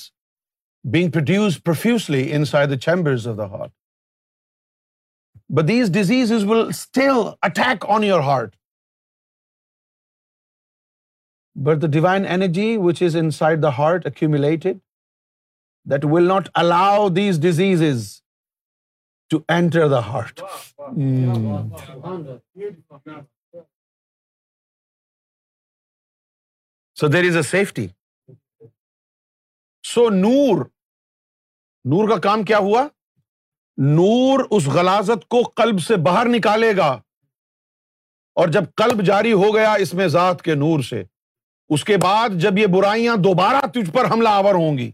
being 0.95 1.13
produced 1.15 1.63
profusely 1.69 2.23
inside 2.39 2.71
the 2.71 2.83
chambers 2.85 3.29
of 3.33 3.39
the 3.41 3.49
heart. 3.55 3.71
But 5.57 5.69
these 5.71 5.91
diseases 5.97 6.45
will 6.51 6.65
still 6.79 7.21
attack 7.49 7.89
on 7.97 8.07
your 8.09 8.21
heart. 8.29 8.53
But 11.67 11.83
the 11.83 11.93
divine 11.97 12.25
energy 12.37 12.69
which 12.87 13.03
is 13.07 13.19
inside 13.23 13.65
the 13.65 13.73
heart 13.79 14.09
accumulated, 14.09 14.81
that 15.91 16.11
will 16.13 16.29
not 16.31 16.55
allow 16.65 17.13
these 17.21 17.45
diseases 17.51 18.11
to 19.33 19.39
enter 19.53 19.87
the 19.89 19.99
heart 20.07 20.39
so 26.99 27.07
there 27.13 27.27
is 27.29 27.37
a 27.37 27.41
safety 27.51 27.87
so 29.93 30.09
نور 30.19 30.63
نور 31.93 32.09
کا 32.09 32.17
کام 32.29 32.43
کیا 32.51 32.57
ہوا 32.67 32.83
نور 33.95 34.43
اس 34.57 34.67
غلازت 34.75 35.27
کو 35.33 35.43
club 35.61 35.79
سے 35.87 35.95
باہر 36.07 36.27
نکالے 36.35 36.75
گا 36.77 36.91
اور 38.41 38.47
جب 38.53 38.63
کلب 38.77 39.01
جاری 39.05 39.33
ہو 39.43 39.53
گیا 39.55 39.73
اس 39.85 39.93
میں 39.93 40.07
ذات 40.17 40.41
کے 40.41 40.55
نور 40.65 40.79
سے 40.89 41.03
اس 41.75 41.83
کے 41.83 41.97
بعد 42.03 42.39
جب 42.41 42.57
یہ 42.57 42.67
برائیاں 42.75 43.15
دوبارہ 43.23 43.65
تجھ 43.73 43.89
پر 43.93 44.11
حملہ 44.11 44.29
آور 44.41 44.55
ہوں 44.63 44.77
گی 44.77 44.89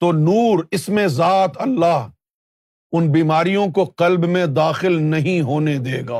تو 0.00 0.12
نور 0.26 0.64
اس 0.78 0.88
میں 0.98 1.06
ذات 1.20 1.60
اللہ 1.66 2.02
ان 2.98 3.06
بیماریوں 3.12 3.66
کو 3.74 3.84
قلب 4.00 4.24
میں 4.32 4.44
داخل 4.56 5.00
نہیں 5.02 5.40
ہونے 5.46 5.76
دے 5.84 6.00
گا 6.08 6.18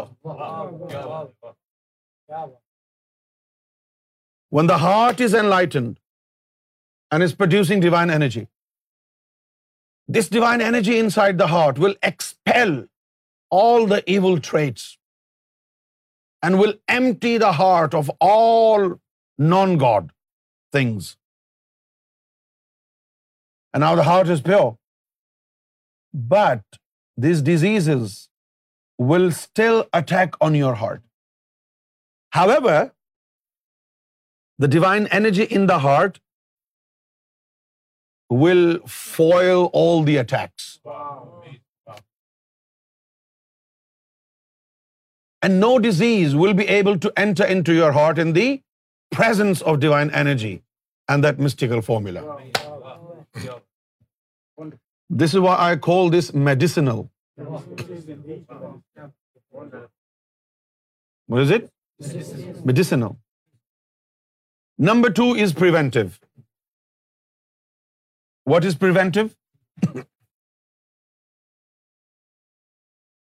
when 4.57 4.69
the 4.69 4.77
heart 4.81 5.21
is 5.25 5.35
enlightened 5.51 5.95
and 7.13 7.23
is 7.25 7.37
producing 7.39 7.81
divine 7.83 8.11
energy 8.11 8.45
this 10.19 10.31
divine 10.33 10.61
energy 10.73 10.99
inside 11.21 11.39
the 11.41 11.49
heart 11.53 11.79
will 11.85 11.93
expel 12.09 12.75
all 13.63 13.89
the 13.91 13.97
evil 14.17 14.41
traits 14.51 14.89
and 16.47 16.57
will 16.63 16.73
empty 16.97 17.37
the 17.45 17.51
heart 17.59 17.95
of 18.03 18.11
all 18.35 18.93
non 19.55 19.79
God 19.87 20.13
things 20.79 21.17
and 23.73 23.85
now 23.91 23.97
the 23.97 24.07
heart 24.15 24.31
is 24.33 24.43
pure 24.47 24.71
But 26.15 26.79
these 27.17 27.43
diseases 27.43 28.29
will 28.97 29.33
still 29.33 29.89
attack 29.93 30.37
on 30.41 30.55
your 30.55 30.75
heart. 30.75 31.03
However, 32.31 32.93
the 34.57 34.69
divine 34.69 35.07
energy 35.09 35.43
in 35.43 35.67
the 35.67 35.81
heart 35.81 36.21
will 38.31 38.79
foil 38.87 39.67
all 39.73 40.05
the 40.05 40.17
attacks. 40.17 40.79
Wow. 40.85 41.33
And 45.43 45.61
no 45.61 45.79
disease 45.79 46.35
will 46.35 46.55
be 46.55 46.67
able 46.69 46.99
to 46.99 47.13
enter 47.21 47.45
into 47.45 47.75
your 47.75 47.93
heart 47.93 48.17
in 48.19 48.33
the 48.33 48.63
presence 49.11 49.61
of 49.61 49.79
divine 49.79 50.11
energy 50.11 50.63
and 51.07 51.23
that 51.23 51.39
mystical 51.39 51.83
formula. 51.83 52.25
Wow. 52.25 53.29
Wow. 53.35 53.61
Wonderful. 54.57 54.73
This 55.11 55.35
is 55.35 55.41
why 55.41 55.57
I 55.59 55.77
call 55.77 56.09
this 56.11 56.33
medicinal. 56.33 57.11
What 61.27 61.43
is 61.43 61.51
it? 61.51 61.71
Medicinal. 62.65 63.19
Number 64.79 65.11
2 65.11 65.37
is 65.37 65.53
preventive. 65.53 66.21
What 68.45 68.65
is 68.65 68.75
preventive? 68.75 69.37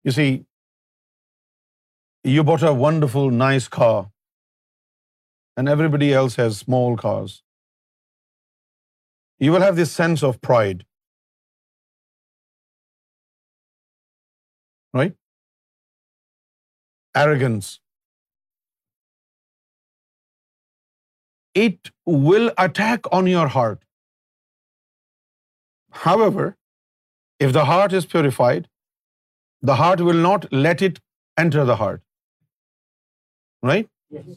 You 0.04 0.12
see, 0.12 0.46
you 2.24 2.44
bought 2.44 2.64
a 2.64 2.74
wonderful, 2.74 3.30
nice 3.30 3.68
car, 3.68 4.10
and 5.56 5.70
everybody 5.70 6.14
else 6.14 6.36
has 6.36 6.58
small 6.58 6.98
cars. 6.98 7.44
You 9.38 9.52
will 9.52 9.62
have 9.62 9.76
this 9.76 9.92
sense 9.92 10.24
of 10.24 10.42
pride. 10.42 10.86
Right? 15.00 15.18
Arrogance. 17.24 17.74
It 21.66 21.92
will 22.30 22.50
attack 22.64 23.12
on 23.20 23.30
your 23.34 23.46
heart. 23.58 23.80
However, 26.08 26.48
if 27.46 27.54
the 27.58 27.68
heart 27.70 27.96
is 28.00 28.12
purified, 28.12 28.68
the 29.70 29.78
heart 29.80 30.04
will 30.08 30.20
not 30.26 30.52
let 30.66 30.84
it 30.90 31.00
enter 31.46 31.64
the 31.72 31.80
heart. 31.80 32.04
Right? 33.72 33.90
Yes. 34.18 34.28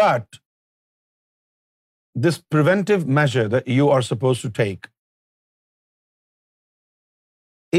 But 0.00 0.40
this 2.26 2.40
preventive 2.56 3.04
measure 3.20 3.44
that 3.56 3.68
you 3.74 3.92
are 3.98 4.02
supposed 4.14 4.48
to 4.48 4.56
take 4.64 4.90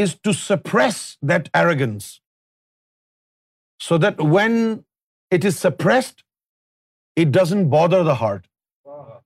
is 0.01 0.13
to 0.27 0.33
suppress 0.41 0.99
that 1.31 1.49
arrogance, 1.61 2.09
so 3.87 3.99
that 4.05 4.21
when 4.35 4.55
it 5.37 5.47
is 5.51 5.59
suppressed, 5.67 6.23
it 7.23 7.31
doesn't 7.39 7.69
bother 7.75 8.01
the 8.09 8.17
heart. 8.21 8.43
Wow. 8.91 9.19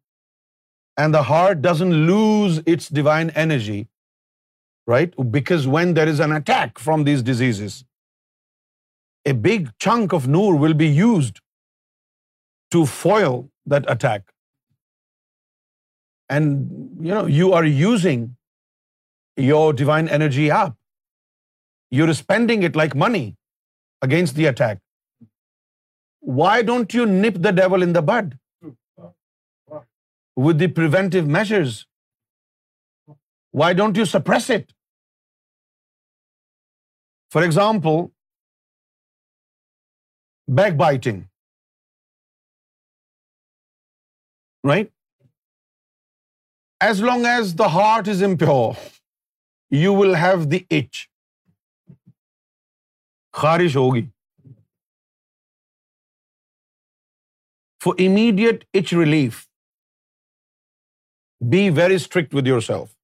And 1.03 1.17
the 1.17 1.25
heart 1.31 1.61
doesn't 1.65 1.99
lose 2.11 2.59
its 2.75 2.89
divine 2.99 3.33
energy, 3.43 3.79
right? 4.93 5.19
Because 5.39 5.67
when 5.75 5.93
there 5.99 6.09
is 6.15 6.23
an 6.29 6.37
attack 6.37 6.85
from 6.87 7.05
these 7.09 7.27
diseases, 7.33 7.83
a 9.31 9.33
big 9.49 9.69
chunk 9.85 10.17
of 10.17 10.31
noor 10.35 10.55
will 10.63 10.79
be 10.87 10.91
used 11.01 11.43
to 12.75 12.87
foil 12.97 13.39
that 13.73 13.87
attack. 13.95 14.31
And 16.35 17.03
you 17.07 17.13
know, 17.15 17.25
you 17.41 17.53
are 17.59 17.69
using 17.83 18.25
your 19.45 19.73
divine 19.81 20.09
energy 20.17 20.49
up. 20.59 20.75
You're 21.91 22.13
spending 22.13 22.63
it 22.63 22.75
like 22.75 22.95
money 23.03 23.25
against 24.01 24.35
the 24.35 24.45
attack. 24.53 24.79
Why 26.39 26.55
don't 26.69 26.93
you 26.93 27.05
nip 27.05 27.37
the 27.45 27.53
devil 27.59 27.85
in 27.87 27.93
the 27.97 28.01
bud 28.09 28.33
with 30.47 30.57
the 30.63 30.67
preventive 30.79 31.29
measures? 31.35 31.77
Why 33.63 33.71
don't 33.81 34.03
you 34.03 34.05
suppress 34.15 34.49
it? 34.57 34.75
For 37.31 37.43
example, 37.43 38.11
backbiting. 40.59 41.25
Right? 44.63 44.91
As 46.81 47.01
long 47.01 47.25
as 47.25 47.55
the 47.55 47.69
heart 47.79 48.13
is 48.15 48.21
impure, 48.33 48.77
you 49.75 49.93
will 49.95 50.13
have 50.15 50.43
the 50.51 50.57
itch 50.75 50.97
خارش 53.39 53.75
ہوگی 53.77 54.01
for 57.83 57.95
immediate 58.05 58.63
itch 58.77 58.93
relief 58.93 59.43
be 61.51 61.67
very 61.81 61.95
strict 61.95 62.35
with 62.35 62.47
yourself 62.69 62.95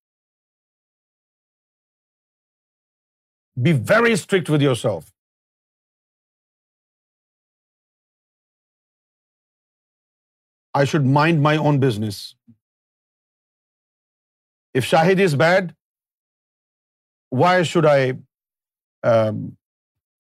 be 3.66 3.72
very 3.92 4.14
strict 4.14 4.50
with 4.50 4.62
yourself 4.86 5.12
I 10.78 10.86
should 10.92 11.12
mind 11.14 11.42
my 11.44 11.58
own 11.68 11.80
business 11.88 12.26
if 14.78 14.86
Shahid 14.94 15.22
is 15.26 15.36
bad 15.48 15.72
why 17.42 17.54
should 17.70 17.90
I 17.92 18.00
um, 19.12 19.42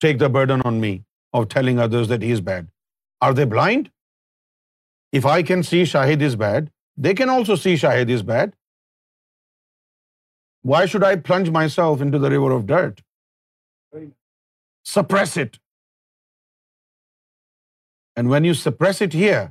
take 0.06 0.20
the 0.24 0.30
burden 0.38 0.66
on 0.72 0.82
me 0.86 0.92
of 1.40 1.48
telling 1.56 1.82
others 1.86 2.12
that 2.14 2.28
he 2.30 2.32
is 2.40 2.44
bad? 2.50 2.70
Are 3.28 3.34
they 3.40 3.46
blind? 3.56 3.90
If 5.22 5.30
I 5.32 5.38
can 5.50 5.64
see 5.70 5.82
Shahid 5.94 6.26
is 6.28 6.36
bad, 6.44 6.70
they 7.06 7.14
can 7.22 7.34
also 7.36 7.58
see 7.64 7.74
Shahid 7.84 8.14
is 8.18 8.24
bad. 8.32 8.56
Why 10.74 10.86
should 10.92 11.04
I 11.10 11.12
plunge 11.30 11.52
myself 11.58 12.06
into 12.08 12.22
the 12.26 12.32
river 12.34 12.52
of 12.60 12.68
dirt? 12.72 13.02
Suppress 14.92 15.38
it. 15.46 15.60
And 18.16 18.34
when 18.34 18.50
you 18.50 18.54
suppress 18.60 19.02
it 19.10 19.20
here, 19.20 19.44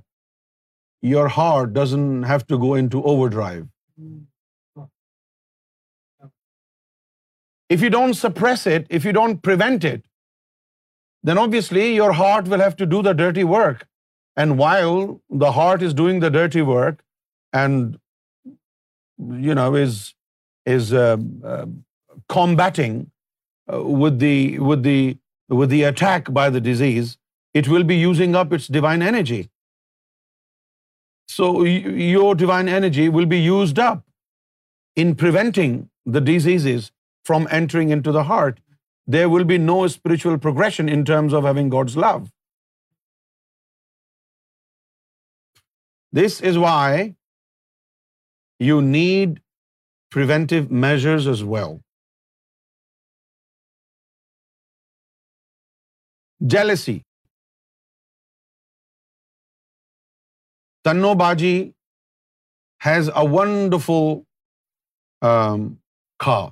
your 1.10 1.28
heart 1.36 1.72
doesn't 1.78 2.28
have 2.32 2.44
to 2.52 2.60
go 2.66 2.74
into 2.84 3.06
overdrive. 3.14 3.64
Hmm. 4.02 4.20
If 7.74 7.84
you 7.86 7.90
don't 7.94 8.18
suppress 8.22 8.66
it, 8.72 8.90
if 8.98 9.04
you 9.09 9.12
don't 9.18 9.40
prevent 9.48 9.84
it, 9.90 10.04
then 11.28 11.38
obviously 11.42 11.84
your 12.00 12.12
heart 12.20 12.48
will 12.52 12.62
have 12.66 12.76
to 12.82 12.86
do 12.94 13.00
the 13.06 13.12
dirty 13.20 13.44
work. 13.52 13.86
And 14.44 14.59
while 14.62 14.98
the 15.44 15.52
heart 15.59 15.86
is 15.88 15.94
doing 16.00 16.20
the 16.24 16.30
dirty 16.36 16.62
work 16.72 17.00
and, 17.62 17.96
you 19.48 19.54
know, 19.59 19.68
is 20.74 20.92
uh, 21.06 21.16
uh, 21.52 21.66
combating 22.38 22.94
uh, 23.02 23.82
with 24.02 25.66
the 25.74 25.82
attack 25.90 26.32
by 26.40 26.46
the 26.56 26.62
disease, 26.70 27.16
it 27.60 27.68
will 27.74 27.86
be 27.92 27.98
using 28.04 28.40
up 28.42 28.59
its 28.59 28.66
divine 28.80 29.04
energy. 29.12 29.42
So 31.38 31.46
your 31.64 32.34
divine 32.44 32.68
energy 32.78 33.09
will 33.18 33.28
be 33.36 33.44
used 33.44 33.78
up 33.90 34.02
in 34.96 35.14
preventing 35.26 35.78
the 36.18 36.28
diseases 36.32 36.90
from 37.30 37.48
entering 37.59 37.94
into 37.96 38.14
the 38.16 38.24
heart, 38.30 38.60
there 39.16 39.30
will 39.32 39.48
be 39.52 39.59
no 39.64 39.76
spiritual 39.94 40.38
progression 40.46 40.92
in 40.98 41.04
terms 41.12 41.36
of 41.38 41.48
having 41.50 41.72
God's 41.76 41.98
love. 42.06 42.22
This 46.18 46.40
is 46.52 46.59
why 46.64 46.86
you 48.70 48.82
need 48.88 49.38
preventive 50.16 50.70
measures 50.84 51.30
as 51.34 51.44
well. 51.54 51.78
Jealousy, 56.54 56.96
Tanno 60.86 61.12
Baji 61.18 61.56
has 62.88 63.12
a 63.24 63.24
wonderful 63.36 64.09
um, 65.30 65.70
car. 66.28 66.50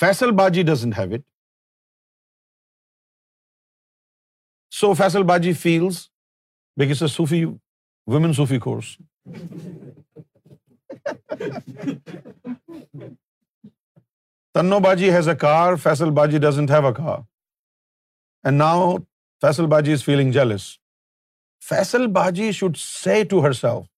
Faisal 0.00 0.30
Baji 0.38 0.62
doesn't 0.66 0.98
have 0.98 1.12
it 1.14 1.20
so 4.78 4.92
Faisal 4.94 5.22
course 8.62 8.96
fails 11.32 11.96
Baji 14.84 15.10
has 15.14 15.28
a 15.28 15.36
car 15.46 15.76
Faisal 15.82 16.10
Baji 16.18 16.38
doesn't 16.48 16.70
have 16.70 16.86
a 16.86 16.92
car 16.96 17.18
and 18.42 18.58
now 18.58 18.94
Faisal 19.46 19.66
Baji 19.76 19.92
is 19.92 20.04
feeling 20.04 20.32
jealous 20.32 20.62
Faisal 21.68 22.06
Baji 22.20 22.52
should 22.60 22.76
say 22.80 23.22
to 23.30 23.44
herself 23.64 23.88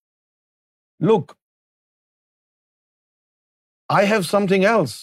look 1.13 1.33
I 3.99 4.11
have 4.13 4.23
something 4.55 4.65
else 4.75 4.97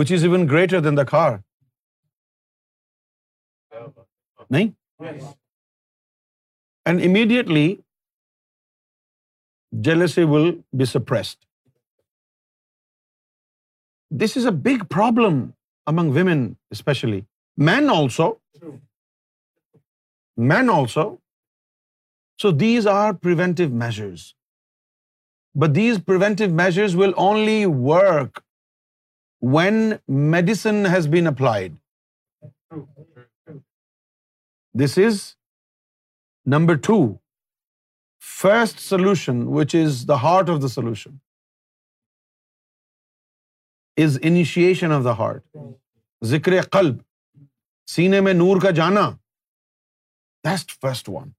which 0.00 0.12
is 0.18 0.26
even 0.28 0.46
greater 0.50 0.82
than 0.86 1.00
the 1.00 1.06
car. 1.14 1.30
Nahin? 4.54 4.70
Yes. 5.06 5.26
And 6.92 7.02
immediately, 7.10 7.64
jealousy 9.88 10.24
will 10.32 10.52
be 10.82 10.88
suppressed. 10.92 11.38
This 14.24 14.36
is 14.40 14.48
a 14.50 14.54
big 14.70 14.88
problem 14.96 15.42
among 15.92 16.14
women 16.20 16.46
especially. 16.78 17.24
Men 17.70 17.90
also. 17.98 18.30
Men 20.54 20.70
also. 20.76 21.04
So 22.44 22.50
these 22.62 22.88
are 22.94 23.12
preventive 23.26 23.76
measures. 23.82 24.24
But 25.62 25.74
these 25.74 25.98
preventive 26.06 26.54
measures 26.56 26.98
will 27.04 27.20
only 27.28 27.60
work 27.92 28.42
when 29.52 29.74
medicine 30.30 30.74
has 30.94 31.06
been 31.12 31.26
applied 31.26 31.72
this 34.84 34.96
is 35.06 35.18
number 36.54 36.76
two 36.86 36.94
first 38.34 38.80
solution 38.80 39.42
which 39.56 39.74
is 39.82 40.02
the 40.08 40.14
heart 40.22 40.50
of 40.50 40.62
the 40.62 40.68
solution 40.74 41.16
is 44.04 44.18
initiation 44.30 44.92
of 44.92 45.04
the 45.04 45.16
heart 45.18 45.56
ذکر 46.32 46.60
قلب 46.78 46.98
سینے 47.96 48.20
میں 48.28 48.34
نور 48.34 48.60
کا 48.62 48.70
جانا 48.80 49.08
best 50.50 50.72
first 50.84 51.08
one 51.18 51.30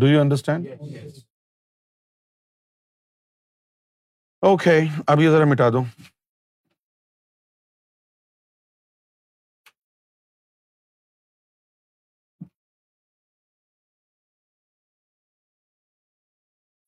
do 0.00 0.06
you 0.12 0.20
understand 0.20 0.68
okay 4.46 4.72
اب 5.10 5.20
یہ 5.20 5.30
ذرا 5.30 5.44
مٹا 5.50 5.68
دو 5.72 5.80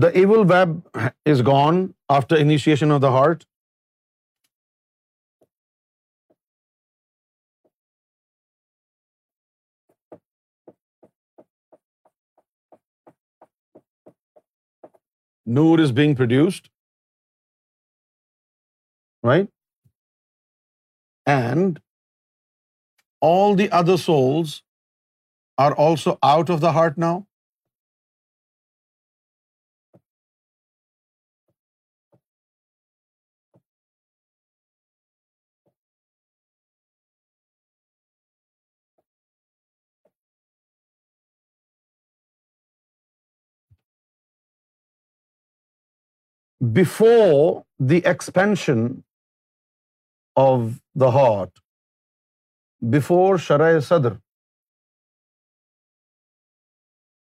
The 0.01 0.09
evil 0.19 0.45
web 0.49 0.77
is 1.31 1.41
gone 1.47 1.79
after 2.13 2.37
initiation 2.43 2.93
of 2.93 3.01
the 3.01 3.11
heart. 3.15 3.43
Noor 15.57 15.79
is 15.79 15.93
being 15.99 16.15
produced, 16.21 16.71
right? 19.21 19.51
And 21.35 21.79
all 23.29 23.53
the 23.61 23.69
other 23.81 23.99
souls 24.05 24.55
are 25.67 25.73
also 25.85 26.17
out 26.23 26.55
of 26.57 26.65
the 26.65 26.73
heart 26.79 26.97
now. 27.07 27.19
before 46.71 47.63
the 47.91 48.01
expansion 48.13 49.03
of 50.43 50.81
the 50.95 51.11
heart, 51.11 51.51
before 52.89 53.37
Sharai 53.37 53.81
Sadr, 53.91 54.13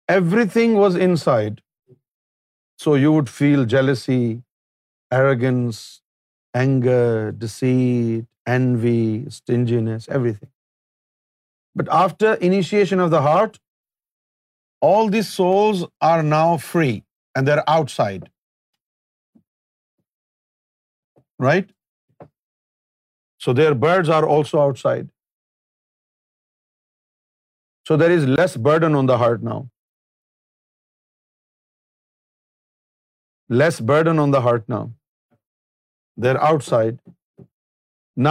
everything 0.07 0.73
was 0.77 0.95
inside. 0.95 1.61
So 2.77 2.95
you 2.95 3.11
would 3.11 3.29
feel 3.29 3.65
jealousy, 3.65 4.41
arrogance, 5.11 6.01
anger, 6.53 7.31
deceit, 7.31 8.25
envy, 8.45 9.25
stinginess, 9.29 10.09
everything. 10.09 10.49
But 11.73 11.88
after 11.89 12.33
initiation 12.33 12.99
of 12.99 13.11
the 13.11 13.21
heart, 13.21 13.61
all 14.81 15.09
these 15.09 15.29
souls 15.29 15.85
are 16.01 16.23
now 16.23 16.57
free 16.57 17.05
and 17.35 17.47
they're 17.47 17.69
outside. 17.77 18.19
right? 21.47 22.29
So 23.45 23.55
their 23.61 23.75
birds 23.85 24.13
are 24.17 24.23
also 24.35 24.63
outside. 24.63 25.09
So 27.89 27.97
there 28.01 28.17
is 28.17 28.27
less 28.39 28.57
burden 28.69 28.99
on 28.99 29.09
the 29.13 29.17
heart 29.23 29.47
now. 29.47 29.61
Less 33.61 33.81
burden 33.93 34.23
on 34.25 34.38
the 34.38 34.41
heart 34.47 34.69
now. 34.73 34.85
They're 36.25 36.43
outside. 36.49 37.01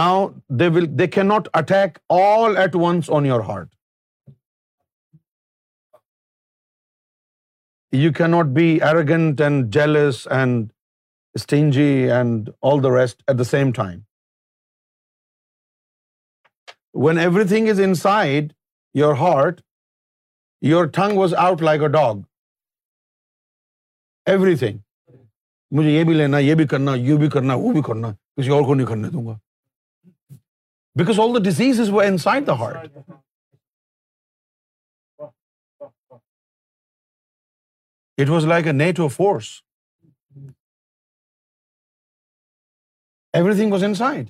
Now 0.01 0.15
they 0.61 1.11
cannot 1.19 1.53
attack 1.61 2.01
all 2.21 2.57
at 2.63 2.81
once 2.85 3.13
on 3.19 3.31
your 3.31 3.43
heart. 3.51 3.69
You 7.99 8.11
cannot 8.17 8.51
be 8.55 8.67
arrogant 8.81 9.49
and 9.49 9.73
jealous 9.81 10.27
and 10.43 10.69
stingy 11.39 11.87
and 12.13 12.49
all 12.69 12.83
the 12.83 12.89
rest 12.99 13.21
at 13.27 13.37
the 13.39 13.43
same 13.49 13.71
time 13.75 13.99
when 17.05 17.19
every 17.19 17.47
thing 17.47 17.69
is 17.71 17.79
in 17.83 17.93
side 18.05 18.51
your 18.99 19.13
heart 19.19 19.61
your 20.69 20.85
tongue 20.97 21.17
was 21.19 21.33
out 21.47 21.61
like 21.69 21.81
a 21.81 21.87
dog 21.97 22.19
everything 24.57 24.77
مجھے 25.77 25.89
یہ 25.89 26.03
بھی 26.07 26.13
لینا 26.13 26.37
یہ 26.47 26.55
بھی 26.61 26.67
کرنا 26.71 26.93
یہ 27.07 27.17
بھی 27.19 27.29
کرنا 27.33 27.53
وہ 27.61 27.71
بھی 27.73 27.81
کرنا 27.87 28.11
کسی 28.37 28.49
اور 28.55 28.61
کو 28.67 28.73
نہیں 28.75 28.87
کرنے 28.87 29.09
دوں 29.09 29.25
گا 29.27 29.37
because 30.99 31.19
all 31.19 31.35
the 31.37 31.43
disease 31.49 31.79
is 31.81 31.89
side 32.23 32.47
the 32.47 32.57
heart 32.59 32.97
it 38.21 38.29
was 38.29 38.45
like 38.47 38.65
a 38.67 38.71
net 38.85 38.99
force 39.15 39.49
Everything 43.39 43.69
was 43.73 43.83
inside. 43.87 44.23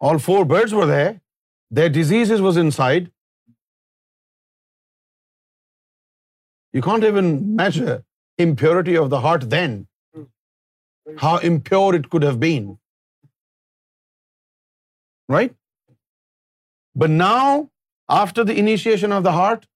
All 0.00 0.18
four 0.18 0.44
birds 0.54 0.74
were 0.80 0.88
there. 0.90 1.14
Their 1.78 1.92
diseases 1.96 2.44
was 2.48 2.56
inside. 2.62 3.08
You 6.72 6.82
can't 6.82 7.04
even 7.04 7.56
measure 7.56 8.04
impurity 8.44 8.96
of 8.96 9.10
the 9.14 9.20
heart 9.26 9.46
then. 9.56 9.74
How 11.24 11.34
impure 11.52 11.98
it 12.00 12.08
could 12.10 12.26
have 12.28 12.38
been. 12.46 12.70
Right? 15.28 15.56
But 16.94 17.10
now, 17.10 17.70
after 18.20 18.44
the 18.44 18.58
initiation 18.64 19.12
of 19.12 19.24
the 19.24 19.32
heart 19.32 19.66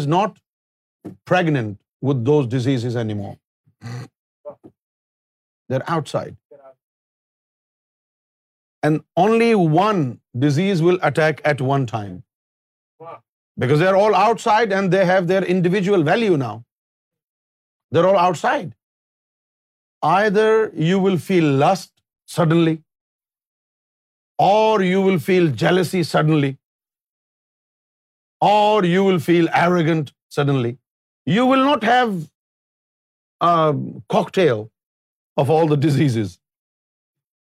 is 0.00 0.06
not 0.06 0.38
pregnant 1.24 1.80
with 2.00 2.24
those 2.24 2.46
diseases 2.46 2.96
anymore. 3.04 3.38
They're 5.70 5.90
outside. 5.96 6.36
And 8.88 9.02
only 9.22 9.50
one 9.76 10.00
disease 10.44 10.80
will 10.88 10.98
attack 11.08 11.40
at 11.50 11.60
one 11.70 11.84
time. 11.92 12.14
Wow. 13.04 13.16
Because 13.62 13.80
they're 13.82 14.02
all 14.02 14.14
outside 14.18 14.74
and 14.80 14.92
they 14.96 15.04
have 15.08 15.30
their 15.30 15.40
individual 15.54 16.04
value 16.08 16.36
now. 16.42 16.52
They're 17.90 18.10
all 18.10 18.20
outside. 18.24 18.68
Either 20.10 20.48
you 20.90 21.00
will 21.06 21.18
feel 21.26 21.50
lust 21.62 21.90
suddenly, 22.36 22.76
or 24.46 24.72
you 24.92 25.02
will 25.08 25.18
feel 25.28 25.50
jealousy 25.64 26.02
suddenly, 26.14 26.52
or 28.52 28.74
you 28.94 29.04
will 29.08 29.22
feel 29.28 29.52
arrogant 29.62 30.14
suddenly. 30.36 30.72
You 31.34 31.52
will 31.54 31.70
not 31.72 31.92
have 31.94 32.18
cocktail 33.38 34.00
cocktail 34.08 34.62
of 35.40 35.50
all 35.50 35.68
the 35.70 35.74
disease 35.80 36.16
you 36.16 36.22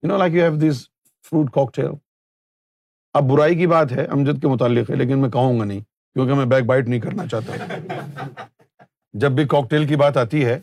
you 0.01 0.07
know 0.09 0.17
like 0.17 0.33
have 0.33 0.55
this 0.69 0.83
fruit 1.29 1.79
اب 3.13 3.23
برائی 3.29 3.55
کی 3.57 3.67
بات 3.67 3.91
ہے 3.97 4.03
امجد 4.15 4.41
کے 4.41 4.47
متعلق 4.47 4.89
ہے 4.89 4.95
لیکن 4.95 5.19
میں 5.21 5.29
کہوں 5.29 5.59
گا 5.59 5.63
نہیں 5.65 5.79
کیونکہ 6.13 6.33
میں 6.35 6.45
بیک 6.51 6.65
بائٹ 6.65 6.87
نہیں 6.89 6.99
کرنا 7.01 7.25
چاہتا 7.31 8.01
جب 9.23 9.31
بھی 9.37 9.45
کاکٹیل 9.53 9.87
کی 9.87 9.95
بات 10.03 10.17
آتی 10.17 10.43
ہے 10.45 10.59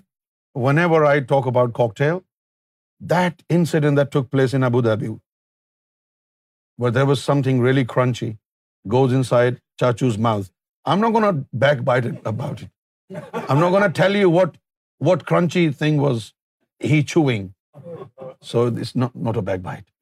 whenever 0.78 1.04
I 1.08 1.22
talk 1.32 1.46
about 1.46 1.74
cocktail 1.76 2.14
that 2.14 3.10
that 3.10 3.42
incident 3.56 3.98
took 4.12 4.30
place 4.30 4.54
in 4.54 4.62
Abu 4.70 4.80
there 4.82 5.00
was 7.06 7.18
something 7.42 7.64
really 7.64 7.84
crunchy 7.94 8.30
goes 8.92 9.14
inside 9.32 9.54
چاچوز 9.80 10.18
mouths 10.30 10.50
I 10.90 11.02
I 11.02 11.12
am 11.14 11.24
am 11.24 11.42
back 11.66 11.82
bite 11.86 12.06
about 12.26 12.62
it 13.32 13.54
int 13.54 14.00
you 14.16 14.30
what 14.30 14.56
What 15.06 15.24
crunchy 15.30 15.64
thing 15.80 16.00
was 16.04 16.32
he 16.92 16.98
chewing? 17.14 17.42
So 18.48 18.66
it's 18.66 18.94
not 19.06 19.44
a 19.44 19.46
backbite. 19.50 19.88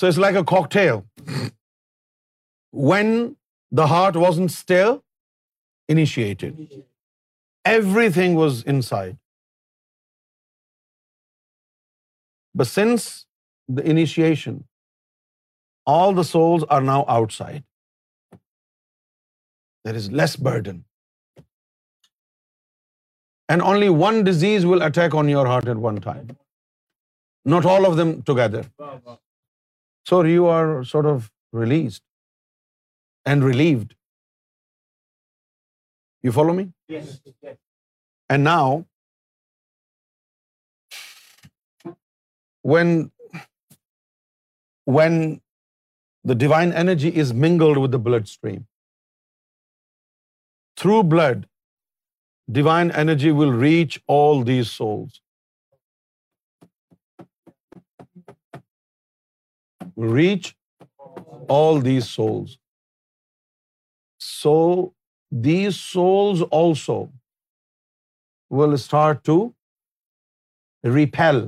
So 0.00 0.08
it's 0.12 0.18
like 0.22 0.36
a 0.38 0.42
cocktail. 0.50 0.96
When 2.92 3.10
the 3.80 3.84
heart 3.90 4.16
wasn't 4.22 4.52
still 4.54 4.96
initiated, 5.94 6.72
everything 7.72 8.34
was 8.34 8.56
inside. 8.72 9.18
But 12.52 12.66
since 12.66 13.06
the 13.68 13.84
initiation, 13.94 14.58
all 15.86 16.18
the 16.20 16.30
souls 16.36 16.72
are 16.78 16.86
now 16.94 17.04
outside. 17.20 17.60
There 19.86 20.00
is 20.02 20.10
less 20.20 20.36
burden. 20.48 20.84
And 23.54 23.64
only 23.70 23.88
one 24.02 24.22
disease 24.28 24.68
will 24.72 24.86
attack 24.88 25.16
on 25.22 25.32
your 25.32 25.44
heart 25.52 25.68
at 25.72 25.82
one 25.88 25.98
time. 26.04 26.28
Not 27.54 27.66
all 27.72 27.88
of 27.88 27.96
them 28.02 28.12
together. 28.30 28.62
So 30.10 30.20
you 30.34 30.46
are 30.52 30.84
sort 30.92 31.10
of 31.12 31.28
released 31.62 32.04
and 33.32 33.48
relieved. 33.48 33.96
You 36.26 36.32
follow 36.38 36.54
me? 36.62 36.64
Yes. 36.96 37.12
And 38.34 38.44
now, 38.50 38.66
when 42.74 43.08
the 46.32 46.36
divine 46.46 46.72
energy 46.84 47.16
is 47.24 47.34
mingled 47.46 47.86
with 47.86 47.98
the 47.98 48.04
bloodstream, 48.10 48.60
through 50.82 51.00
blood 51.10 51.44
divine 52.54 52.88
energy 53.00 53.30
will 53.38 53.52
reach 53.62 53.98
all 54.14 54.40
these 54.46 54.68
souls 54.76 55.20
reach 60.16 60.52
all 61.58 61.84
these 61.84 62.04
souls 62.16 62.56
so 64.32 64.54
these 65.44 65.74
souls 65.80 66.42
also 66.62 66.98
will 68.64 68.74
start 68.80 69.24
to 69.26 69.38
repel 70.96 71.40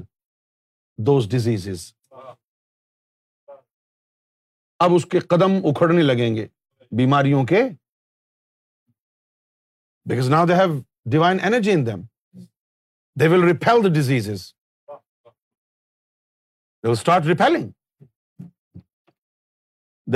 those 1.06 1.28
disease 1.36 1.92
اب 4.84 4.94
اس 4.94 5.06
کے 5.12 5.20
قدم 5.34 5.64
اکھڑنے 5.70 6.02
لگیں 6.12 6.34
گے 6.36 6.46
بیماریوں 6.96 7.44
کے 7.54 7.68
because 10.12 10.28
now 10.34 10.40
they 10.50 10.58
have 10.60 10.74
divine 11.14 11.40
energy 11.50 11.72
in 11.76 11.84
them. 11.84 12.02
They 13.22 13.28
will 13.34 13.46
repel 13.48 13.86
the 13.86 13.90
diseases. 13.96 14.42
They 14.88 16.90
will 16.92 17.00
start 17.02 17.28
repelling. 17.32 17.66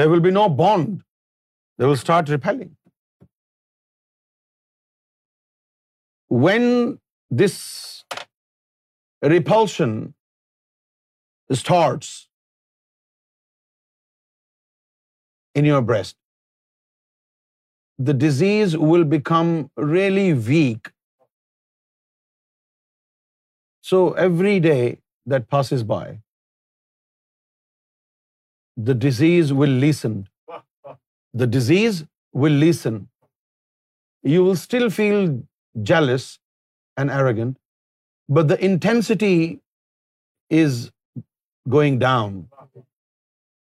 There 0.01 0.13
will 0.15 0.25
be 0.29 0.35
no 0.39 0.47
bond. 0.63 0.91
They 1.79 1.91
will 1.91 2.01
start 2.03 2.33
repelling. 2.35 2.71
When 6.47 6.65
this 7.43 7.59
repulsion 9.37 9.99
starts 11.65 12.13
in 15.55 15.73
your 15.75 15.83
breast, 15.93 16.17
the 18.07 18.15
disease 18.27 18.77
will 18.93 19.05
become 19.17 19.53
really 19.91 20.29
weak. 20.51 20.91
So 23.91 23.99
every 24.29 24.57
day 24.69 24.83
that 25.35 25.49
passes 25.55 25.85
by, 25.93 26.07
the 28.89 28.97
disease 29.07 29.53
will 29.61 29.77
lessen. 29.85 30.19
The 31.45 31.49
disease 31.59 32.05
will 32.45 32.57
lessen. 32.65 33.07
You 34.35 34.45
will 34.45 34.61
still 34.67 34.91
feel 34.99 35.21
jealous 35.93 36.39
and 36.97 37.11
arrogant, 37.19 37.59
but 38.29 38.49
the 38.53 38.63
intensity 38.73 39.61
is 40.63 40.79
going 41.77 41.99
down. 41.99 42.47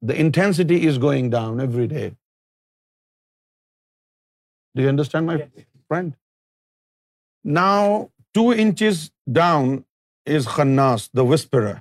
The 0.00 0.20
intensity 0.26 0.82
is 0.90 1.04
going 1.10 1.36
down 1.40 1.68
every 1.68 1.92
day. 1.98 2.06
Do 4.74 4.82
you 4.82 4.88
understand, 4.88 5.26
my 5.26 5.36
friend? 5.88 6.14
Now, 7.58 8.08
2 8.38 8.54
inches 8.64 9.10
down 9.40 9.70
is 10.38 10.46
Khannas, 10.56 11.08
the 11.12 11.24
whisperer. 11.24 11.76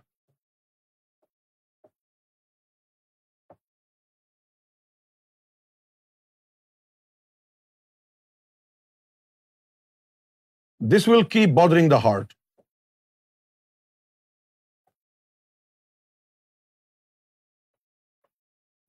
This 10.79 11.07
will 11.11 11.23
keep 11.35 11.53
bothering 11.55 11.87
the 11.89 11.99
heart. 11.99 12.33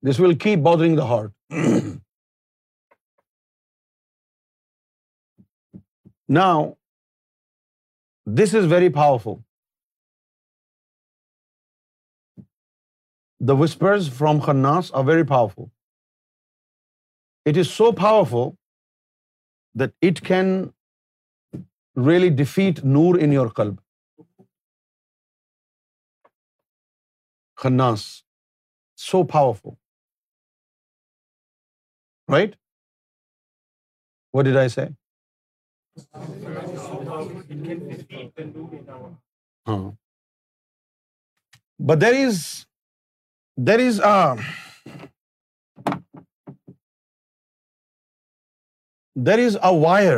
This 0.09 0.19
will 0.23 0.35
keep 0.45 0.63
bothering 0.67 0.95
the 1.01 1.07
heart. 1.13 1.81
Now 6.37 6.59
this 8.37 8.53
is 8.55 8.65
very 8.71 8.89
powerful 8.95 9.37
the 13.47 13.53
whispers 13.63 14.03
from 14.17 14.39
خناس 14.45 14.91
a 14.93 15.01
very 15.07 15.23
powerful 15.29 15.67
it 17.47 17.55
is 17.59 17.67
so 17.77 17.91
powerful 18.01 18.49
that 19.83 19.91
it 20.11 20.21
can 20.27 20.47
really 22.09 22.29
defeat 22.43 22.83
Noor 22.97 23.19
in 23.23 23.33
your 23.33 23.49
کلب 23.61 23.75
خناس 27.63 28.03
so 29.09 29.23
powerful 29.33 29.73
right 32.37 32.55
what 34.33 34.45
did 34.45 34.57
I 34.63 34.69
see 34.77 34.87
ہاں 39.67 39.91
there 42.01 42.13
is 42.27 42.41
there 43.67 43.79
is 43.87 43.99
there 49.27 49.39
is 49.45 49.57
a 49.61 49.79
wire 49.85 50.17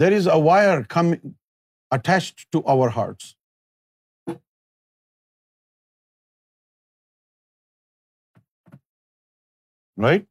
there 0.00 0.12
is 0.18 0.26
a 0.28 0.46
wire 0.46 0.82
come 0.94 1.06
attached 1.96 2.36
to 2.52 2.58
our 2.74 2.88
hearts 2.96 3.26
right 10.02 10.24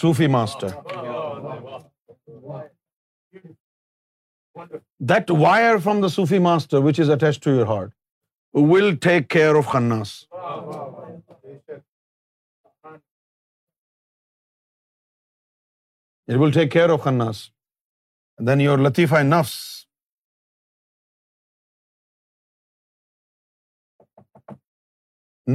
Sufi 0.00 0.26
master 0.32 0.80
that 5.10 5.30
wire 5.40 5.78
from 5.84 6.00
the 6.02 6.08
Sufi 6.14 6.38
master 6.42 6.78
which 6.84 7.00
is 7.00 7.10
attach 7.10 7.42
to 7.44 7.50
your 7.54 7.66
heart 7.76 7.90
will 8.70 8.94
take 9.06 9.28
care 9.30 9.54
of 9.58 9.74
it 16.28 16.36
will 16.40 16.52
take 16.52 16.72
care 16.72 16.90
of 16.92 17.02
خنس 17.04 17.42
then 18.46 18.60
your 18.60 18.78
لطیفا 18.88 19.22
نفس 19.32 19.56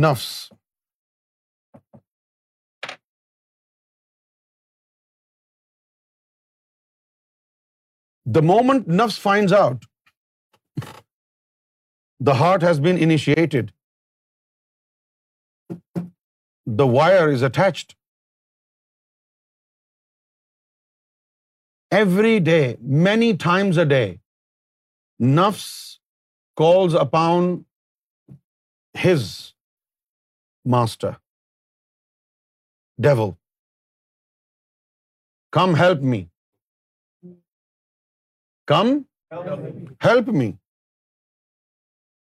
نفس 0.01 0.29
The 8.35 8.41
moment 8.47 8.89
nafs 8.99 9.17
finds 9.23 9.53
out 9.57 9.85
the 12.29 12.33
heart 12.39 12.65
has 12.69 12.81
been 12.87 12.99
initiated, 13.05 13.71
the 16.81 16.89
wire 16.95 17.31
is 17.37 17.47
attached. 17.49 17.95
Every 22.03 22.35
day, 22.51 22.77
many 23.09 23.33
times 23.47 23.77
a 23.85 23.85
day, 23.95 24.19
nafs 25.37 25.67
calls 26.63 26.93
upon 27.05 27.51
his 29.05 29.27
master, 30.77 31.17
devil. 33.11 33.37
Come 35.59 35.85
help 35.85 36.09
me. 36.15 36.25
Come, 38.71 38.95
help 40.07 40.33
me. 40.39 40.47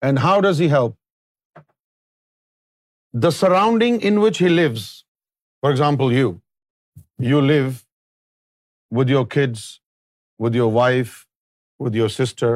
And 0.08 0.20
how 0.24 0.34
does 0.46 0.58
he 0.64 0.68
help? 0.74 1.64
The 3.24 3.32
surrounding 3.38 3.98
in 4.10 4.20
which 4.24 4.38
he 4.44 4.50
lives. 4.50 4.84
For 5.60 5.72
example, 5.74 6.12
you 7.30 7.40
live 7.46 7.82
with 8.98 9.10
your 9.14 9.24
kids, 9.36 9.64
with 10.46 10.60
your 10.60 10.68
wife, 10.78 11.16
with 11.86 11.98
your 12.00 12.08
sister, 12.20 12.52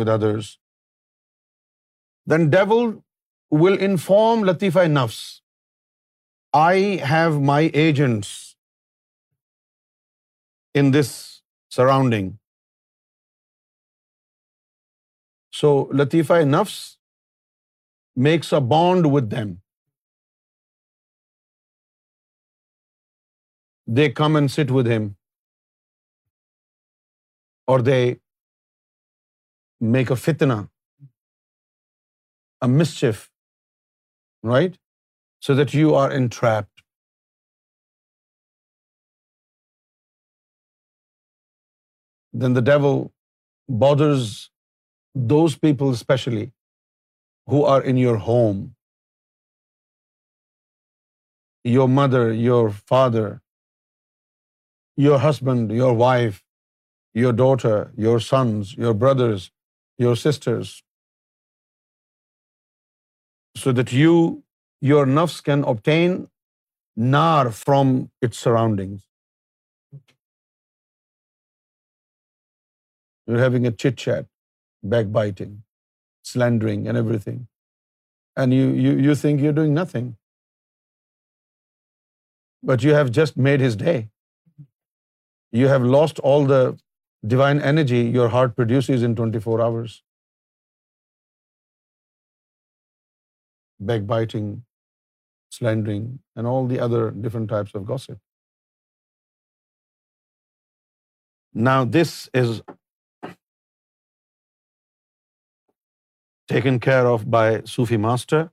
with 0.00 0.14
others. 0.16 0.54
Then 2.26 2.50
devil 2.56 2.90
will 3.50 3.78
inform 3.90 4.48
Latifa 4.50 4.88
nafs, 4.96 5.20
I 6.54 6.74
have 7.12 7.40
my 7.40 7.60
agents 7.84 8.34
in 10.74 10.90
this 10.98 11.14
surrounding. 11.78 12.34
So 15.58 15.68
لطیفہ 16.00 16.32
نفس 16.48 16.74
makes 18.24 18.52
a 18.54 18.58
bond 18.70 19.06
with 19.12 19.30
them 19.30 19.52
they 23.96 24.06
come 24.20 24.36
and 24.36 24.50
sit 24.50 24.70
with 24.76 24.88
him 24.94 25.08
or 27.72 27.80
they 27.86 27.96
make 29.94 30.10
a 30.10 30.16
فتنا 30.24 30.58
a 32.64 32.68
mischief 32.80 33.26
right 34.52 34.76
so 35.46 35.54
that 35.62 35.74
you 35.80 35.94
are 36.02 36.10
in 36.20 36.28
trapped 36.38 36.82
then 42.44 42.56
the 42.56 42.64
due 42.72 42.92
borders 43.86 44.30
those 45.14 45.56
people 45.56 45.90
especially 45.90 46.52
who 47.48 47.64
are 47.64 47.82
in 47.82 47.96
your 47.96 48.16
home, 48.16 48.74
your 51.64 51.88
mother, 51.88 52.32
your 52.32 52.70
father, 52.70 53.40
your 54.96 55.18
husband, 55.18 55.70
your 55.70 55.92
wife, 55.94 56.42
your 57.14 57.32
daughter, 57.32 57.92
your 57.96 58.20
sons, 58.20 58.74
your 58.74 58.94
brothers, 58.94 59.50
your 59.98 60.14
sisters, 60.16 60.82
so 63.56 63.72
that 63.72 63.92
you, 63.92 64.42
your 64.80 65.06
nafs 65.06 65.42
can 65.42 65.64
obtain 65.64 66.28
nar 66.96 67.50
from 67.50 68.10
its 68.20 68.38
surroundings. 68.38 69.04
You're 73.26 73.38
having 73.38 73.66
a 73.66 73.72
chit-chat 73.72 74.26
backbiting, 74.82 75.62
slandering 76.22 76.86
and 76.86 76.98
everything. 76.98 77.46
And 78.36 78.54
you 78.54 79.14
think 79.14 79.40
you're 79.40 79.52
doing 79.52 79.74
nothing. 79.74 80.16
But 82.62 82.82
you 82.82 82.94
have 82.94 83.10
just 83.10 83.36
made 83.36 83.60
his 83.60 83.76
day. 83.76 84.10
You 85.50 85.68
have 85.68 85.82
lost 85.82 86.18
all 86.20 86.44
the 86.44 86.78
divine 87.26 87.60
energy 87.60 88.00
your 88.18 88.28
heart 88.28 88.54
produces 88.54 89.02
in 89.02 89.16
24 89.16 89.60
hours. 89.60 90.02
Backbiting, 93.80 94.64
slandering 95.50 96.20
and 96.36 96.46
all 96.46 96.66
the 96.66 96.78
other 96.78 97.10
different 97.10 97.48
types 97.50 97.74
of 97.74 97.84
gossip. 97.86 98.18
Now 101.68 101.84
this 101.98 102.14
is 102.34 102.60
taken 106.48 106.78
care 106.80 107.04
of 107.06 107.22
by 107.32 107.56
Sufi 107.68 107.96
master 108.02 108.44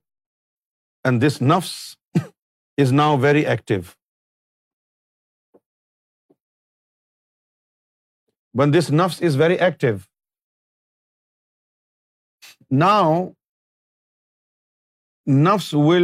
and 1.07 1.21
this 1.25 1.41
نفس 1.41 1.71
is 2.83 2.91
now 2.97 3.15
very 3.21 3.45
active 3.51 3.79
one 8.61 8.73
this 8.73 8.89
نفس 9.03 9.21
is 9.27 9.37
very 9.41 9.57
active 9.67 9.95
now 12.83 13.15
نفس 15.47 15.73
will 15.87 16.03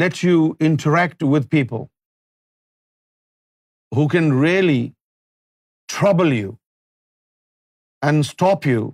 let 0.00 0.24
you 0.24 0.50
interact 0.70 1.22
with 1.36 1.50
people 1.58 1.82
who 4.00 4.08
can 4.18 4.32
really 4.42 4.82
trouble 5.98 6.32
you 6.40 6.52
and 8.06 8.18
stop 8.24 8.66
you 8.66 8.88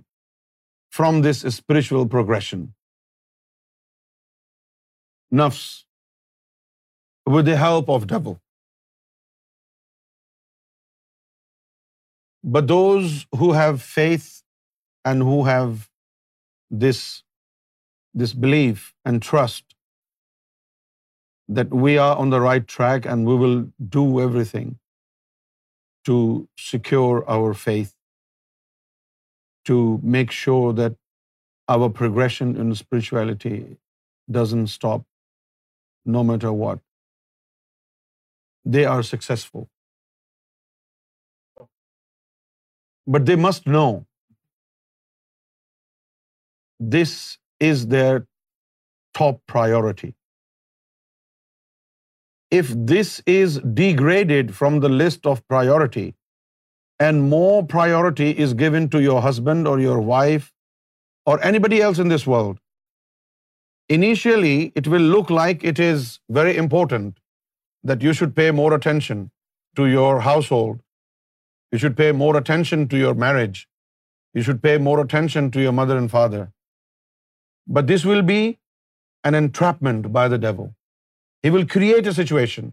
from 0.97 1.15
this 1.21 1.43
spiritual 1.45 2.07
progression 2.11 2.61
نفس 5.39 5.61
with 7.33 7.45
the 7.47 7.57
help 7.61 7.89
of 7.91 8.03
ڈبو 8.09 8.33
بدوز 12.53 13.11
have 13.41 13.75
faith 13.85 14.31
and 15.11 15.21
who 15.33 15.41
have 15.49 15.71
this 16.89 16.99
this 18.23 18.35
belief 18.47 18.91
and 19.05 19.23
trust 19.29 19.73
that 21.57 21.73
we 21.83 21.97
are 22.07 22.15
on 22.21 22.31
the 22.31 22.39
right 22.49 22.71
track 22.77 23.07
and 23.07 23.27
we 23.27 23.37
will 23.45 23.63
do 23.97 24.05
everything 24.57 24.73
to 26.07 26.17
secure 26.71 27.23
our 27.37 27.53
faith 27.65 27.95
to 29.71 29.81
make 30.15 30.37
sure 30.43 30.73
that 30.81 30.97
our 31.75 31.89
progression 32.01 32.53
in 32.61 32.77
spirituality 32.83 33.57
doesn't 34.37 34.71
stop 34.77 35.05
no 36.15 36.23
matter 36.29 36.53
what. 36.61 36.81
They 38.75 38.85
are 38.93 39.01
successful. 39.09 39.67
But 43.15 43.29
they 43.29 43.37
must 43.47 43.69
know 43.75 43.89
this 46.95 47.13
is 47.67 47.85
their 47.93 48.17
top 49.19 49.39
priority. 49.53 50.11
If 52.55 52.71
this 52.91 53.09
is 53.33 53.53
degraded 53.79 54.53
from 54.59 54.81
the 54.87 54.95
list 55.03 55.31
of 55.35 55.45
priority, 55.55 56.09
and 57.05 57.29
more 57.33 57.61
priority 57.73 58.27
is 58.45 58.59
given 58.61 58.87
to 58.93 58.99
your 59.05 59.21
husband 59.25 59.69
or 59.69 59.73
your 59.83 59.99
wife 60.09 60.51
or 61.31 61.35
anybody 61.49 61.81
else 61.85 61.99
in 62.03 62.13
this 62.13 62.27
world, 62.33 62.55
initially 63.97 64.57
it 64.81 64.89
will 64.93 65.07
look 65.13 65.33
like 65.37 65.65
it 65.71 65.81
is 65.87 66.07
very 66.37 66.53
important 66.63 67.15
that 67.91 68.07
you 68.07 68.13
should 68.19 68.35
pay 68.39 68.47
more 68.61 68.71
attention 68.79 69.23
to 69.79 69.87
your 69.91 70.13
household. 70.29 70.75
You 71.73 71.79
should 71.83 71.97
pay 72.01 72.11
more 72.23 72.35
attention 72.39 72.87
to 72.93 73.01
your 73.03 73.13
marriage. 73.23 73.61
You 74.35 74.43
should 74.49 74.61
pay 74.65 74.75
more 74.89 74.99
attention 75.05 75.49
to 75.55 75.63
your 75.65 75.75
mother 75.79 75.97
and 76.01 76.11
father. 76.17 76.43
But 77.75 77.87
this 77.93 78.05
will 78.11 78.27
be 78.29 78.43
an 79.31 79.39
entrapment 79.39 80.11
by 80.19 80.27
the 80.35 80.41
devil. 80.45 80.67
He 81.45 81.51
will 81.55 81.67
create 81.77 82.07
a 82.11 82.19
situation. 82.21 82.71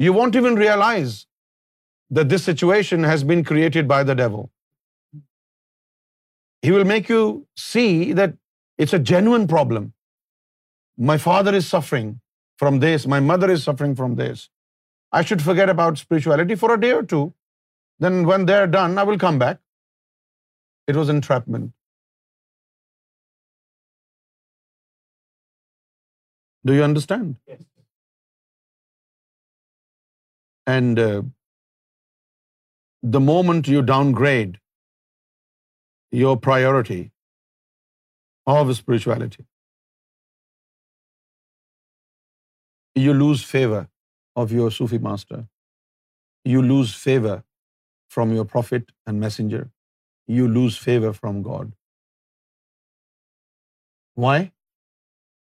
You 0.00 0.14
won't 0.18 0.40
even 0.42 0.64
realize 0.64 1.20
that 2.18 2.32
this 2.32 2.46
situation 2.48 3.08
has 3.10 3.24
been 3.32 3.44
created 3.50 3.88
by 3.92 4.00
the 4.10 4.16
devil. 4.20 4.46
He 6.66 6.72
will 6.74 6.88
make 6.90 7.08
you 7.12 7.22
see 7.62 8.12
that 8.20 8.38
it's 8.84 8.96
a 8.98 9.02
genuine 9.12 9.46
problem. 9.54 9.86
My 11.12 11.18
father 11.24 11.54
is 11.60 11.68
suffering 11.68 12.08
from 12.62 12.80
this. 12.84 13.06
My 13.14 13.20
mother 13.28 13.50
is 13.54 13.64
suffering 13.68 13.96
from 14.02 14.16
this. 14.20 14.44
I 15.20 15.22
should 15.28 15.42
forget 15.48 15.74
about 15.74 16.02
spirituality 16.02 16.60
for 16.62 16.72
a 16.74 16.80
day 16.84 16.92
or 17.00 17.02
two. 17.14 17.24
Then 18.04 18.22
when 18.30 18.46
they're 18.50 18.70
done, 18.76 18.98
I 18.98 19.08
will 19.10 19.20
come 19.24 19.42
back. 19.42 19.60
It 20.86 21.00
was 21.00 21.12
entrapment. 21.16 21.74
Do 26.70 26.74
you 26.78 26.88
understand? 26.88 27.36
Yes. 27.52 27.68
And 30.78 31.06
uh, 31.10 31.12
the 33.02 33.20
moment 33.20 33.68
you 33.68 33.82
downgrade 33.82 34.58
your 36.12 36.36
priority 36.36 37.10
of 38.54 38.72
spirituality, 38.76 39.44
you 42.94 43.14
lose 43.14 43.42
favor 43.42 43.88
of 44.36 44.52
your 44.52 44.70
Sufi 44.70 44.98
master. 44.98 45.46
You 46.44 46.62
lose 46.62 46.94
favor 46.94 47.42
from 48.08 48.32
your 48.34 48.44
prophet 48.44 48.90
and 49.06 49.18
messenger. 49.18 49.70
You 50.26 50.46
lose 50.48 50.76
favor 50.76 51.12
from 51.12 51.42
God. 51.42 51.72
Why? 54.14 54.52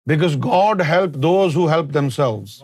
Because 0.05 0.35
God 0.35 0.81
helps 0.81 1.19
those 1.19 1.53
who 1.53 1.67
help 1.67 1.91
themselves. 1.91 2.63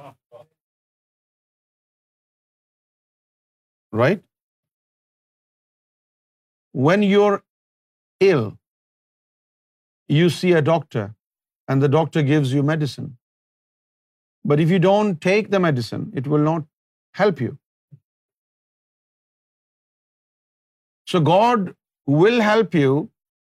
Right? 3.91 4.19
When 6.72 7.03
you're 7.03 7.44
ill, 8.19 8.53
you 10.07 10.30
see 10.30 10.53
a 10.53 10.61
doctor 10.61 11.14
and 11.68 11.82
the 11.82 11.90
doctor 11.90 12.23
gives 12.23 12.53
you 12.53 12.64
medicine. 12.64 13.18
But 14.45 14.60
if 14.60 14.69
you 14.69 14.80
don't 14.80 15.19
take 15.22 15.52
the 15.52 15.60
medicine, 15.60 16.11
it 16.15 16.28
will 16.28 16.41
not 16.41 16.64
help 17.14 17.41
you. 17.41 17.57
So 21.06 21.19
God 21.19 21.76
will 22.07 22.40
help 22.41 22.73
you, 22.73 23.10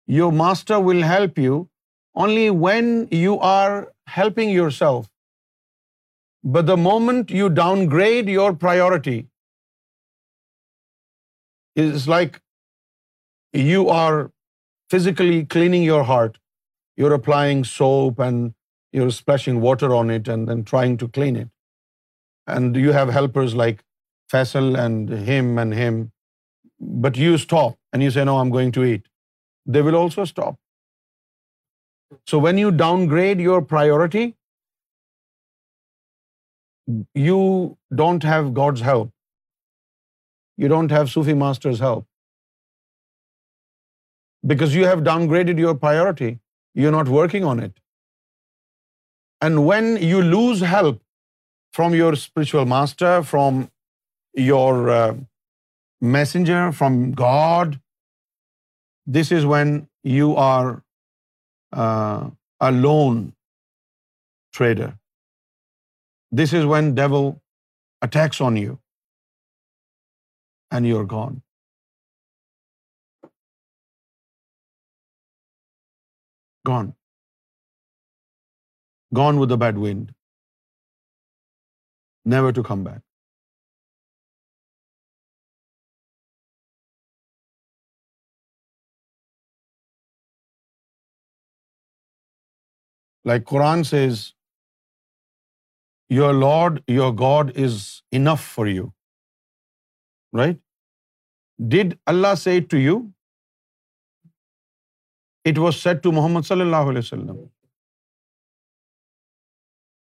your 0.05 0.31
master 0.31 0.79
will 0.79 1.01
help 1.01 1.37
you 1.37 1.69
only 2.13 2.49
when 2.49 3.07
you 3.11 3.39
are 3.39 3.93
helping 4.05 4.49
yourself. 4.49 5.09
But 6.43 6.65
the 6.65 6.77
moment 6.77 7.31
you 7.31 7.49
downgrade 7.49 8.29
your 8.29 8.53
priority, 8.53 9.25
it's 11.75 12.07
like 12.07 12.35
you 13.53 13.89
are 13.89 14.31
physically 14.89 15.45
cleaning 15.45 15.83
your 15.83 16.03
heart. 16.03 16.37
You're 16.97 17.13
applying 17.13 17.63
soap 17.63 18.19
and 18.19 18.53
you're 18.91 19.11
splashing 19.11 19.61
water 19.61 19.93
on 19.93 20.09
it 20.09 20.27
and 20.27 20.47
then 20.47 20.63
trying 20.63 20.97
to 20.97 21.07
clean 21.07 21.35
it. 21.35 21.49
And 22.47 22.75
you 22.75 22.91
have 22.91 23.09
helpers 23.09 23.55
like 23.55 23.83
Faisal 24.31 24.77
and 24.77 25.09
him. 25.09 26.11
But 26.79 27.17
you 27.17 27.37
stop 27.37 27.77
and 27.91 28.03
you 28.03 28.11
say, 28.11 28.23
no, 28.23 28.37
I'm 28.39 28.49
going 28.49 28.71
to 28.73 28.83
eat. 28.83 29.07
They 29.65 29.81
will 29.81 29.95
also 29.95 30.25
stop. 30.25 30.57
So 32.25 32.39
when 32.39 32.57
you 32.57 32.71
downgrade 32.71 33.39
your 33.39 33.61
priority, 33.61 34.35
you 37.13 37.77
don't 37.93 38.23
have 38.23 38.53
God's 38.53 38.81
help. 38.81 39.11
You 40.55 40.69
don't 40.69 40.89
have 40.89 41.09
Sufi 41.09 41.33
master's 41.33 41.79
help 41.79 41.95
because 44.51 44.77
you 44.79 44.89
have 44.91 45.03
downgraded 45.07 45.63
your 45.63 45.75
priority. 45.87 46.29
You're 46.81 46.95
not 46.97 47.11
working 47.17 47.47
on 47.51 47.63
it. 47.67 47.73
And 49.47 49.65
when 49.69 49.89
you 50.09 50.21
lose 50.27 50.61
help 50.73 51.01
from 51.79 51.95
your 51.97 52.11
spiritual 52.21 52.69
master, 52.73 53.11
from 53.31 53.59
your 54.45 54.71
uh, 54.95 54.97
messenger, 56.17 56.59
from 56.81 56.99
God, 57.21 57.79
this 59.17 59.31
is 59.39 59.47
when 59.53 59.75
you 60.17 60.29
are 60.47 60.67
uh, 61.85 62.29
a 62.69 62.71
lone 62.87 63.25
trader. 64.59 64.91
This 66.43 66.55
is 66.61 66.71
when 66.75 66.95
devil 67.01 67.27
attacks 68.07 68.41
on 68.49 68.63
you 68.63 68.79
and 70.71 70.91
you're 70.91 71.11
gone. 71.17 71.35
Gone 76.67 76.89
gone 79.17 79.37
with 79.41 79.49
the 79.49 79.55
bad 79.65 79.75
wind 79.83 80.09
never 82.31 82.51
to 82.55 82.63
come 82.67 82.83
back 82.83 83.01
like 93.27 93.47
Quran 93.49 93.83
says 93.83 94.19
your 96.15 96.33
lord 96.33 96.79
your 96.91 97.13
God 97.19 97.57
is 97.65 97.81
enough 98.17 98.47
for 98.53 98.65
you 98.75 98.85
right 100.39 100.59
did 101.71 101.97
Allah 102.13 102.35
say 102.45 102.59
to 102.71 102.77
you 102.77 102.97
it 105.49 105.57
was 105.59 105.75
said 105.83 106.01
to 106.03 106.11
Muhammad 106.11 106.45
صلی 106.47 106.61
اللہ 106.61 106.89
علیہ 106.91 107.01
وسلم 107.03 107.37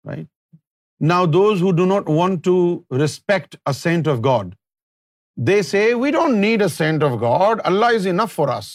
right 0.08 0.26
now 1.08 1.24
those 1.32 1.62
who 1.62 1.70
do 1.78 1.84
not 1.94 2.08
want 2.18 2.44
to 2.44 2.52
respect 3.02 3.56
a 3.68 3.72
saint 3.78 4.08
of 4.08 4.18
God 4.24 4.54
they 5.46 5.60
say 5.70 5.82
we 6.02 6.10
don't 6.12 6.36
need 6.44 6.62
a 6.62 6.68
saint 6.76 7.02
of 7.04 7.18
God 7.22 7.60
Allah 7.72 7.96
is 7.96 8.06
enough 8.10 8.32
for 8.34 8.56
us 8.56 8.68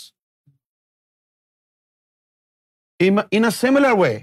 in 3.37 3.49
similar 3.59 3.97
way 3.99 4.17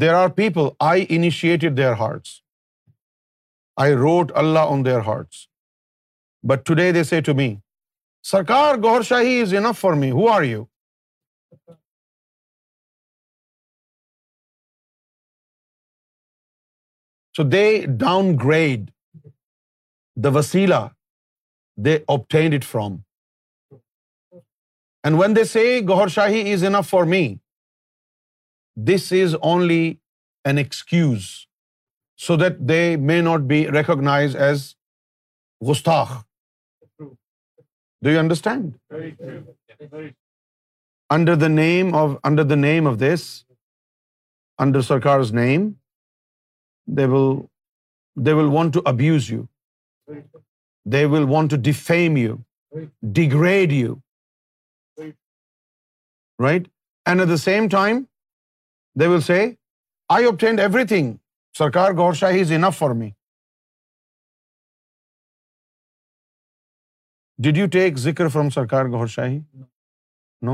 there 0.00 0.14
are 0.22 0.28
people 0.36 0.68
I 0.90 1.04
initiated 1.16 1.76
their 1.76 1.92
hearts 2.00 2.40
I 3.84 3.94
wrote 4.06 4.32
Allah 4.44 4.72
on 4.72 4.84
their 4.84 5.00
hearts 5.06 5.46
but 6.50 6.64
today 6.66 6.90
they 6.92 7.04
say 7.12 7.20
to 7.28 7.34
me 7.42 7.54
سرکار 8.28 8.74
Gohar 8.82 9.02
Shahi 9.06 9.40
is 9.40 9.52
enough 9.54 9.78
for 9.80 9.92
me 10.00 10.10
who 10.10 10.28
are 10.32 10.42
you 10.44 10.62
so 17.36 17.48
they 17.52 17.64
down 18.00 18.32
grade 18.44 18.90
the 20.24 20.28
وسیلا 20.38 20.80
they 21.84 21.96
obtained 22.16 22.54
it 22.54 22.64
from 22.70 22.96
and 25.02 25.22
when 25.22 25.36
they 25.36 25.44
say 25.54 25.64
Gohar 25.88 26.08
Shahi 26.18 26.52
is 26.52 26.64
enough 26.72 26.88
for 26.90 27.04
me 27.14 27.24
this 28.94 29.12
is 29.24 29.34
only 29.52 29.82
an 30.48 30.58
excuse 30.58 31.28
so 32.26 32.36
that 32.46 32.58
they 32.68 32.80
may 33.12 33.20
not 33.32 33.48
be 33.50 33.64
recognise 33.80 34.36
as 34.50 34.72
گستاخ 35.70 36.22
do 38.04 38.10
you 38.10 38.18
understand 38.20 38.70
under 41.16 41.34
the 41.40 41.48
name 41.54 41.94
of 41.96 42.10
under 42.30 42.42
the 42.48 42.54
name 42.60 42.86
of 42.88 42.96
this 43.00 43.22
under 44.64 44.80
Sarkar 44.88 45.20
name 45.40 45.68
they 46.96 47.04
will 47.12 47.38
they 48.26 48.32
will 48.40 48.52
want 48.56 48.74
to 48.74 48.80
abuse 48.92 49.30
you 49.32 49.42
they 50.92 51.04
will 51.14 51.24
want 51.32 51.50
to 51.50 51.56
defame 51.70 52.16
you 52.16 52.34
degrade 53.20 53.72
you 53.72 53.94
right 56.44 56.68
and 57.08 57.20
at 57.20 57.28
the 57.30 57.36
same 57.46 57.68
time 57.78 58.02
they 59.00 59.06
will 59.14 59.20
say 59.30 59.44
I 60.16 60.24
obtained 60.24 60.60
everything 60.96 61.12
Sarkar 61.58 61.92
Gohar 62.02 62.12
Shahi 62.22 62.40
is 62.40 62.52
enough 62.56 62.78
for 62.78 62.90
me 63.02 63.10
did 67.42 67.56
you 67.58 67.66
take 67.72 67.96
zikr 67.98 68.28
from 68.32 68.48
Sarkar 68.54 68.84
گور 68.90 69.06
شاہی 69.12 69.38
نو 70.46 70.52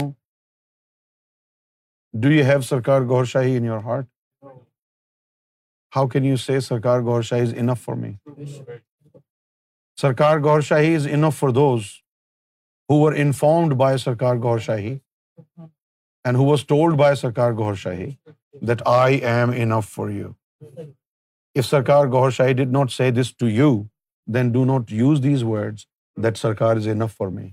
do 2.20 2.31
you 2.32 2.44
have 2.51 2.61
Sarkar 2.69 3.01
Gohar 3.09 3.24
Shahi 3.32 3.57
in 3.57 3.65
your 3.65 3.78
heart 3.85 4.05
how 5.97 6.07
can 6.12 6.24
you 6.24 6.36
see 6.44 6.59
Sarkar 6.69 7.01
Gohar 7.09 7.23
Shahi 7.31 7.43
is 7.43 7.52
enough 7.61 7.82
for 7.85 7.94
me 8.01 8.11
Sarkar 10.01 10.39
Gohar 10.47 10.61
Shahi 10.70 10.94
is 10.94 11.07
enough 11.12 11.39
for 11.39 11.48
those 11.55 11.85
who 12.90 13.07
informed 13.09 13.74
by 13.81 13.98
Sarkar 14.05 14.36
Gohar 14.43 14.59
Shahi 14.69 14.97
and 16.24 16.36
who 16.36 16.44
was 16.51 16.65
told 16.69 16.98
by 16.98 17.16
Sarkar 17.24 17.52
Gohar 17.59 17.74
Shahi 17.85 18.11
that 18.69 18.82
I 18.94 19.19
am 19.35 19.51
enough 19.57 19.89
for 19.94 20.09
you 20.11 20.31
if 21.59 21.65
Sarkar 21.66 22.07
Gohar 22.19 22.31
Shahi 22.40 22.52
did 22.62 22.70
not 22.78 22.93
say 22.93 23.11
this 23.20 23.36
to 23.36 23.48
you 23.48 23.70
then 24.35 24.52
do 24.52 24.65
not 24.74 24.93
use 25.02 25.23
these 25.24 25.43
words 25.52 25.86
that 26.24 26.36
Sarkar 26.38 26.76
is 26.76 26.86
enough 26.88 27.14
for 27.16 27.28
me 27.36 27.51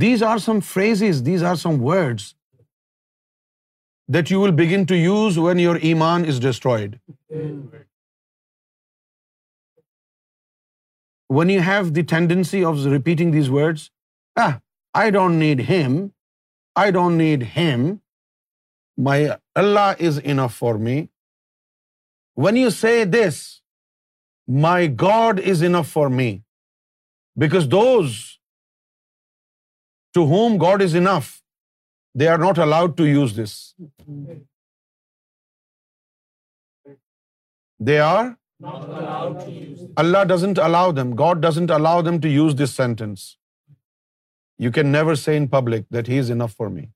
these 0.00 0.22
are 0.28 0.38
some 0.48 0.60
phrase 0.72 1.22
these 1.26 1.42
are 1.50 1.54
some 1.66 1.82
words 1.84 2.32
that 4.14 4.32
you 4.32 4.40
will 4.40 4.54
begin 4.66 4.84
to 4.92 4.94
use 4.96 5.38
when 5.46 5.58
your 5.60 5.76
ایمان 5.90 6.24
is 6.28 6.40
destroyed 6.48 6.96
when 11.38 11.50
you 11.50 11.60
have 11.66 11.88
the 11.96 12.02
tendency 12.16 12.64
of 12.64 12.86
repeating 12.92 13.32
these 13.32 13.48
words 13.50 13.90
I 14.40 15.10
don't 15.10 15.38
need 15.42 15.60
him 15.70 16.06
I 16.82 16.92
don't 16.92 17.16
need 17.22 17.44
him 17.56 17.86
my 19.08 19.26
Allah 19.62 19.92
is 20.06 20.20
enough 20.24 20.54
for 20.58 20.74
me 20.88 21.02
when 22.34 22.56
you 22.60 22.70
say 22.76 22.94
this, 23.16 23.42
my 24.66 24.78
God 25.02 25.40
is 25.54 25.62
enough 25.68 25.92
for 25.96 26.06
me, 26.20 26.30
because 27.44 27.68
those 27.74 28.16
to 30.18 30.24
whom 30.32 30.58
God 30.64 30.82
is 30.86 30.94
enough, 31.02 31.30
they 32.22 32.26
are 32.32 32.40
not 32.46 32.58
allowed 32.64 32.96
to 33.02 33.06
use 33.06 33.36
this. 33.36 33.54
They 37.88 38.00
are 38.00 38.26
not 38.66 38.90
allowed 38.98 39.40
to 39.44 39.50
use 39.52 39.78
this. 39.78 39.94
Allah 40.02 40.26
doesn't 40.32 40.58
allow 40.66 40.84
them. 40.98 41.16
God 41.22 41.40
doesn't 41.46 41.72
allow 41.78 41.96
them 42.10 42.20
to 42.26 42.34
use 42.34 42.54
this 42.60 42.74
sentence. 42.82 43.24
You 44.66 44.70
can 44.76 44.92
never 44.92 45.16
say 45.22 45.36
in 45.36 45.48
public 45.56 45.88
that 45.96 46.12
He 46.12 46.20
is 46.24 46.30
enough 46.36 46.52
for 46.60 46.68
me. 46.70 46.88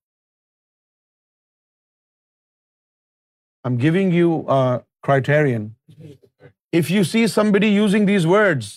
I'm 3.64 3.82
giving 3.88 4.16
you 4.20 4.76
if 6.78 6.90
you 6.90 7.02
see 7.10 7.26
somebody 7.52 7.66
using 7.66 8.06
these 8.06 8.24
words 8.26 8.70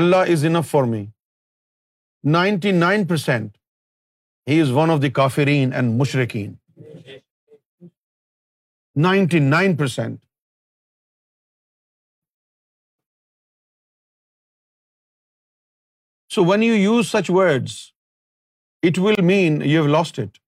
Allah 0.00 0.30
is 0.32 0.44
enough 0.44 0.70
for 0.70 0.84
me 0.94 1.04
ninety 2.32 2.70
nine 2.78 3.06
percent 3.08 3.56
he 4.48 4.60
is 4.60 4.70
one 4.74 4.90
of 4.90 5.02
the 5.02 5.10
کافرین 5.20 5.72
and 5.72 6.00
مشرقین 6.00 6.54
ninety 9.08 9.38
nine 9.48 9.76
percent 9.76 10.22
so 16.34 16.44
when 16.50 16.62
you 16.62 16.74
use 16.74 17.06
such 17.10 17.30
words 17.30 17.76
it 18.88 18.98
will 19.02 19.22
mean 19.26 19.62
you 19.64 19.82
have 19.82 19.86
lost 19.96 20.18
it 20.18 20.38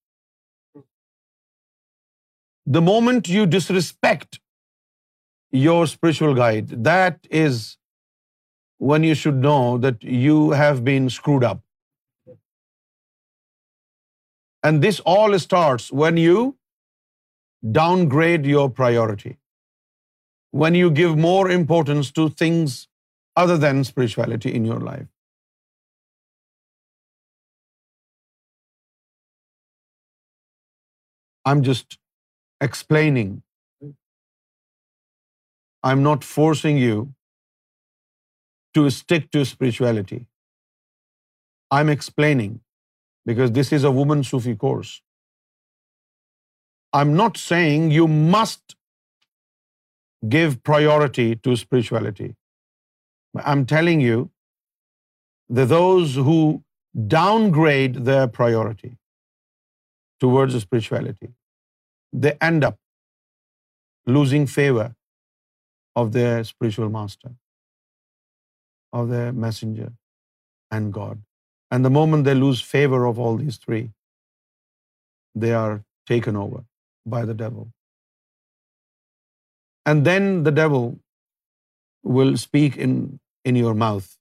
The 2.67 2.83
moment 2.83 3.29
you 3.29 3.47
disrespect 3.47 4.41
your 5.65 5.87
spiritual 5.87 6.35
guide, 6.35 6.73
that 6.85 7.29
is 7.31 7.77
when 8.79 9.07
you 9.09 9.15
should 9.15 9.39
know 9.45 9.79
that 9.87 10.03
you 10.27 10.51
have 10.63 10.83
been 10.85 11.09
screwed 11.19 11.45
up. 11.51 11.63
And 14.65 14.83
this 14.83 15.01
all 15.13 15.39
starts 15.39 15.91
when 15.93 16.17
you 16.17 16.39
downgrade 17.81 18.47
your 18.47 18.69
priority, 18.69 19.37
when 20.51 20.75
you 20.75 20.91
give 20.91 21.17
more 21.17 21.49
importance 21.49 22.11
to 22.19 22.29
things 22.29 22.81
other 23.45 23.57
than 23.57 23.85
spirituality 23.85 24.51
in 24.61 24.65
your 24.65 24.81
life. 24.81 25.07
I'm 31.45 31.63
just 31.71 31.95
explaining. 32.61 33.43
I'm 35.83 36.03
not 36.03 36.25
forcing 36.25 36.79
you 36.85 37.09
to 38.79 38.89
stick 38.91 39.29
to 39.37 39.45
spirituality. 39.45 40.21
I'm 41.71 41.89
explaining, 41.89 42.61
because 43.27 43.53
this 43.53 43.73
is 43.73 43.85
a 43.85 43.93
woman 43.99 44.25
Sufi 44.31 44.55
course. 44.55 45.01
I'm 46.99 47.15
not 47.15 47.37
saying 47.37 47.91
you 47.91 48.09
must 48.09 48.77
give 50.35 50.57
priority 50.71 51.29
to 51.47 51.57
spirituality. 51.57 52.35
I'm 53.53 53.67
telling 53.73 54.01
you 54.01 54.31
that 55.49 55.67
those 55.73 56.15
who 56.29 56.39
downgrade 57.15 58.05
their 58.05 58.29
priority 58.39 58.97
towards 60.27 60.63
spirituality 60.69 61.25
they 62.13 62.33
end 62.41 62.65
up 62.65 62.79
losing 64.07 64.47
favor 64.47 64.89
of 65.95 66.13
their 66.13 66.45
spiritual 66.45 66.91
master, 66.91 67.31
of 68.93 69.09
their 69.09 69.33
messenger, 69.33 69.93
and 70.71 70.93
God. 70.93 71.23
And 71.71 71.85
the 71.85 71.97
moment 71.99 72.25
they 72.25 72.35
lose 72.35 72.61
favor 72.61 73.05
of 73.07 73.19
all 73.19 73.37
these 73.37 73.57
three, 73.57 73.93
they 75.35 75.53
are 75.53 75.83
taken 76.07 76.37
over 76.37 76.65
by 77.05 77.25
the 77.25 77.35
devil. 77.35 77.69
And 79.85 80.05
then 80.05 80.43
the 80.43 80.53
devil 80.53 80.99
will 82.03 82.37
speak 82.37 82.77
in 82.77 83.21
your 83.45 83.75
mouth. 83.75 84.17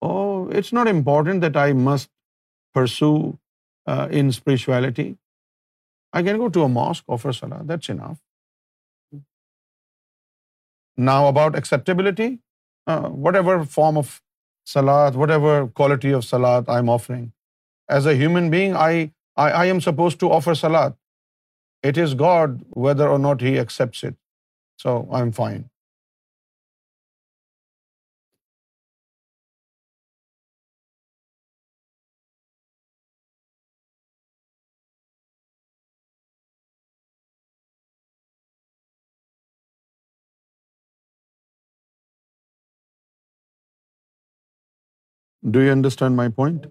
Oh, 0.00 0.48
it's 0.48 0.72
not 0.72 0.88
important 0.88 1.40
that 1.40 1.56
I 1.56 1.72
must 1.72 2.10
pursue 2.72 3.38
uh, 3.86 4.08
in 4.10 4.32
spirituality. 4.32 5.10
I 6.18 6.22
can 6.28 6.38
go 6.42 6.48
to 6.56 6.62
a 6.66 6.68
mosque, 6.78 7.04
offer 7.16 7.32
salah, 7.38 7.60
that's 7.72 7.88
enough. 7.94 8.18
Now 11.10 11.20
about 11.28 11.56
acceptability, 11.62 12.30
uh, 12.86 13.08
whatever 13.26 13.56
form 13.76 14.00
of 14.02 14.18
salat, 14.72 15.18
whatever 15.22 15.54
quality 15.80 16.12
of 16.20 16.24
salat 16.32 16.72
I'm 16.78 16.90
offering, 16.96 17.26
as 17.88 18.06
a 18.06 18.16
human 18.22 18.50
being, 18.50 18.76
I 19.44 19.64
am 19.74 19.80
supposed 19.88 20.20
to 20.24 20.32
offer 20.38 20.54
salat. 20.54 20.98
It 21.82 21.98
is 22.06 22.14
God 22.14 22.58
whether 22.86 23.08
or 23.08 23.18
not 23.28 23.46
He 23.46 23.58
accepts 23.66 24.08
it. 24.10 24.18
So 24.86 25.02
I'm 25.20 25.36
fine. 25.44 25.60
Do 45.50 45.60
you 45.60 45.72
understand 45.74 46.16
my 46.16 46.28
point? 46.38 46.66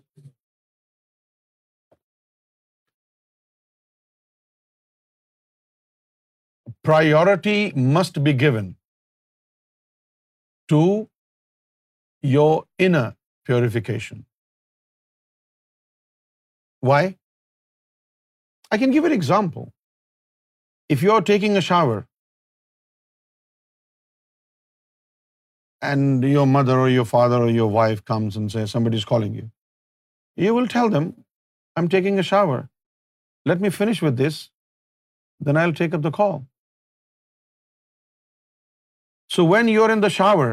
Priority 6.90 7.74
must 7.96 8.24
be 8.28 8.34
given 8.46 8.70
to 10.74 10.82
your 12.36 12.64
inner 12.88 13.08
purification. 13.50 14.26
Why? 16.80 17.02
I 18.72 18.78
can 18.78 18.92
give 18.92 19.04
an 19.04 19.12
example. 19.12 19.74
If 20.88 21.04
you 21.04 21.12
are 21.12 21.22
taking 21.34 21.58
a 21.58 21.68
shower 21.72 22.00
and 25.90 26.30
your 26.32 26.46
mother 26.52 26.78
or 26.84 26.90
your 26.90 27.06
father 27.12 27.40
or 27.48 27.50
your 27.50 27.70
wife 27.80 28.04
comes 28.12 28.38
and 28.38 28.52
says, 28.56 28.72
somebody's 28.76 29.06
calling 29.06 29.34
you, 29.42 29.46
you 30.46 30.54
will 30.56 30.68
tell 30.74 30.90
them, 30.96 31.10
I'm 31.76 31.90
taking 31.96 32.20
a 32.20 32.26
shower. 32.32 32.60
Let 33.52 33.62
me 33.66 33.70
finish 33.78 34.02
with 34.08 34.18
this, 34.18 34.40
then 35.50 35.58
I'll 35.58 35.78
take 35.82 35.96
up 36.00 36.04
the 36.04 36.16
call. 36.18 36.44
So 39.36 39.50
when 39.56 39.72
you're 39.72 39.92
in 39.98 40.04
the 40.06 40.14
shower, 40.20 40.50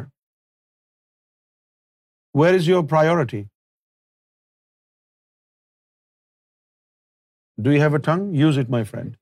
where 2.33 2.55
is 2.55 2.69
your 2.73 2.83
priority? 2.95 3.43
Do 7.67 7.73
you 7.73 7.81
have 7.81 7.95
a 7.95 7.99
tongue? 7.99 8.27
Use 8.41 8.57
it, 8.57 8.71
my 8.71 8.85
friend. 8.85 9.17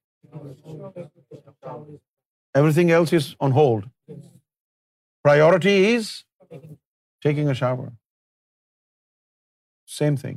Everything 2.55 2.97
else 3.01 3.19
is 3.21 3.35
on 3.41 3.61
hold. 3.61 3.85
Priority 5.27 5.75
is 5.85 6.09
taking 7.25 7.49
a 7.55 7.55
shower. 7.61 7.87
Same 9.95 10.19
thing. 10.21 10.37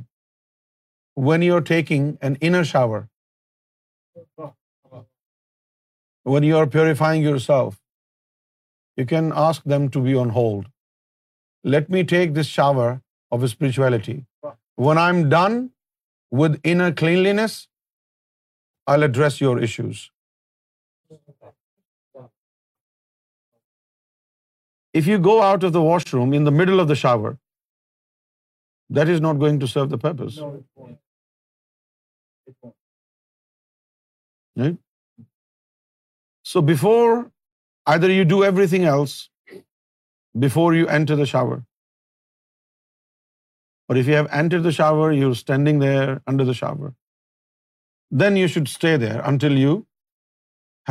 When 1.28 1.44
you're 1.48 1.66
taking 1.68 2.08
an 2.28 2.38
inner 2.48 2.64
shower, 2.72 2.98
when 6.36 6.48
you're 6.48 6.66
purifying 6.78 7.22
yourself, 7.28 7.78
you 8.96 9.08
can 9.16 9.32
ask 9.46 9.72
them 9.74 9.90
to 9.96 10.06
be 10.10 10.20
on 10.26 10.36
hold. 10.40 10.68
Let 11.78 11.96
me 11.96 12.04
take 12.18 12.36
this 12.38 12.54
shower 12.58 12.92
of 13.30 13.50
spirituality. 13.56 14.20
When 14.88 15.06
I'm 15.08 15.26
done 15.40 15.64
with 16.44 16.62
inner 16.74 16.94
cleanliness, 17.02 17.60
I'll 18.86 19.12
address 19.12 19.44
your 19.48 19.60
issues. 19.68 20.08
If 24.98 25.08
you 25.10 25.20
go 25.26 25.36
out 25.46 25.64
of 25.68 25.72
the 25.74 25.84
washroom 25.86 26.32
in 26.40 26.50
the 26.50 26.54
middle 26.60 26.82
of 26.84 26.90
the 26.92 26.98
shower, 27.02 27.30
that 28.98 29.10
is 29.16 29.20
not 29.24 29.40
going 29.44 29.58
to 29.64 29.68
serve 29.72 29.90
the 29.90 29.98
purpose. 30.04 30.38
No, 30.44 30.48
it 30.62 30.82
won't. 30.82 30.98
It 32.52 32.54
won't. 32.62 32.76
Right? 34.62 34.78
So 36.52 36.62
before, 36.70 37.12
either 37.94 38.10
you 38.12 38.24
do 38.30 38.38
everything 38.44 38.86
else 38.92 39.18
before 40.46 40.70
you 40.82 40.88
enter 41.00 41.18
the 41.20 41.28
shower. 41.34 41.60
Or 43.88 43.96
if 44.00 44.08
you 44.10 44.16
have 44.18 44.32
entered 44.40 44.66
the 44.70 44.72
shower, 44.80 45.12
you're 45.12 45.38
standing 45.42 45.78
there 45.84 46.18
under 46.32 46.48
the 46.50 46.56
shower. 46.62 46.90
Then 48.24 48.40
you 48.40 48.50
should 48.56 48.72
stay 48.74 48.96
there 49.04 49.22
until 49.32 49.62
you 49.66 49.78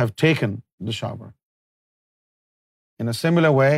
have 0.02 0.14
taken 0.24 0.56
the 0.92 0.98
shower. 1.00 1.28
In 3.02 3.08
a 3.10 3.18
similar 3.18 3.50
way, 3.56 3.74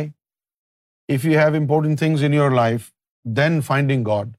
if 1.15 1.25
you 1.27 1.35
have 1.41 1.57
important 1.59 2.01
things 2.03 2.23
in 2.27 2.33
your 2.37 2.49
life, 2.57 2.87
then 3.39 3.61
finding 3.67 4.01
God, 4.07 4.33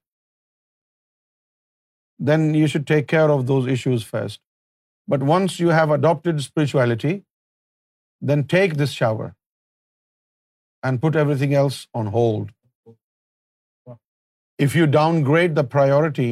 then 2.31 2.43
you 2.63 2.67
should 2.73 2.85
take 2.91 3.07
care 3.13 3.31
of 3.37 3.47
those 3.51 3.71
issues 3.75 4.05
first. 4.17 4.43
But 5.15 5.25
once 5.31 5.57
you 5.61 5.73
have 5.77 5.95
adopted 5.97 6.45
spirituality, 6.49 7.15
then 8.31 8.45
take 8.57 8.77
this 8.83 8.93
shower 8.99 9.31
and 10.89 11.03
put 11.07 11.19
everything 11.23 11.57
else 11.63 11.81
on 12.03 12.13
hold. 12.19 12.51
If 14.67 14.77
you 14.81 14.91
downgrade 14.99 15.55
the 15.55 15.67
priority 15.77 16.29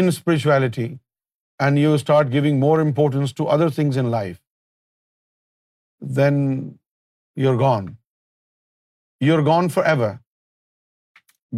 in 0.00 0.12
spirituality 0.18 0.88
and 1.66 1.84
you 1.84 1.92
start 2.06 2.32
giving 2.36 2.60
more 2.60 2.78
importance 2.88 3.36
to 3.40 3.50
other 3.58 3.70
things 3.80 4.02
in 4.04 4.14
life, 4.16 4.40
then 6.02 6.78
you're 7.36 7.56
gone. 7.56 7.96
You're 9.20 9.42
gone 9.42 9.68
forever 9.68 10.20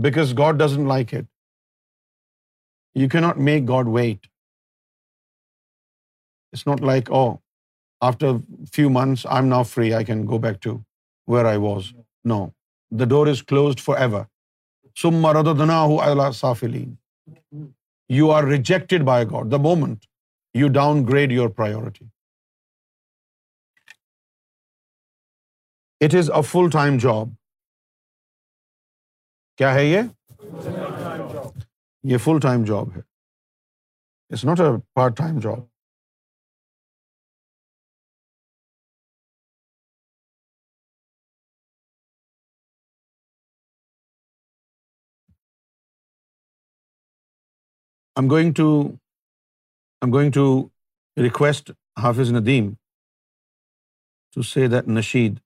because 0.01 0.32
God 0.32 0.59
doesn't 0.59 0.86
like 0.86 1.12
it. 1.12 1.27
You 2.94 3.09
cannot 3.09 3.39
make 3.39 3.65
God 3.65 3.89
wait. 3.89 4.28
It's 6.52 6.66
not 6.66 6.81
like, 6.81 7.11
oh, 7.11 7.40
after 8.01 8.27
a 8.27 8.43
few 8.70 8.90
months, 8.90 9.27
I'm 9.28 9.48
now 9.48 9.65
free. 9.65 9.94
I 9.94 10.05
can 10.05 10.27
go 10.27 10.39
back 10.39 10.61
to 10.61 10.85
where 11.24 11.47
I 11.47 11.56
was. 11.56 11.93
No. 12.24 12.52
The 12.90 13.06
door 13.06 13.27
is 13.28 13.43
closed 13.43 13.81
forever. 13.81 14.28
ثُمَّ 14.94 15.20
رَدَدْنَاهُ 15.20 16.01
عَلَى 16.01 16.24
السَّافِلِينَ. 16.28 16.97
You 18.09 18.31
are 18.31 18.44
rejected 18.44 19.05
by 19.05 19.24
God 19.24 19.51
the 19.51 19.59
moment 19.59 20.06
you 20.52 20.69
downgrade 20.69 21.32
your 21.32 21.48
priority. 21.48 22.02
It 26.03 26.15
is 26.19 26.31
a 26.35 26.41
full 26.43 26.69
time 26.73 26.97
job 27.03 27.29
کیا 29.59 29.73
ہے 29.75 29.85
یہ 29.85 30.01
یہ 32.12 32.19
full 32.25 32.41
time 32.43 32.65
job 32.69 32.97
ہے 32.97 33.01
it's 34.31 34.45
not 34.45 34.61
a 34.61 34.65
part 34.95 35.16
time 35.19 35.39
job 35.43 35.61
I'm 48.21 48.31
going 48.31 48.53
to 48.57 48.66
I'm 50.03 50.12
going 50.15 50.31
to 50.35 50.45
request 51.23 51.71
Hafiz 52.03 52.33
Nadeem 52.41 52.73
to 54.35 54.43
say 54.51 54.66
دشید 54.99 55.44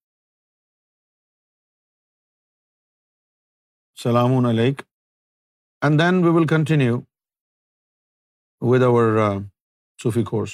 السلام 3.98 4.46
علیک 4.46 4.80
and 5.84 5.98
then 6.00 6.18
we 6.24 6.30
will 6.36 6.46
continue 6.50 6.98
with 8.72 8.82
our 8.88 9.16
Sufi 10.02 10.22
course 10.28 10.50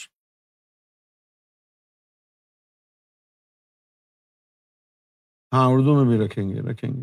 ہاں 5.53 5.67
اردو 5.73 5.95
میں 6.01 6.17
بھی 6.17 6.25
رکھیں 6.25 6.43
گے 6.49 6.61
رکھیں 6.71 6.91
گے 6.91 7.03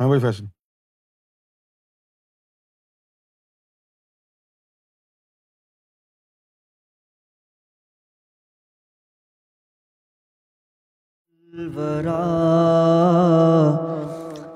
ہاں 0.00 0.08
بھائی 0.08 0.20
فیصل 0.26 0.44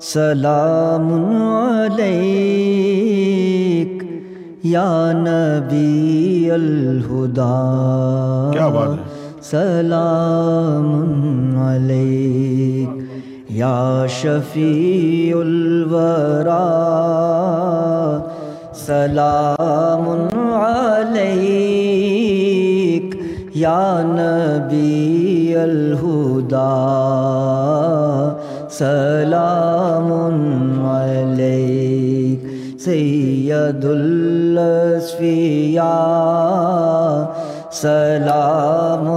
سلام 0.03 1.09
علیک 1.55 4.03
یا 4.67 4.87
نبی 5.13 6.49
الہدا 6.51 8.47
کیا 8.53 8.67
بات 8.75 8.93
ہے 8.97 9.39
سلام 9.49 10.87
علیک 11.67 13.51
یا 13.61 13.75
شفیع 14.21 15.35
الورا 15.37 16.63
سلام 18.85 20.09
علیک 20.61 21.70
یا 23.55 24.01
نبی 24.05 25.55
الہدا 25.59 26.99
سلام 28.71 30.11
علیک 30.89 32.39
سید 32.81 33.85
الاسفیاء 33.85 35.89
سلام 37.81 39.07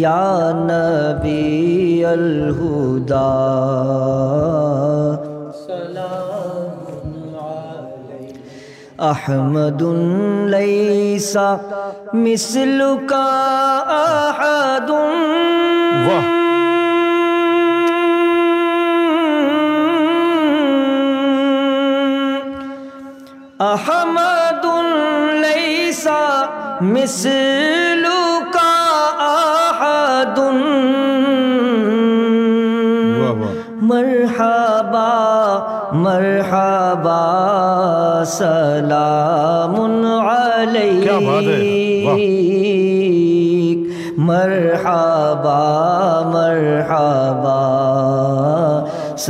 یا 0.03 0.51
نبی 0.71 2.05
الہدا 2.07 3.27
احمد 9.13 9.83
لیسا 10.51 11.55
مثل 12.27 12.81
کا 13.09 13.25
احد 13.99 14.91
واہ 14.91 16.39
محمد 23.71 24.65
لیسا 25.43 26.23
مثلو 26.95 28.11
کا 28.53 28.71
آحد 29.27 30.39
مرحبا 33.91 35.05
مرحبا 36.07 37.21
سلام 38.35 39.75
علیک 40.31 41.09
مرحبا 44.31 45.63
مرحبا 46.35 47.57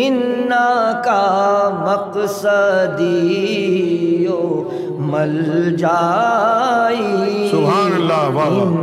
ان 0.05 0.23
کا 1.05 1.25
مقصدی 1.87 4.27
ہو 4.27 4.43
مل 5.13 5.39
جائی 5.79 7.05
سبحان 7.51 7.93
سوہارا 8.01 8.49
ان 8.55 8.75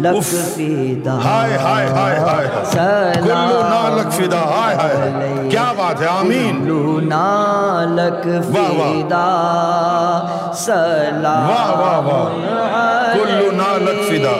لک 0.06 0.22
فیدہ 0.24 1.10
ہائے 1.24 1.58
ہائے 1.62 1.86
ہائے 1.94 2.18
ہائے 2.20 2.48
سلام 2.72 3.14
کلو 3.14 3.62
نالک 3.70 4.12
فیدہ 4.16 4.42
ہائے 4.56 4.76
ہائے 4.78 5.48
کیا 5.52 5.72
بات 5.78 6.02
ہے 6.02 6.08
آمین 6.08 6.60
کلو 6.66 7.00
نالک 7.10 8.28
فیدہ 8.52 9.24
سلام 10.66 12.10
کلو 13.14 13.52
نالک 13.62 14.02
فیدہ 14.10 14.34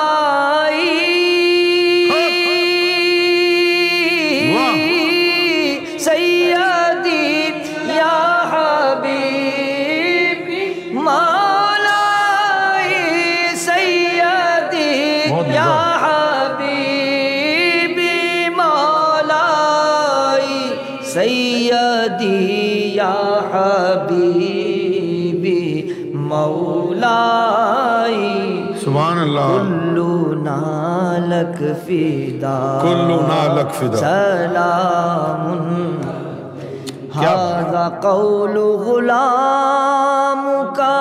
کلو 29.47 30.35
نالک 30.45 31.59
پیتا 31.87 32.57
کلو 32.83 33.21
نالک 33.31 33.81
جلا 37.21 37.89
کو 38.03 38.15
غلام 38.85 40.47
کا 40.77 40.95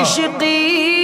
عشقی 0.00 0.95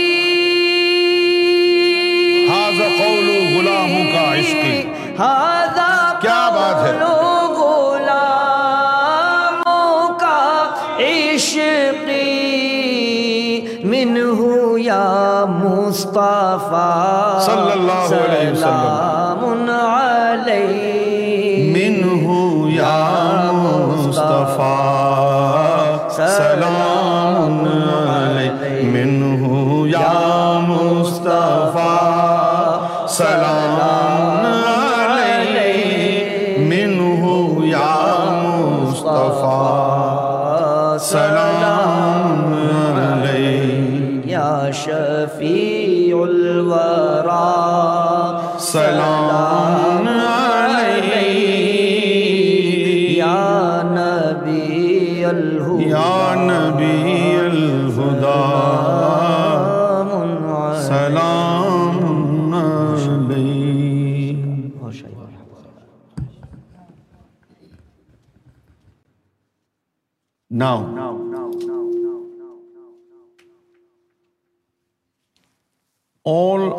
Allah 16.16 19.02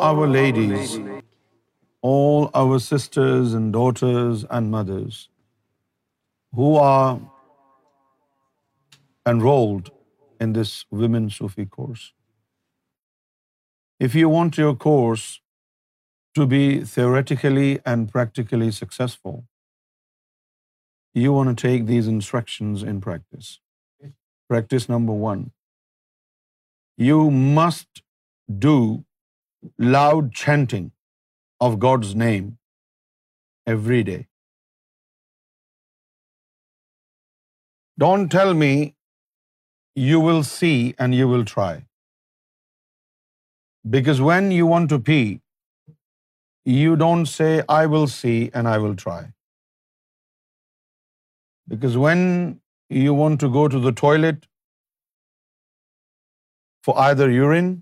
our 0.04 0.24
ladies, 0.30 0.90
all 2.08 2.50
our 2.62 2.78
sisters 2.86 3.52
and 3.58 3.72
daughters 3.76 4.42
and 4.56 4.70
mothers 4.72 5.20
who 6.58 6.72
are 6.88 7.14
enrolled 9.32 9.88
in 10.46 10.52
this 10.58 10.72
Women 11.02 11.30
Sufi 11.36 11.66
course. 11.76 12.02
If 14.08 14.18
you 14.20 14.34
want 14.34 14.58
your 14.62 14.74
course 14.86 15.24
to 16.40 16.48
be 16.52 16.64
theoretically 16.92 17.72
and 17.94 18.12
practically 18.18 18.70
successful, 18.80 19.40
you 21.22 21.38
want 21.38 21.54
to 21.54 21.72
take 21.72 21.88
these 21.94 22.12
instructions 22.18 22.86
in 22.94 23.00
practice. 23.08 23.56
Practice 24.52 24.90
number 24.98 25.18
1. 25.22 25.50
You 27.06 27.24
must 27.40 28.06
do 28.68 28.78
loud 29.96 30.28
chanting 30.42 30.90
of 31.66 31.80
God's 31.84 32.14
name 32.22 32.50
every 33.74 34.02
day. 34.10 34.20
Don't 38.04 38.32
tell 38.36 38.52
me 38.60 38.72
you 40.10 40.20
will 40.22 40.42
see 40.50 40.76
and 41.04 41.16
you 41.18 41.26
will 41.32 41.44
try, 41.50 41.72
because 43.98 44.22
when 44.28 44.48
you 44.54 44.70
want 44.70 44.90
to 44.92 44.98
pee, 45.10 45.26
you 46.78 46.96
don't 47.02 47.30
say 47.34 47.52
I 47.76 47.84
will 47.92 48.08
see 48.14 48.38
and 48.58 48.72
I 48.72 48.74
will 48.86 48.96
try, 49.04 49.20
because 51.74 52.00
when 52.06 52.24
you 53.04 53.14
want 53.20 53.42
to 53.44 53.52
go 53.58 53.64
to 53.76 53.84
the 53.86 53.94
toilet 53.98 54.50
for 56.88 56.98
either 57.08 57.30
urine 57.38 57.72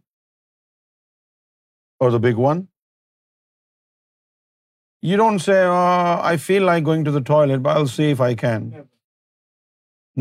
or 2.05 2.11
the 2.15 2.23
big 2.29 2.41
one. 2.45 2.63
You 5.11 5.19
don't 5.21 5.43
say, 5.45 5.59
uh, 5.77 6.15
I 6.33 6.33
feel 6.49 6.69
like 6.71 6.89
going 6.89 7.07
to 7.07 7.15
the 7.15 7.27
toilet, 7.31 7.63
but 7.67 7.79
I'll 7.79 7.93
see 7.93 8.11
if 8.17 8.21
I 8.27 8.33
can. 8.43 8.69
Yeah. 8.77 8.89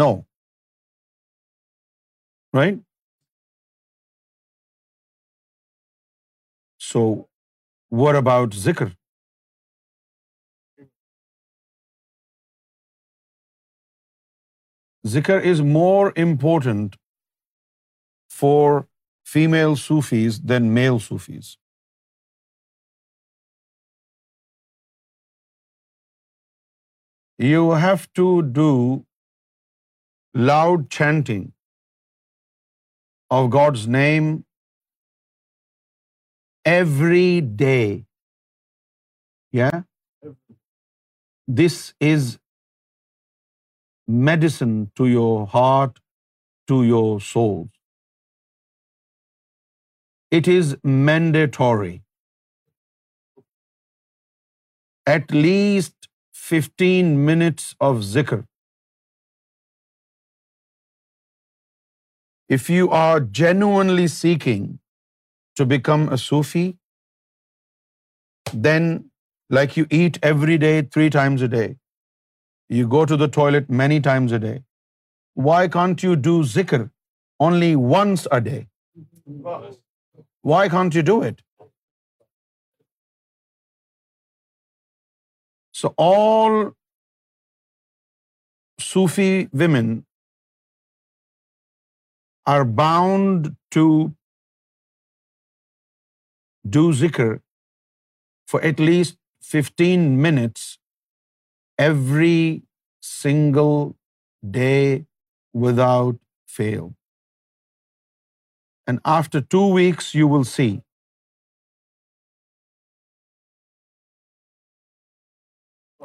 No. 0.03 0.07
Right? 2.59 2.79
So, 6.91 7.03
what 8.01 8.19
about 8.23 8.59
zikr? 8.63 8.89
Zikr 15.13 15.41
is 15.51 15.67
more 15.73 16.07
important 16.23 17.01
for 18.41 18.65
female 19.35 19.83
Sufis 19.89 20.41
than 20.53 20.73
male 20.79 21.05
Sufis. 21.09 21.49
you 27.47 27.61
have 27.81 28.05
to 28.19 28.25
do 28.57 28.71
loud 30.49 30.89
chanting 30.95 31.43
of 33.37 33.49
God's 33.49 33.87
name 33.97 34.29
every 36.73 37.41
day. 37.63 38.05
Yeah? 39.51 40.29
This 41.47 41.93
is 41.99 42.37
medicine 44.29 44.77
to 44.95 45.07
your 45.07 45.45
heart, 45.57 45.99
to 46.67 46.83
your 46.83 47.19
soul. 47.19 47.69
It 50.29 50.47
is 50.47 50.77
mandatory. 50.83 51.95
At 55.05 55.39
least 55.45 55.97
15 56.49 57.25
minutes 57.27 57.67
of 57.87 57.99
zikr. 58.13 58.39
If 62.57 62.69
you 62.75 62.87
are 62.99 63.17
genuinely 63.39 64.07
seeking 64.13 64.63
to 65.59 65.67
become 65.73 66.07
a 66.15 66.17
Sufi, 66.23 66.63
then 68.67 68.89
like 69.57 69.77
you 69.81 69.85
eat 69.99 70.19
every 70.31 70.57
day 70.63 70.73
3 70.95 71.11
times 71.17 71.45
a 71.47 71.51
day, 71.53 71.67
you 72.79 72.89
go 72.95 73.05
to 73.11 73.19
the 73.23 73.29
toilet 73.37 73.71
many 73.83 74.01
times 74.09 74.35
a 74.39 74.41
day, 74.47 74.55
why 75.47 75.61
can't 75.77 76.05
you 76.07 76.17
do 76.31 76.33
zikr 76.55 76.81
only 77.49 77.71
once 77.95 78.27
a 78.39 78.41
day? 78.49 78.59
Why 80.53 80.65
can't 80.75 81.01
you 81.01 81.07
do 81.13 81.21
it? 81.31 81.39
So 85.79 85.93
all 86.05 86.55
Sufi 88.87 89.33
women 89.61 89.91
are 92.53 92.63
bound 92.81 93.51
to 93.77 93.85
do 96.77 96.83
zikr 97.03 97.29
for 98.53 98.61
at 98.71 98.83
least 98.89 99.17
15 99.51 100.21
minutes 100.27 100.67
every 101.87 102.41
single 103.11 103.75
day 104.61 105.05
without 105.67 106.21
fail. 106.57 106.93
And 108.87 108.99
after 109.17 109.41
2 109.41 109.67
weeks, 109.77 110.15
you 110.21 110.31
will 110.35 110.49
see 110.57 110.71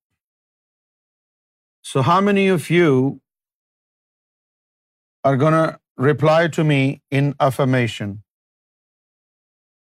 So 1.82 2.02
how 2.02 2.20
many 2.20 2.48
of 2.48 2.72
you 2.72 3.22
are 5.24 5.38
going 5.38 5.53
to 5.53 5.80
reply 5.98 6.49
to 6.49 6.64
me 6.64 7.02
in 7.11 7.36
affirmation? 7.40 8.24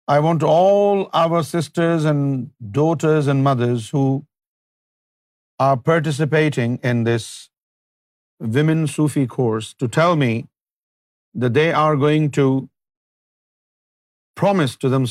I 0.07 0.19
want 0.21 0.43
all 0.43 1.09
our 1.15 1.43
sisters 1.43 2.05
and 2.05 2.51
daughters 2.71 3.27
and 3.27 3.43
mothers 3.43 3.89
who 3.91 4.27
are 5.59 5.79
participating 5.79 6.79
in 6.83 7.05
this 7.05 7.43
women 8.53 8.85
Sufi 8.95 9.25
course 9.35 9.75
to 9.77 9.87
tell 9.93 10.17
me 10.19 10.41
the 11.43 11.47
they 11.55 11.73
are 11.83 11.95
going 12.01 12.29
to 12.37 12.45
promise 14.41 14.77
to 14.79 14.89
them 14.91 15.05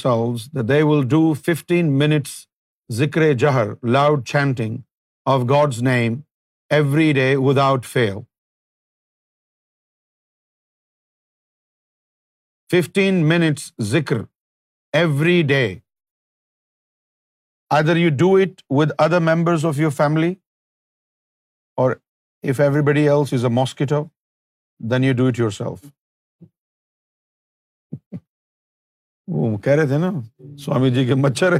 the 0.55 0.61
they 0.69 0.81
will 0.89 1.07
do 1.09 1.21
fifteen 1.45 1.97
minutes 1.99 2.31
ذکر 2.97 3.31
جہر 3.43 3.73
loud 3.93 4.25
chanting 4.27 4.77
of 5.33 5.41
god's 5.49 5.81
name 5.89 6.19
every 6.77 7.11
day 7.13 7.35
without 7.63 7.85
fail 7.93 8.19
fifteen 12.71 13.27
minutes 13.29 13.71
ذکر 13.95 14.21
every 15.01 15.41
day 15.47 15.65
either 17.79 17.97
you 17.97 18.09
do 18.19 18.33
it 18.43 18.61
with 18.79 18.91
other 19.05 19.19
members 19.33 19.65
of 19.65 19.79
your 19.79 19.91
family 19.97 20.33
or 21.81 21.91
if 22.49 22.59
everybody 22.85 23.01
else 23.09 23.31
is 23.33 23.43
a 23.45 23.49
mosquito 23.53 24.03
then 24.91 25.03
you 25.03 25.13
do 25.17 25.27
it 25.27 25.39
yourself 25.57 25.85
وہ 29.33 29.55
کہہ 29.65 29.73
رہے 29.77 29.87
تھے 29.87 29.97
نا 29.97 30.09
سوامی 30.63 30.89
جی 30.93 31.05
کے 31.07 31.15
مچھر 31.23 31.53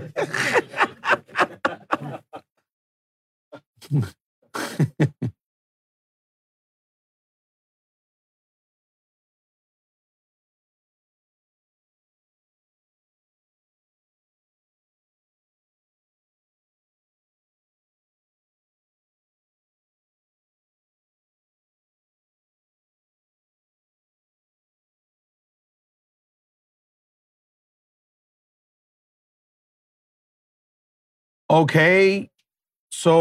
so 31.55 33.11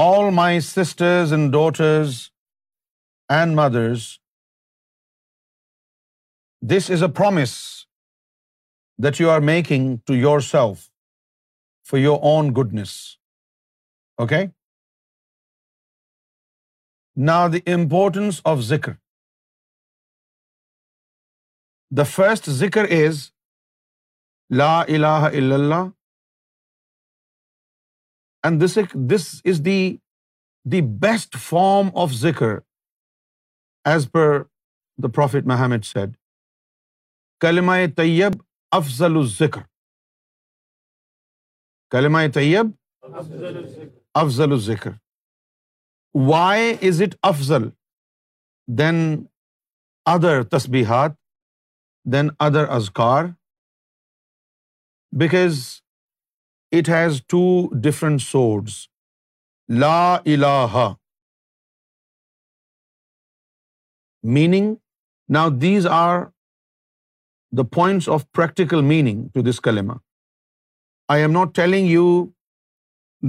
all 0.00 0.24
my 0.34 0.60
sisters 0.66 1.32
and 1.32 1.52
daughters 1.52 2.14
and 3.36 3.54
mothers 3.60 4.02
this 6.72 6.90
is 6.94 7.02
a 7.02 7.08
promise 7.22 7.54
that 9.06 9.20
you 9.20 9.30
are 9.30 9.40
making 9.48 9.96
to 10.06 10.14
yourself 10.50 10.86
for 11.90 11.98
your 12.00 12.18
own 12.32 12.52
goodness 12.60 12.94
okay 14.22 14.44
نا 17.26 17.46
the 17.52 17.58
importance 17.74 18.40
of 18.54 18.58
ذکر 18.68 18.92
the 21.96 22.02
first 22.16 22.50
ذکر 22.60 22.92
از 23.04 23.28
لا 24.58 24.72
الہ 24.94 25.28
الا 25.36 25.54
اللہ 25.54 25.84
and 28.44 28.62
this 28.64 28.76
this 29.14 29.24
is 29.52 29.60
the 29.64 29.76
the 30.72 30.80
best 31.02 31.36
form 31.42 31.88
of 32.02 32.12
ذکر 32.20 32.52
as 33.92 34.08
per 34.12 34.42
the 35.02 35.08
prophet 35.16 35.46
Muhammad 35.54 35.84
said 35.92 36.16
کلم 37.44 37.70
طیب 37.96 38.36
افضل 38.80 39.16
الکر 39.24 39.60
کلمہ 41.96 42.26
طیب 42.34 42.70
افضل 44.22 44.52
الذکر 44.52 44.90
وائی 46.28 46.72
از 46.88 47.02
اٹ 47.06 47.14
افضل 47.34 47.68
دین 48.78 49.04
ادر 50.14 50.42
تسبیحات 50.56 51.14
دین 52.12 52.28
ادر 52.48 52.68
ازکار 52.80 53.24
because 55.20 55.56
it 56.78 56.88
has 56.88 57.20
two 57.28 57.40
different 57.86 58.20
swords 58.22 58.74
لا 59.80 59.96
الہ 60.34 60.86
meaning 64.36 64.74
now 65.34 65.48
these 65.62 65.86
are 65.98 66.22
the 67.58 67.62
points 67.74 68.08
of 68.14 68.24
practical 68.36 68.82
meaning 68.88 69.26
to 69.34 69.40
this 69.50 69.60
کلیما 69.66 69.94
I 71.12 71.22
am 71.22 71.30
not 71.38 71.54
telling 71.56 71.86
you 71.90 72.04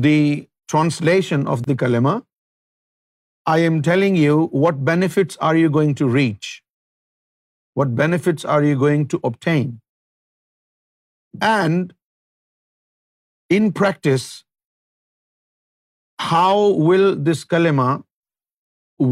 the 0.03 0.23
translation 0.71 1.47
of 1.51 1.67
the 1.67 1.75
کلیما 1.85 2.17
I 3.51 3.63
am 3.63 3.81
telling 3.85 4.17
you 4.23 4.39
what 4.65 4.83
benefits 4.87 5.37
are 5.49 5.55
you 5.55 5.69
going 5.73 5.93
to 5.99 6.13
reach 6.15 6.61
what 7.79 7.97
benefits 8.01 8.45
are 8.55 8.61
you 8.71 8.79
going 8.79 9.05
to 9.11 9.17
obtain 9.27 9.69
and 11.41 11.91
in 13.55 13.71
practice 13.79 14.23
how 16.31 16.59
will 16.87 17.13
this 17.31 17.45
کلیما 17.53 17.89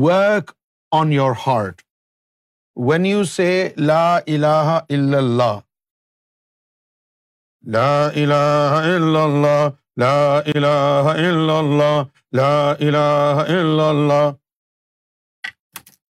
work 0.03 0.51
on 0.99 1.13
your 1.13 1.31
heart 1.47 1.81
when 2.89 3.05
you 3.05 3.23
say 3.33 3.49
لا 3.77 4.01
الہ 4.17 4.45
الا 4.47 5.17
اللہ 5.17 5.59
لا 7.73 8.07
الہ 8.07 8.71
الا 8.83 9.19
اللہ 9.23 9.65
لا 10.01 10.15
الہ 10.39 10.57
الا 10.57 11.57
اللہ 11.59 12.01
لا 12.37 12.61
الہ 12.71 13.45
الا 13.59 13.89
اللہ 13.89 14.31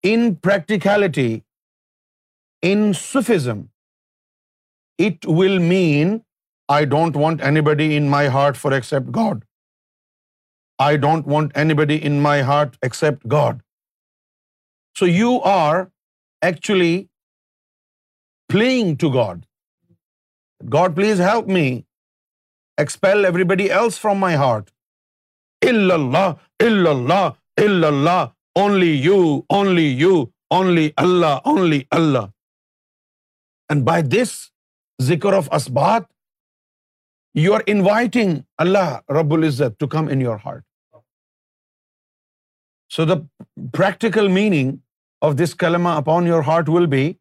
in 0.10 0.34
practicality 0.44 1.34
in 2.72 2.92
Sufism 3.02 3.62
it 5.08 5.26
will 5.40 5.58
mean 5.68 6.18
I 6.74 6.86
don't 6.90 7.16
want 7.22 7.42
anybody 7.68 7.96
in 7.98 8.10
my 8.10 8.28
heart 8.34 8.58
for 8.58 8.72
except 8.78 9.16
God 9.16 9.44
I 10.86 10.98
don't 11.06 11.28
want 11.34 11.56
anybody 11.80 11.98
in 12.08 12.20
my 12.24 12.42
heart 12.50 12.76
except 12.88 13.26
God 13.32 13.62
so 15.00 15.08
you 15.08 15.32
are 15.54 15.76
actually 16.50 16.94
praying 18.54 18.96
to 19.02 19.10
God 19.14 19.46
God 20.74 20.96
please 20.96 21.22
help 21.30 21.48
me 21.58 21.66
expel 22.84 23.26
everybody 23.54 23.72
else 23.80 24.00
from 24.02 24.20
my 24.26 24.36
heart 24.46 24.70
Allah 25.70 26.32
Allah 26.66 27.30
Allah 27.64 28.26
only 28.60 28.92
you 29.06 29.18
only 29.58 29.88
you 30.00 30.16
only 30.60 30.90
Allah 31.06 31.40
only 31.56 31.82
Allah 31.98 32.28
and 33.70 33.84
by 33.88 34.04
this 34.18 34.40
ذکر 35.08 35.34
of 35.34 35.48
اسبات 35.56 36.04
you 37.42 37.54
are 37.56 37.62
inviting 37.74 38.36
Allah 38.64 38.90
رب 39.20 39.34
العزت 39.34 39.80
to 39.80 39.88
come 39.90 40.08
in 40.14 40.22
your 40.22 40.38
heart 40.46 40.64
so 42.96 43.06
the 43.12 43.16
practical 43.78 44.28
meaning 44.38 44.76
of 45.28 45.34
this 45.44 45.56
کلما 45.64 45.96
upon 45.98 46.28
your 46.28 46.42
heart 46.48 46.70
will 46.74 46.86
be 46.96 47.12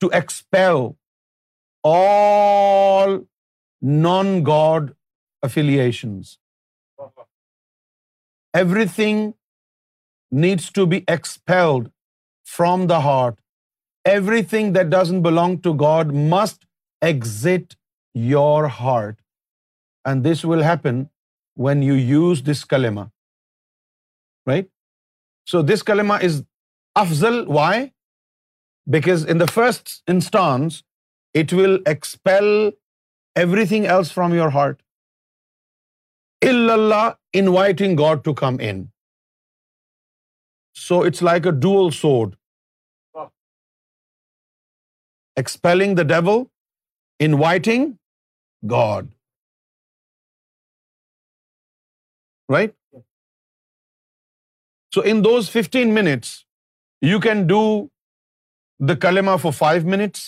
to 0.00 0.08
expel 0.20 0.86
all 1.94 3.18
non 4.06 4.26
god 4.46 4.90
affiliations 5.48 6.30
everything 8.94 9.30
needs 10.46 10.70
to 10.78 10.86
be 10.94 11.00
expelled 11.16 11.88
from 12.56 12.86
the 12.94 12.98
heart 13.10 13.40
everything 14.54 14.72
that 14.74 14.92
doesn't 15.00 15.22
belong 15.22 15.58
to 15.68 15.72
god 15.84 16.12
must 16.32 16.66
exit 17.06 17.74
your 18.30 18.64
heart 18.80 19.20
and 20.08 20.24
this 20.26 20.44
will 20.44 20.62
happen 20.64 21.02
when 21.64 21.82
you 21.82 21.94
use 21.96 22.42
this 22.50 22.64
کلیما 22.74 23.04
right 24.50 24.68
so 25.50 25.60
this 25.72 25.82
کلیما 25.86 26.16
is 26.28 26.42
Afzal 27.02 27.40
why 27.56 27.86
because 28.92 29.26
in 29.30 29.40
the 29.40 29.44
first 29.54 29.88
instance 30.10 30.82
it 31.42 31.52
will 31.58 31.76
expel 31.88 32.44
everything 33.68 33.84
else 33.96 34.12
from 34.12 34.34
your 34.34 34.48
heart 34.54 34.82
Allah 36.48 37.10
inviting 37.38 37.98
god 37.98 38.24
to 38.24 38.34
come 38.40 38.56
in 38.68 38.84
so 40.88 41.00
it's 41.06 41.22
like 41.22 41.46
a 41.46 41.52
dual 41.62 41.88
sword 42.00 42.34
expelling 45.40 45.96
the 45.96 46.02
devil 46.14 46.42
inviting 47.26 47.92
god 48.70 49.06
right 52.52 52.74
so 54.94 55.00
in 55.10 55.22
those 55.24 55.50
fifteen 55.50 55.94
minutes 55.94 56.30
you 57.10 57.20
can 57.20 57.46
do 57.46 57.60
the 58.88 58.94
کلیما 59.02 59.34
four 59.42 59.52
five 59.52 59.88
minutes 59.96 60.20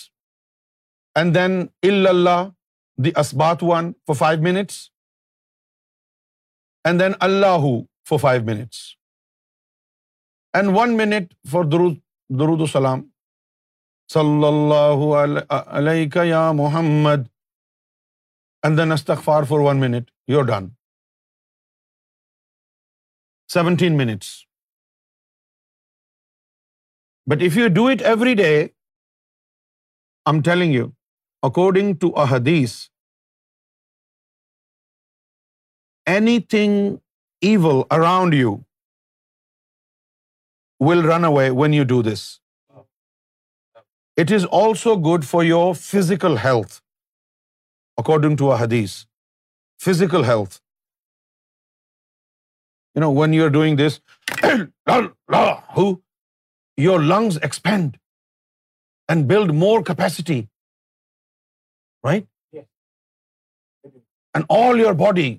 and 1.21 1.35
then 1.35 1.61
Allah 2.07 2.45
the 3.05 3.11
اسبات 3.21 3.63
one 3.69 3.93
four 4.07 4.15
five 4.25 4.43
minutes 4.49 4.79
and 6.89 7.01
then 7.01 7.13
Allah 7.29 7.67
four 8.09 8.19
five 8.23 8.43
minutes 8.55 8.81
and 10.59 10.77
one 10.79 10.97
minute 10.97 11.33
for 11.53 11.71
درود 11.73 11.97
درود 12.41 12.61
السلام 12.61 13.03
صلی 14.13 14.47
اللہ 14.47 15.03
علیہ 15.55 16.25
یا 16.27 16.41
محمد 16.61 17.27
and 18.67 18.79
then 18.79 18.93
for 19.25 19.43
four 19.49 19.61
one 19.67 19.81
minute 19.81 20.11
you 20.29 20.39
are 20.41 20.45
done 20.47 20.69
seventeen 23.53 23.97
minutes 23.99 24.33
but 27.31 27.43
if 27.51 27.57
you 27.57 27.69
do 27.77 27.87
it 27.93 28.03
every 28.15 28.35
day 28.43 28.49
I 28.55 28.65
am 30.33 30.43
telling 30.51 30.75
you 30.79 30.87
according 31.51 31.95
to 32.07 32.13
حدیث 32.35 32.75
anything 36.57 36.95
even 37.53 37.83
around 38.01 38.35
you 38.41 38.57
will 40.89 41.09
run 41.11 41.25
away 41.33 41.49
when 41.63 41.75
you 41.75 41.85
do 41.97 42.03
this 42.13 42.29
It 44.23 44.33
is 44.37 44.47
also 44.59 44.95
good 45.09 45.27
for 45.29 45.41
your 45.49 45.67
physical 45.83 46.35
health, 46.47 46.81
according 48.03 48.35
to 48.43 48.51
a 48.55 48.59
hadith. 48.63 48.97
Physical 49.85 50.27
health. 50.31 50.57
You 52.95 53.03
know, 53.03 53.11
when 53.19 53.37
you're 53.37 53.53
doing 53.57 53.79
this, 53.83 53.99
your 56.87 56.99
lungs 57.13 57.39
expand 57.49 59.15
and 59.15 59.29
build 59.33 59.55
more 59.63 59.79
capacity. 59.93 60.41
Right? 62.09 62.29
Yes. 62.59 62.67
And 64.35 64.53
all 64.59 64.83
your 64.83 64.93
body, 65.07 65.31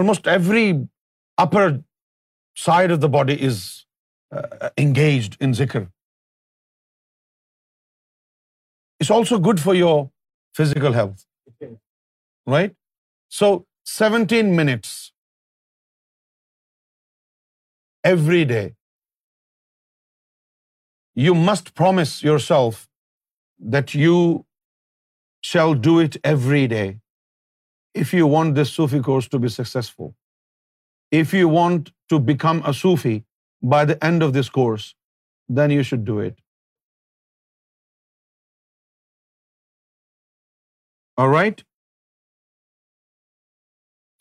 almost 0.00 0.32
every 0.38 0.66
upper 1.46 1.68
side 2.66 2.98
of 2.98 3.06
the 3.06 3.14
body 3.20 3.38
is 3.52 3.62
uh, 4.38 4.76
engaged 4.88 5.40
in 5.46 5.62
zikr. 5.62 5.86
It's 9.02 9.10
also 9.16 9.38
good 9.38 9.60
for 9.64 9.74
your 9.74 9.96
physical 10.58 10.96
health, 11.00 11.24
right? 12.54 12.72
So 13.40 13.50
17 13.92 14.56
minutes 14.60 14.94
every 18.14 18.44
day. 18.54 18.66
You 21.26 21.34
must 21.34 21.72
promise 21.80 22.12
yourself 22.24 22.82
that 23.76 23.94
you 24.00 24.18
shall 25.50 25.72
do 25.86 25.94
it 26.04 26.18
every 26.32 26.62
day 26.74 26.86
if 28.04 28.14
you 28.18 28.30
want 28.36 28.60
this 28.60 28.72
Sufi 28.78 29.00
course 29.08 29.28
to 29.34 29.42
be 29.44 29.52
successful. 29.58 30.14
If 31.22 31.38
you 31.38 31.52
want 31.60 31.94
to 32.14 32.20
become 32.32 32.64
a 32.72 32.74
Sufi 32.82 33.16
by 33.76 33.84
the 33.92 34.02
end 34.10 34.28
of 34.28 34.36
this 34.40 34.52
course, 34.58 34.90
then 35.48 35.80
you 35.80 35.88
should 35.92 36.04
do 36.12 36.20
it. 36.28 36.36
Right 41.26 41.60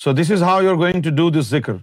so 0.04 0.12
this 0.22 0.32
is 0.32 0.44
how 0.44 0.62
you 0.62 0.70
are 0.70 0.76
going 0.78 1.02
to 1.04 1.10
do 1.18 1.30
this 1.40 1.48
ذکر 1.50 1.74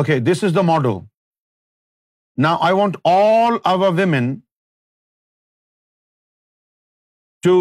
okay 0.00 0.18
this 0.30 0.44
is 0.44 0.54
the 0.56 0.62
ماڈو 0.70 0.98
نا 2.42 2.54
I 2.68 2.74
want 2.80 2.96
all 3.14 3.56
over 3.72 3.92
women 3.98 4.32
to 7.46 7.58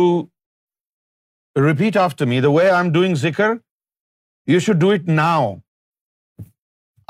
repeat 1.69 1.97
after 2.03 2.25
me 2.29 2.39
the 2.41 2.49
way 2.59 2.69
I 2.69 2.83
am 2.83 2.93
doing 2.93 3.15
ذکر 3.27 3.53
you 4.53 4.59
should 4.65 4.81
do 4.81 4.89
it 4.91 5.09
now 5.21 5.53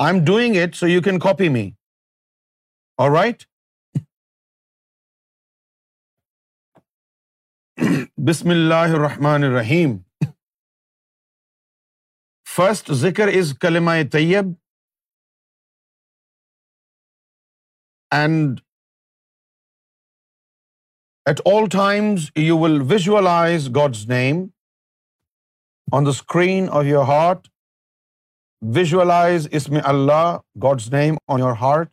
I 0.06 0.16
am 0.16 0.24
doing 0.26 0.56
it 0.64 0.76
so 0.76 0.88
you 0.88 1.02
can 1.10 1.20
copy 1.28 1.50
کا 1.70 3.14
right 3.20 3.48
بسم 8.28 8.50
اللہ 8.50 8.92
الرحمن 8.96 9.44
الرحیم 9.44 9.96
first 12.56 12.92
ذکر 13.00 13.28
is 13.40 13.54
کلمہ 13.62 13.92
طیب 14.14 14.52
and 18.18 18.60
at 21.32 21.42
all 21.54 21.66
times 21.74 22.30
you 22.44 22.58
will 22.60 22.80
visualize 22.92 23.68
God's 23.76 24.06
name 24.10 24.46
on 25.98 26.06
the 26.06 26.10
screen 26.20 26.70
of 26.72 26.86
your 26.92 27.06
heart 27.14 27.48
visualise 28.76 29.48
اس 29.60 29.70
میں 29.70 29.82
Allah 29.96 30.38
God's 30.64 30.94
name 30.94 31.16
on 31.34 31.40
your 31.48 31.56
heart 31.62 31.92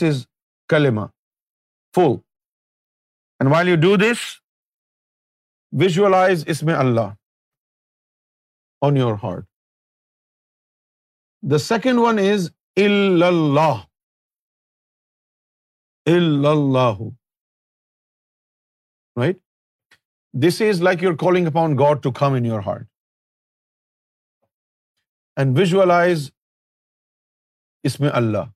is 0.03 0.25
کلیما 0.71 1.05
do 3.75 3.95
this 4.01 4.25
visualise 5.79 6.43
اس 6.49 6.63
میں 6.67 6.75
اللہ 6.75 7.13
on 8.87 8.97
your 8.97 9.13
heart 9.23 9.46
the 11.51 11.57
second 11.57 11.99
one 12.01 12.19
is 12.19 12.49
Allah 12.83 13.83
Allah 16.45 17.01
right 19.19 19.37
this 20.47 20.61
is 20.69 20.81
like 20.83 21.03
your 21.03 21.13
calling 21.23 21.47
upon 21.47 21.77
God 21.79 22.01
to 22.03 22.11
come 22.19 22.33
in 22.33 22.45
your 22.45 22.59
heart 22.65 22.87
and 25.39 25.57
visualise 25.57 26.29
اس 27.87 27.99
میں 27.99 28.09
اللہ 28.19 28.49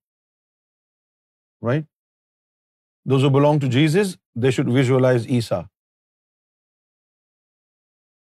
right 1.68 1.86
those 3.10 3.26
belong 3.34 3.60
to 3.60 3.68
Jesus 3.72 3.98
is 4.02 4.16
they 4.44 4.52
should 4.56 4.70
visualise 4.76 5.28
Isa 5.36 5.60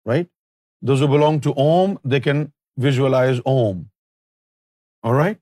right 0.09 0.29
those 0.89 1.03
belong 1.15 1.39
to 1.45 1.51
Om 1.66 1.95
they 2.15 2.20
can 2.29 2.45
visualise 2.83 3.41
Om 3.55 3.83
or 5.09 5.15
right 5.20 5.39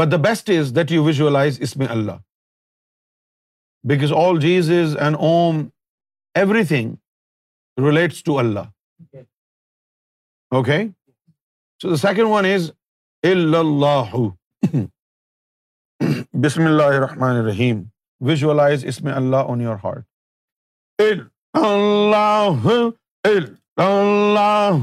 but 0.00 0.10
the 0.12 0.16
best 0.28 0.44
is 0.58 0.66
that 0.76 0.88
you 0.92 1.00
visualise 1.04 1.54
اس 1.62 1.72
میں 1.76 1.86
Allah 1.96 2.16
because 3.90 4.10
all 4.24 4.36
Jesus 4.40 4.64
is 4.78 4.90
and 5.04 5.14
Om 5.30 5.52
everything 6.68 6.88
relates 7.88 8.18
to 8.28 8.32
Allah 8.38 8.66
okay 10.56 10.78
so 11.82 11.86
the 11.90 11.96
second 12.06 12.26
one 12.30 12.42
is 12.54 12.62
Allah 13.32 14.10
بسم 16.44 16.62
اللہ 16.66 16.88
الرحمن 16.96 17.36
الرحیم 17.44 17.76
visualize 18.28 18.78
اس 18.88 18.96
میں 19.02 19.12
اللہ 19.20 19.40
on 19.52 19.58
your 19.60 19.76
heart 19.84 20.02
Allah 21.62 22.44
Allah 23.30 24.82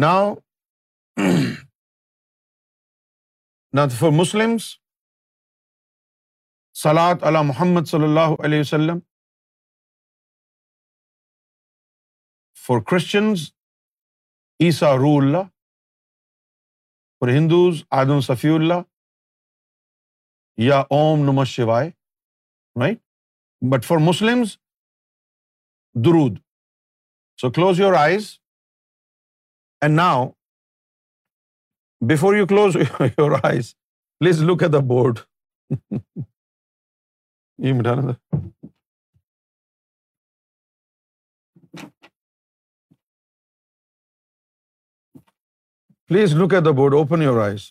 now 0.05 0.33
نا 3.77 3.87
for 3.99 4.11
Muslims 4.21 4.69
سلاد 6.85 7.23
علی 7.29 7.43
محمد 7.51 7.87
صلی 7.95 8.05
اللہ 8.13 8.39
علیہ 8.45 8.59
وسلم 8.69 8.99
فار 12.67 12.81
کرسچنز 12.91 13.51
عیسا 14.65 14.91
روح 14.97 15.15
اللہ 15.21 15.45
اور 17.21 17.27
ہندوز 17.29 17.83
آدم 17.97 18.19
صفی 18.27 18.47
اللہ 18.55 18.81
یا 20.67 20.77
اوم 20.97 21.19
نم 21.29 21.43
شوائے 21.47 21.89
رائٹ 22.81 22.97
بٹ 23.71 23.85
فار 23.85 23.97
مسلم 24.07 24.41
درود 26.05 26.37
so 27.41 27.51
close 27.55 27.79
your 27.79 27.93
eyes 27.99 28.31
and 29.85 29.95
now 29.97 30.27
before 32.13 32.35
you 32.37 32.47
close 32.53 32.75
your 33.09 33.37
eyes 33.43 33.73
please 34.19 34.41
look 34.49 34.63
at 34.63 34.73
the 34.73 34.79
board 34.93 35.19
یہ 37.65 37.73
مٹھانا 37.73 38.11
تھا 38.11 38.39
please 46.09 46.33
look 46.35 46.53
at 46.53 46.63
the 46.65 46.71
board 46.75 46.93
open 46.97 47.21
your 47.21 47.41
eyes 47.43 47.61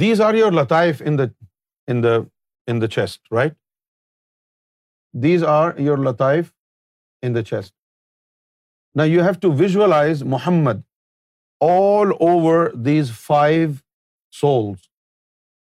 these 0.00 0.20
are 0.22 0.34
your 0.34 0.52
لطائف 0.60 1.02
in 1.06 1.18
the 1.18 1.22
in 1.92 2.02
the 2.02 2.14
in 2.70 2.80
the 2.82 2.88
chest 2.94 3.32
right 3.36 3.54
these 5.22 5.44
are 5.56 5.74
your 5.86 6.04
لطائف 6.08 6.52
in 7.26 7.34
the 7.34 7.42
chest 7.48 7.74
نہ 9.00 9.08
you 9.14 9.22
have 9.22 9.38
to 9.42 9.50
visualize 9.62 10.22
Muhammad 10.36 10.80
all 11.70 12.10
over 12.28 12.66
these 12.86 13.12
five 13.24 13.68
souls. 14.40 14.90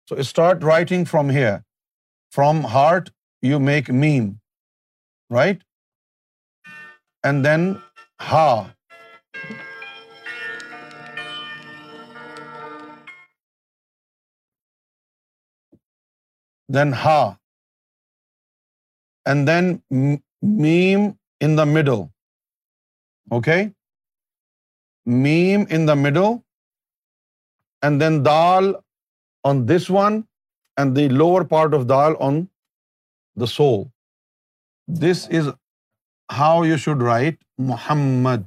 So 0.08 0.22
start 0.36 0.68
writing 0.70 1.08
from 1.14 1.36
here. 1.40 1.58
From 2.38 2.66
heart, 2.78 3.14
you 3.50 3.60
make 3.68 3.90
meme, 4.02 4.32
right? 5.38 5.62
And 7.30 7.48
then 7.48 7.70
ha. 8.30 8.48
Then 16.78 16.92
ha. 17.06 17.22
And 19.32 19.50
then 19.52 19.74
meme 20.66 21.08
in 21.48 21.58
the 21.62 21.68
middle. 21.78 22.04
Okay? 23.40 23.62
Meme 25.24 25.66
in 25.80 25.90
the 25.94 25.98
middle 26.08 26.36
and 27.84 28.02
then 28.02 28.24
dal 28.24 28.74
on 29.44 29.66
this 29.72 29.90
one, 29.98 30.20
and 30.82 30.98
the 30.98 31.08
lower 31.22 31.46
part 31.54 31.74
of 31.74 31.88
dal 31.94 32.20
on 32.28 32.44
the 33.44 33.48
sole. 33.54 33.82
This 35.06 35.26
is 35.40 35.50
how 36.42 36.54
you 36.64 36.78
should 36.84 37.02
write 37.08 37.42
Muhammad. 37.58 38.46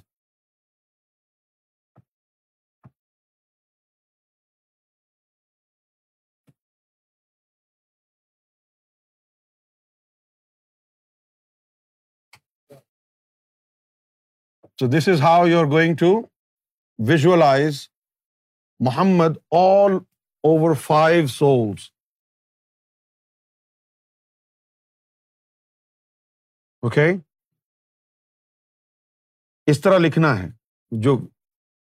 So 14.81 14.87
this 14.93 15.07
is 15.15 15.21
how 15.21 15.45
you're 15.45 15.69
going 15.77 15.97
to 16.07 16.11
visualize 17.13 17.87
Muhammad 18.87 19.37
all 19.53 19.93
over 20.51 20.75
five 20.83 21.27
souls 21.29 21.83
okay 26.89 27.07
اس 29.71 29.81
طرح 29.85 29.99
لکھنا 30.05 30.29
ہے 30.39 30.47
جو 31.07 31.17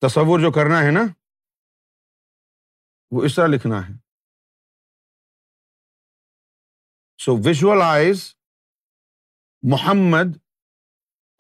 تصور 0.07 0.41
جو 0.45 0.51
کرنا 0.55 0.81
ہے 0.85 0.91
نا 0.97 1.05
وہ 3.17 3.23
اس 3.25 3.35
طرح 3.37 3.47
لکھنا 3.55 3.79
ہے 3.89 3.93
so 7.27 7.35
visualize 7.45 8.25
Muhammad 9.73 10.35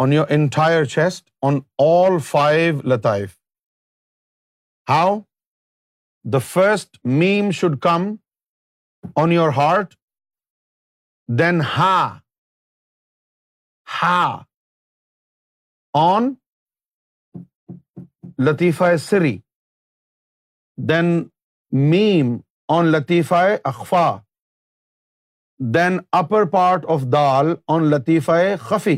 on 0.04 0.12
your 0.12 0.28
entire 0.38 0.84
chest 0.94 1.28
on 1.48 1.58
all 1.88 2.18
five 2.30 2.80
لطائف 2.94 3.36
how 4.90 5.18
the 6.32 6.38
first 6.46 6.98
ma'am 7.18 7.50
should 7.54 7.78
come 7.82 8.02
on 9.22 9.32
your 9.32 9.48
heart 9.56 9.94
then 11.38 11.60
ہا 11.76 12.06
ہا 14.02 14.42
آن 15.98 16.32
لطیفہ 18.46 18.94
سری 19.08 19.36
دین 20.88 21.16
میم 21.90 22.36
on 22.76 22.86
latifa 22.92 23.40
akhfa 23.70 24.08
then 25.74 25.98
upper 26.18 26.44
part 26.50 26.84
of 26.96 27.02
دال 27.12 27.54
آن 27.76 27.90
لطیفہ 27.94 28.36
خفی 28.66 28.94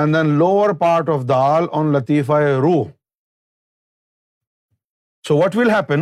and 0.00 0.14
then 0.14 0.38
lower 0.38 0.74
part 0.80 1.08
of 1.14 1.28
دال 1.28 1.66
on 1.80 1.92
لطیفہ 1.96 2.40
روح 2.66 2.88
so 5.26 5.34
what 5.36 5.56
will 5.56 5.70
happen 5.70 6.00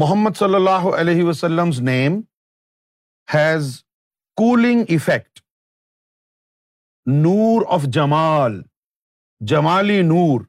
محمد 0.00 0.36
صلی 0.36 0.54
اللہ 0.54 0.86
علیہ 1.00 1.24
وسلم 1.24 1.70
نیم 1.88 2.14
ہیز 3.34 3.68
کولنگ 4.42 4.82
افیکٹ 4.94 5.40
نور 7.20 7.62
آف 7.76 7.82
جمال 7.96 8.60
جمالی 9.52 10.00
نور 10.06 10.40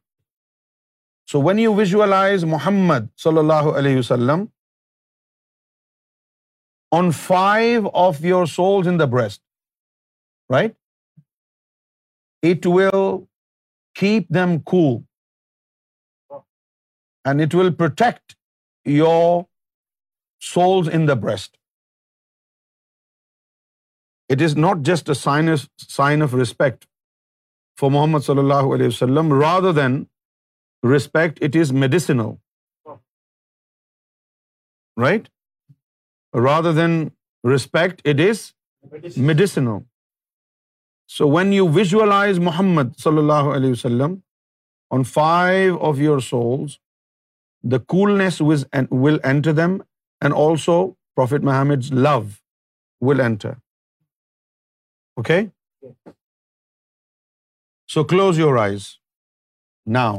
so 1.31 1.41
when 1.47 1.59
you 1.59 1.73
visualize 1.81 2.43
Muhammad 2.55 3.11
صلی 3.23 3.39
اللہ 3.39 3.69
علیہ 3.79 3.97
وسلم 3.97 4.45
on 7.01 7.11
five 7.23 7.89
of 8.05 8.21
your 8.31 8.45
souls 8.59 8.87
in 8.93 8.99
the 8.99 9.05
breast 9.17 9.41
right 10.53 10.75
it 12.51 12.67
will 12.77 12.99
keep 14.01 14.33
them 14.39 14.59
cool 14.73 14.83
and 17.29 17.41
it 17.45 17.55
will 17.55 17.73
protect 17.79 18.33
your 18.95 19.41
soul 20.53 21.07
the 21.07 21.13
breast 21.23 21.55
it 24.33 24.41
is 24.45 24.55
not 24.57 24.85
just 24.89 25.11
sign 25.21 25.49
sign 25.95 26.21
of 26.23 26.33
respect 26.39 26.85
for 27.79 27.89
Muhammad 27.97 28.25
صلی 28.27 28.39
اللہ 28.45 28.73
علیہ 28.75 28.87
وسلم 28.87 29.33
rather 29.41 29.73
than 29.81 30.03
respect 30.93 31.41
it 31.43 31.55
is 31.61 31.71
medicine 31.83 32.21
right 35.01 35.27
rather 36.47 36.73
than 36.81 36.97
respect 37.51 38.07
it 38.09 38.21
is 38.29 38.47
medicine 39.31 39.67
so 41.17 41.29
when 41.37 41.53
you 41.53 41.67
visualize 41.75 42.39
Muhammad 42.49 42.97
صلی 43.03 43.17
اللہ 43.17 43.53
علیہ 43.55 43.71
وسلم 43.71 44.15
on 44.95 45.03
five 45.13 45.77
of 45.89 45.99
your 46.09 46.19
souls 46.33 46.77
the 47.71 47.77
coolness 47.93 48.41
was 48.41 48.65
will 49.03 49.17
enter 49.23 49.53
them 49.57 49.71
and 50.27 50.33
also 50.39 50.75
prophet 51.15 51.43
Muhammad 51.45 51.91
love 52.03 52.19
will 53.09 53.21
enter 53.21 53.51
okay 55.17 55.39
so 57.93 58.03
close 58.13 58.39
your 58.39 58.53
eyes 58.57 58.87
now 59.97 60.15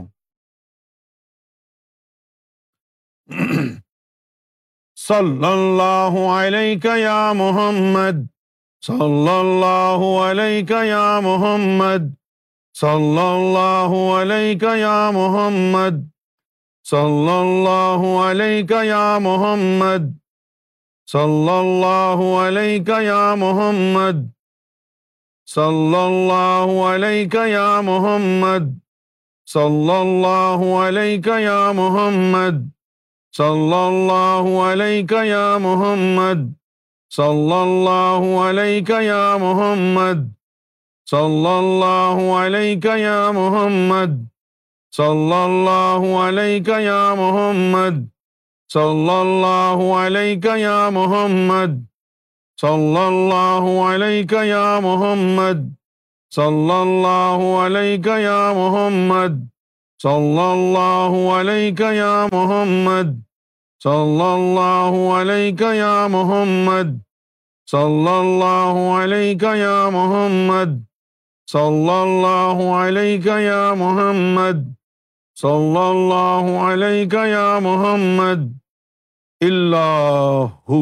صلی 5.06 5.46
اللہ 5.46 6.16
علیہ 6.32 6.96
یا 6.98 7.22
محمد 7.36 8.26
صلی 8.86 9.28
اللہ 9.30 10.02
علیہ 10.30 10.84
یا 10.86 11.18
محمد 11.24 12.14
صلی 12.80 13.18
اللہ 13.20 13.94
علیہ 14.20 14.76
یا 14.78 15.10
محمد 15.14 16.08
صلی 16.90 17.30
اللہ 17.30 18.04
علیہ 18.26 18.82
یا 18.84 19.04
محمد 19.20 20.04
صلی 21.12 21.48
اللہ 21.54 22.20
علیہ 22.44 23.00
یا 23.06 23.24
محمد 23.38 24.22
صلی 25.54 25.96
اللہ 25.96 26.72
علیہ 26.86 27.38
یا 27.48 27.68
محمد 27.88 28.70
صلی 29.54 29.90
اللہ 29.98 30.64
علیہ 30.86 31.38
یا 31.44 31.58
محمد 31.80 32.64
صلی 33.38 33.72
اللہ 33.82 34.48
علیہ 34.66 35.22
یا 35.30 35.46
محمد 35.66 36.48
صلی 37.16 37.54
اللہ 37.60 38.24
علیہ 38.46 39.00
یا 39.04 39.26
محمد 39.42 40.26
صلی 41.12 41.46
اللہ 41.56 42.24
علیہ 42.38 42.96
یا 43.02 43.20
محمد 43.40 44.27
صلی 44.98 45.32
اللہ 45.32 46.04
علیہ 46.20 46.78
یا 46.82 47.02
محمد 47.18 47.98
صلی 48.72 49.10
اللہ 49.16 49.82
علیہ 49.96 50.56
یا 50.58 50.78
محمد 50.92 51.76
صلی 52.60 52.96
اللہ 53.02 53.68
علیہ 53.84 54.40
یا 54.44 54.64
محمد 54.86 55.60
صلی 56.34 56.70
اللہ 56.78 57.44
علیہ 57.66 58.18
یا 58.20 58.40
محمد 58.56 59.38
صلی 60.04 60.40
اللہ 60.48 61.14
علیہ 61.36 61.92
یا 61.96 62.26
محمد 62.32 63.14
صلی 63.82 64.24
اللہ 64.24 64.96
علیہ 65.20 65.74
یا 65.78 65.92
محمد 66.16 66.98
صلی 67.72 68.08
اللہ 68.18 68.82
علیہ 68.98 69.54
یا 69.62 69.76
محمد 69.98 70.74
صلی 71.52 71.90
اللہ 71.98 72.64
علیہ 72.82 73.38
یا 73.46 73.62
محمد 73.78 74.66
صلی 75.40 75.76
اللہ 75.78 76.46
علیہ 76.68 77.26
یا 77.30 77.42
محمد 77.62 78.46
اللہ 79.46 80.72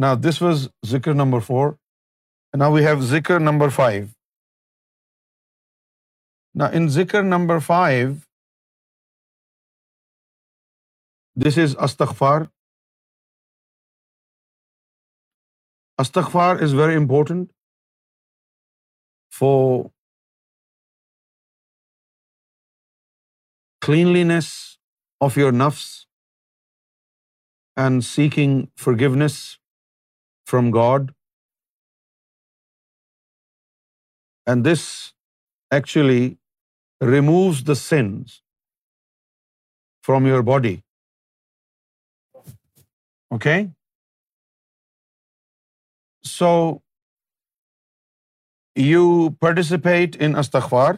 نا 0.00 0.12
دس 0.28 0.40
واز 0.42 0.62
ذکر 0.90 1.14
نمبر 1.20 1.40
فور 1.46 1.72
نا 1.72 2.64
نا 2.64 2.66
وی 2.74 2.84
ہیو 2.86 3.00
ذکر 3.06 3.16
ذکر 6.96 7.22
number 7.22 7.22
number 7.30 7.58
five 7.66 8.06
in 8.10 8.12
five 8.12 8.12
this 11.48 11.58
is 11.64 11.76
استغفار 11.88 12.40
استغفار 16.04 16.62
is 16.68 16.74
very 16.82 16.96
important 17.02 17.50
for 19.38 19.60
cleanliness 23.86 24.52
of 25.28 25.40
your 25.42 25.52
nafs 25.60 25.88
and 27.86 28.04
seeking 28.10 28.54
forgiveness 28.86 29.40
from 30.52 30.70
God. 30.76 31.10
And 34.52 34.72
this 34.72 34.86
actually 35.80 36.24
removes 37.08 37.64
the 37.72 37.76
sins 37.82 38.38
from 40.08 40.26
your 40.26 40.42
body. 40.54 40.76
Okay? 43.36 43.60
So 46.36 46.80
you 48.80 49.08
participate 49.40 50.16
in 50.22 50.34
استغفار 50.38 50.94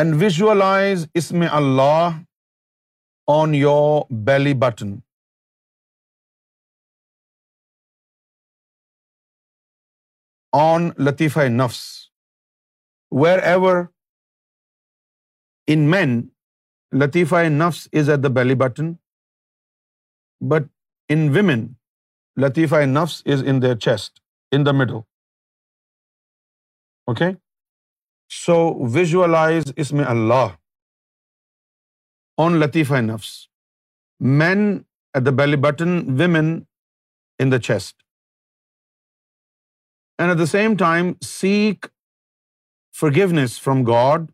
and 0.00 0.14
visualise 0.22 1.06
اس 1.18 1.30
میں 1.40 1.48
اللہ 1.58 2.16
on 3.34 3.54
your 3.54 4.00
belly 4.26 4.54
button 4.60 4.94
آن 10.60 10.88
لطیفہ 11.08 11.44
نفس 11.58 11.80
where 13.22 13.38
ever 13.48 13.84
in 15.74 15.84
man 15.90 16.18
latifa 17.04 17.44
nafs 17.58 17.86
is 18.00 18.10
at 18.10 18.22
the 18.24 18.32
belly 18.40 18.54
button 18.64 18.92
but 20.54 20.66
in 21.14 21.28
women 21.36 21.64
latifa 22.46 22.84
nafs 22.98 23.22
is 23.34 23.44
in 23.54 23.62
the 23.62 23.74
chest 23.84 24.20
in 24.56 24.66
the 24.66 24.72
middle 24.78 25.08
okay 27.10 27.28
so 28.40 28.54
visualise 28.94 29.72
اس 29.84 29.92
میں 29.98 30.04
Allah 30.08 30.48
on 32.44 32.58
latifa 32.60 33.00
nafs 33.06 33.30
man 34.42 34.60
at 35.14 35.24
the 35.26 35.30
belly 35.38 35.56
button 35.64 35.96
women 36.20 36.52
in 37.42 37.52
the 37.52 37.58
chest 37.68 37.96
and 40.18 40.30
at 40.32 40.38
the 40.40 40.46
same 40.50 40.76
time 40.84 41.12
seek 41.30 41.86
for 43.00 43.12
forgiveness 43.16 43.60
from 43.66 43.82
God 43.90 44.30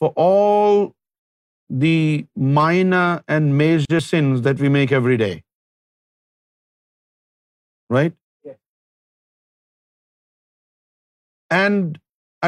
for 0.00 0.10
all 0.26 0.86
the 1.82 1.96
minor 2.60 3.04
and 3.34 3.52
major 3.62 4.00
sins 4.10 4.44
that 4.44 4.60
we 4.62 4.68
make 4.80 4.92
every 4.98 5.16
day 5.24 5.32
right 7.98 8.22
and 11.60 11.96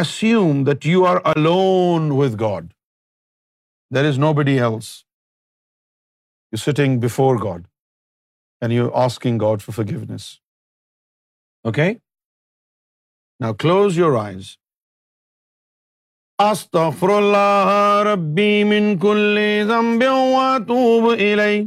assume 0.00 0.62
that 0.64 0.86
you 0.86 1.04
are 1.06 1.16
alone 1.36 2.10
with 2.20 2.38
God 2.40 2.72
there 3.94 4.04
is 4.08 4.18
nobody 4.36 4.52
else 4.60 4.88
you 6.52 6.56
sitting 6.70 6.98
before 7.02 7.36
God 7.42 7.66
and 8.60 8.72
you 8.72 8.88
asking 9.02 9.38
God 9.42 9.60
forgiveness 9.88 10.26
okay 11.70 11.88
نا 13.44 13.52
close 13.60 13.98
your 13.98 14.18
eyes 14.24 14.48
استغفر 16.48 17.10
اللہ 17.16 17.70
ربی 18.12 18.52
من 18.70 18.88
کل 19.02 19.38
ذنب 19.68 20.02
واتوب 20.34 21.08
الی 21.10 21.62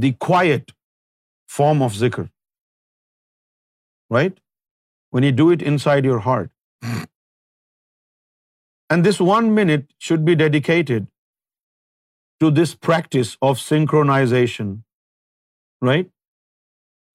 the 0.07 0.13
quiet 0.29 0.75
form 1.59 1.85
of 1.87 2.01
zikr, 2.01 2.25
right? 4.17 4.35
When 5.17 5.27
you 5.27 5.37
do 5.45 5.47
it 5.57 5.69
inside 5.75 6.09
your 6.09 6.19
heart. 6.27 6.51
And 8.95 9.09
this 9.09 9.23
1 9.29 9.49
minute 9.61 9.87
should 10.09 10.27
be 10.27 10.37
dedicated 10.43 11.09
to 12.43 12.51
this 12.59 12.75
practice 12.89 13.33
of 13.49 13.59
synchronization, 13.63 14.77
right? 15.89 16.13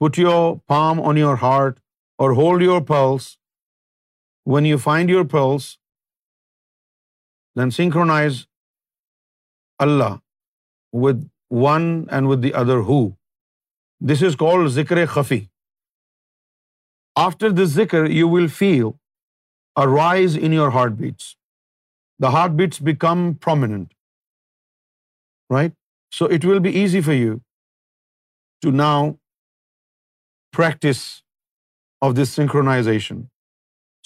Put 0.05 0.19
your 0.23 0.39
palm 0.73 1.01
on 1.11 1.21
your 1.21 1.37
heart 1.45 1.79
or 2.25 2.33
hold 2.39 2.65
your 2.67 2.81
pulse. 2.89 3.29
When 4.55 4.67
you 4.71 4.79
find 4.85 5.13
your 5.13 5.23
pulse, 5.33 5.69
then 7.53 7.73
synchronize 7.79 8.43
Allah 9.87 10.11
with 11.05 11.21
one 11.61 11.81
and 12.15 12.27
with 12.27 12.43
the 12.43 12.53
other 12.61 12.77
who 12.89 12.99
this 14.11 14.21
is 14.27 14.35
call 14.39 14.67
ذکر 14.75 15.05
خفی 15.15 15.39
after 17.23 17.49
this 17.63 17.67
ذکر 17.73 18.05
you 18.17 18.27
will 18.29 18.47
feel 18.59 18.83
a 18.83 19.83
rise 19.97 20.37
in 20.41 20.53
your 20.53 20.71
heart 20.73 20.91
beats 20.99 21.25
the 22.23 22.29
heart 22.33 22.51
beats 22.59 22.81
become 22.85 23.31
prominent 23.43 23.93
right 25.53 25.73
so 26.19 26.25
it 26.35 26.45
will 26.45 26.59
be 26.63 26.69
easy 26.79 27.01
for 27.07 27.13
you 27.13 27.35
to 28.61 28.71
now 28.77 29.03
practice 30.57 31.01
of 32.07 32.15
this 32.21 32.29
synchronization 32.35 33.21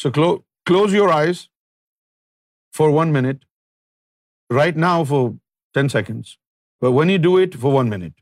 so 0.02 0.12
close 0.18 0.96
your 0.96 1.14
eyes 1.20 1.48
for 2.78 2.90
one 2.98 3.14
minute 3.14 3.44
right 4.58 4.78
now 4.86 5.04
for 5.14 5.30
ten 5.74 5.90
seconds 5.96 6.36
But 6.80 6.92
when 6.92 7.10
you 7.10 7.18
do 7.18 7.40
it 7.40 7.56
for 7.56 7.72
1 7.72 7.90
minute, 7.90 8.14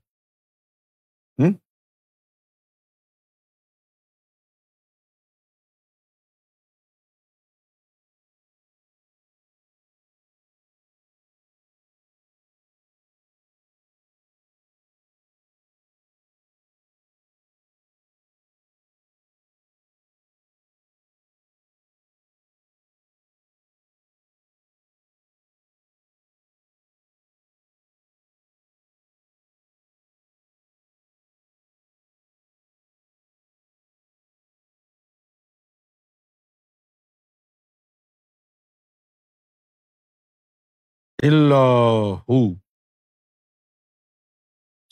ہو 41.32 42.38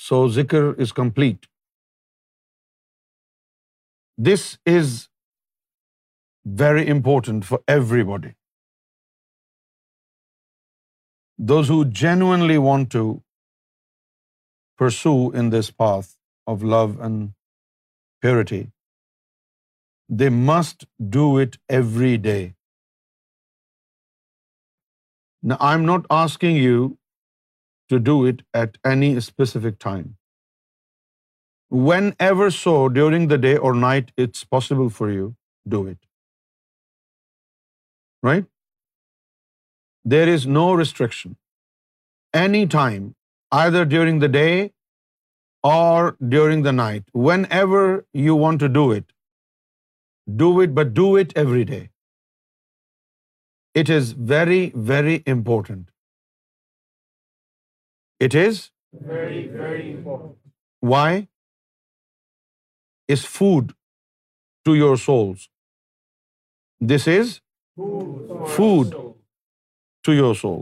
سو 0.03 0.27
ذکر 0.33 0.63
is 0.81 0.93
complete 0.93 1.45
this 4.27 4.45
is 4.73 4.93
very 6.59 6.89
important 6.91 7.45
for 7.45 7.57
everybody 8.09 8.29
those 11.49 11.69
who 11.69 11.81
genuinely 12.01 12.57
want 12.69 12.91
to 12.93 13.13
pursue 14.79 15.13
in 15.39 15.51
this 15.59 15.75
path 15.77 16.15
of 16.53 16.63
love 16.73 16.85
and 17.09 17.29
purity 18.21 18.61
they 20.19 20.29
must 20.53 20.85
do 21.13 21.29
it 21.43 21.55
every 21.77 22.15
day 22.23 22.39
Now, 25.51 25.55
I'm 25.67 25.85
not 25.87 26.05
asking 26.15 26.57
you 26.65 26.83
to 27.93 27.99
do 28.09 28.13
it 28.31 28.43
at 28.59 28.77
any 28.91 29.09
specific 29.25 29.81
time. 29.85 30.05
Whenever 31.87 32.47
so, 32.59 32.75
during 32.99 33.27
the 33.33 33.41
day 33.45 33.55
or 33.57 33.73
night, 33.81 34.13
it's 34.25 34.43
possible 34.55 34.89
for 35.01 35.09
you, 35.11 35.27
do 35.75 35.85
it. 35.91 35.99
Right? 38.29 38.49
There 40.15 40.29
is 40.35 40.45
no 40.61 40.65
restriction. 40.81 41.37
Any 42.45 42.65
time, 42.79 43.07
either 43.63 43.85
during 43.85 44.19
the 44.25 44.33
day 44.37 44.73
or 45.75 45.97
during 46.35 46.61
the 46.69 46.77
night, 46.79 47.03
whenever 47.31 47.83
you 48.27 48.35
want 48.43 48.63
to 48.67 48.69
do 48.69 48.91
it, 48.99 49.09
but 50.27 50.93
do 51.05 51.15
it 51.23 51.41
every 51.45 51.65
day. 51.73 51.81
It 53.81 53.89
is 53.93 54.09
very, 54.31 54.61
very 54.89 55.15
important. 55.33 55.85
It 58.27 58.35
is 58.41 58.59
very, 59.13 59.39
very 59.61 59.85
important. 59.91 60.35
Why? 60.93 61.07
Is 63.13 63.23
food 63.29 63.71
to 64.67 64.73
your 64.73 64.93
souls. 65.05 65.41
This 66.91 67.07
is 67.13 67.33
food 68.53 68.95
to 70.09 70.15
your 70.17 70.31
soul. 70.43 70.61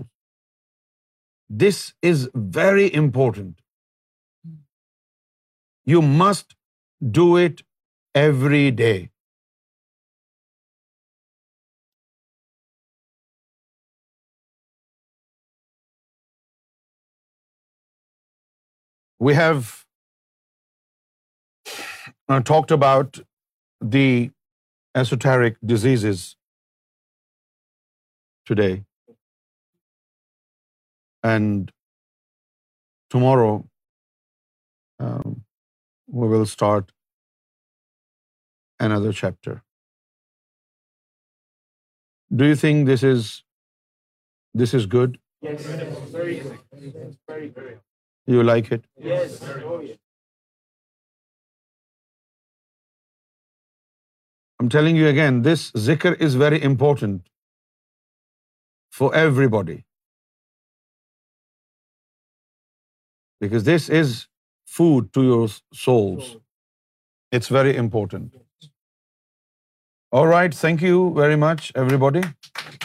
This 1.65 1.83
is 2.13 2.23
very 2.57 2.87
important. 3.03 3.53
You 5.93 6.03
must 6.25 6.59
do 7.21 7.29
it 7.45 7.65
every 8.27 8.67
day. 8.85 8.97
We 19.25 19.33
have 19.37 19.63
uh, 21.69 22.39
talked 22.49 22.71
about 22.75 23.17
the 23.95 24.31
esoteric 25.01 25.59
diseases 25.71 26.23
today. 28.51 28.83
And 31.33 31.71
tomorrow, 33.11 33.51
um, 34.99 35.35
we 36.07 36.27
will 36.33 36.47
start 36.47 36.91
another 38.79 39.13
chapter. 39.21 39.61
Do 42.41 42.49
you 42.53 42.55
think 42.55 42.89
this 42.89 43.03
is 43.11 44.85
good? 44.97 45.21
Yes. 45.43 45.63
Very, 45.67 46.35
very, 46.97 47.47
very. 47.61 47.77
Do 48.31 48.37
you 48.37 48.43
like 48.43 48.69
it? 48.75 48.83
Yes. 49.05 49.33
I'm 54.57 54.69
telling 54.75 54.99
you 54.99 55.07
again, 55.07 55.41
this 55.47 55.63
zikr 55.87 56.13
is 56.27 56.37
very 56.43 56.61
important 56.69 57.33
for 58.99 59.09
everybody. 59.23 59.77
Because 63.41 63.69
this 63.71 63.89
is 64.01 64.13
food 64.77 65.13
to 65.17 65.25
your 65.31 65.45
souls. 65.83 66.35
It's 67.39 67.55
very 67.59 67.75
important. 67.87 68.69
All 70.19 70.33
right, 70.35 70.61
thank 70.67 70.87
you 70.89 71.01
very 71.23 71.41
much, 71.47 71.73
everybody. 71.85 72.79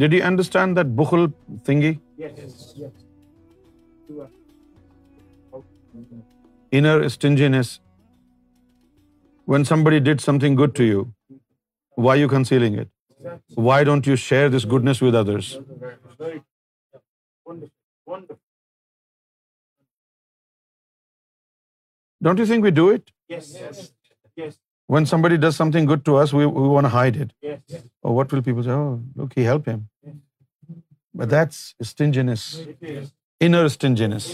Did 0.00 0.14
you 0.14 0.22
understand 0.28 0.78
that 0.80 0.92
bukhl 0.98 1.26
thingy? 1.68 1.92
Yes. 2.22 2.76
Inner 6.78 7.08
stinginess. 7.16 7.72
When 9.44 9.66
somebody 9.66 10.00
did 10.00 10.22
something 10.22 10.54
good 10.54 10.74
to 10.80 10.84
you, 10.84 11.04
why 12.06 12.14
are 12.16 12.20
you 12.20 12.28
concealing 12.28 12.78
it? 12.84 12.90
Why 13.68 13.84
don't 13.84 14.06
you 14.06 14.16
share 14.16 14.48
this 14.56 14.64
goodness 14.64 15.02
with 15.06 15.14
others? 15.14 15.52
Wonderful. 18.06 18.38
Don't 22.22 22.38
you 22.38 22.46
think 22.46 22.64
we 22.64 22.70
do 22.70 22.90
it? 22.98 23.16
Yes. 23.28 24.60
When 24.92 25.04
somebody 25.22 25.36
does 25.42 25.56
something 25.72 25.88
good 25.90 26.04
to 26.04 26.16
us 26.18 26.32
it 26.34 27.30
what 28.16 28.32
will 28.34 28.42
people 28.44 28.66
look 29.20 29.36
help 29.38 29.68
him 29.68 29.78
that's 31.30 32.00
inner 33.44 33.64
stinginess 33.64 34.26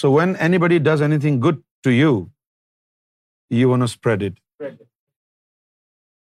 so 0.00 0.10
when 0.12 0.32
anybody 0.64 0.78
does 0.86 1.02
anything 1.20 1.40
good 1.46 1.58
to 1.84 1.90
you 1.90 2.14
you 3.58 3.70
want 3.70 3.82
spread 3.82 4.22
it 4.32 4.80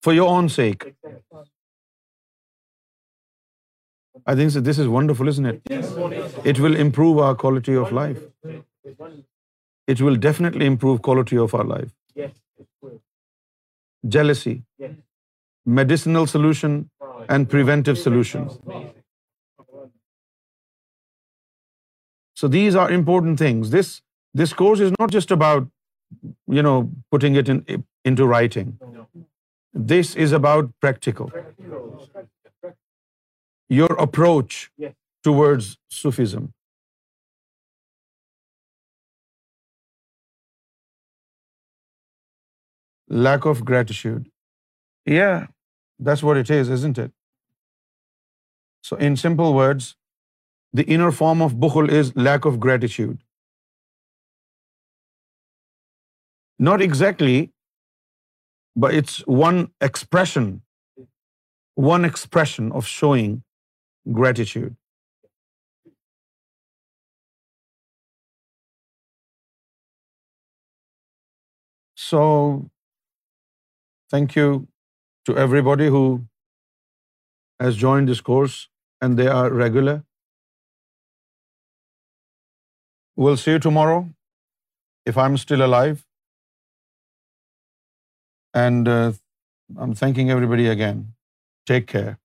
for 0.04 0.14
your 0.14 0.28
own 0.32 0.48
sake 0.58 0.84
I 4.24 4.48
think 4.50 4.64
this 4.66 4.78
is 4.80 4.86
wonderful 4.96 5.28
is 5.28 5.38
neat 5.48 5.72
it 5.72 6.60
will 6.60 6.76
improve 6.82 7.22
our 7.28 7.34
quality 7.44 7.76
of 7.84 7.92
life 7.92 8.22
it 9.94 10.02
will 10.02 10.20
definitely 10.28 10.66
improve 10.66 10.96
quality 11.08 11.38
of 11.46 11.54
our 11.54 11.64
life 11.74 11.90
jealousy, 14.06 14.56
medicinal 15.80 16.26
solution 16.34 16.78
and 17.28 17.48
preventive 17.54 17.98
solutions. 17.98 18.58
So 22.40 22.48
these 22.48 22.76
are 22.76 22.90
important 22.98 23.38
things. 23.38 23.70
This 24.42 24.52
course 24.60 24.80
is 24.86 24.92
not 24.98 25.16
just 25.18 25.32
about, 25.38 25.68
you 26.58 26.62
know, 26.68 26.90
putting 27.12 27.34
it 27.34 27.50
into 28.12 28.28
writing. 28.34 28.76
This 29.74 30.14
is 30.14 30.32
about 30.32 30.70
practical. 30.80 31.32
Your 33.80 33.92
approach 34.08 34.70
towards 35.30 35.76
Sufism. 36.02 36.46
Lack 43.24 43.46
of 43.46 43.58
gratitude 43.68 44.26
یا 45.10 45.28
this 46.06 46.24
it 46.24 46.98
so 48.86 48.96
in 49.06 49.14
simple 49.22 49.54
words 49.56 49.84
the 50.78 50.82
inner 50.94 51.10
form 51.18 51.42
of 51.42 51.52
بخل 51.62 51.88
is 51.98 52.10
lack 52.16 52.46
of 52.46 52.54
gratitude 52.64 53.16
not 56.70 56.80
exactly 56.84 57.40
but's 58.86 59.20
one 59.46 59.64
expression 59.88 60.52
one 61.90 62.04
expression 62.04 62.72
of 62.76 62.86
showing 62.98 63.36
gratitude 64.20 64.72
so 72.10 72.22
Thank 74.12 74.36
you 74.38 74.50
to 75.28 75.36
everybody 75.44 75.86
who 75.94 76.02
has 77.60 77.80
joined 77.82 78.12
this 78.12 78.20
course, 78.28 78.60
and 79.04 79.20
they 79.22 79.26
are 79.36 79.46
regular. 79.62 79.96
We'll 83.24 83.40
see 83.42 83.56
you 83.56 83.62
tomorrow, 83.66 83.98
if 85.14 85.18
I'm 85.24 85.36
still 85.44 85.64
alive. 85.68 86.06
And 88.64 88.94
uh, 88.94 89.12
I'm 89.76 89.92
thanking 90.04 90.32
everybody 90.36 90.70
again. 90.78 91.04
Take 91.74 91.86
care. 91.96 92.16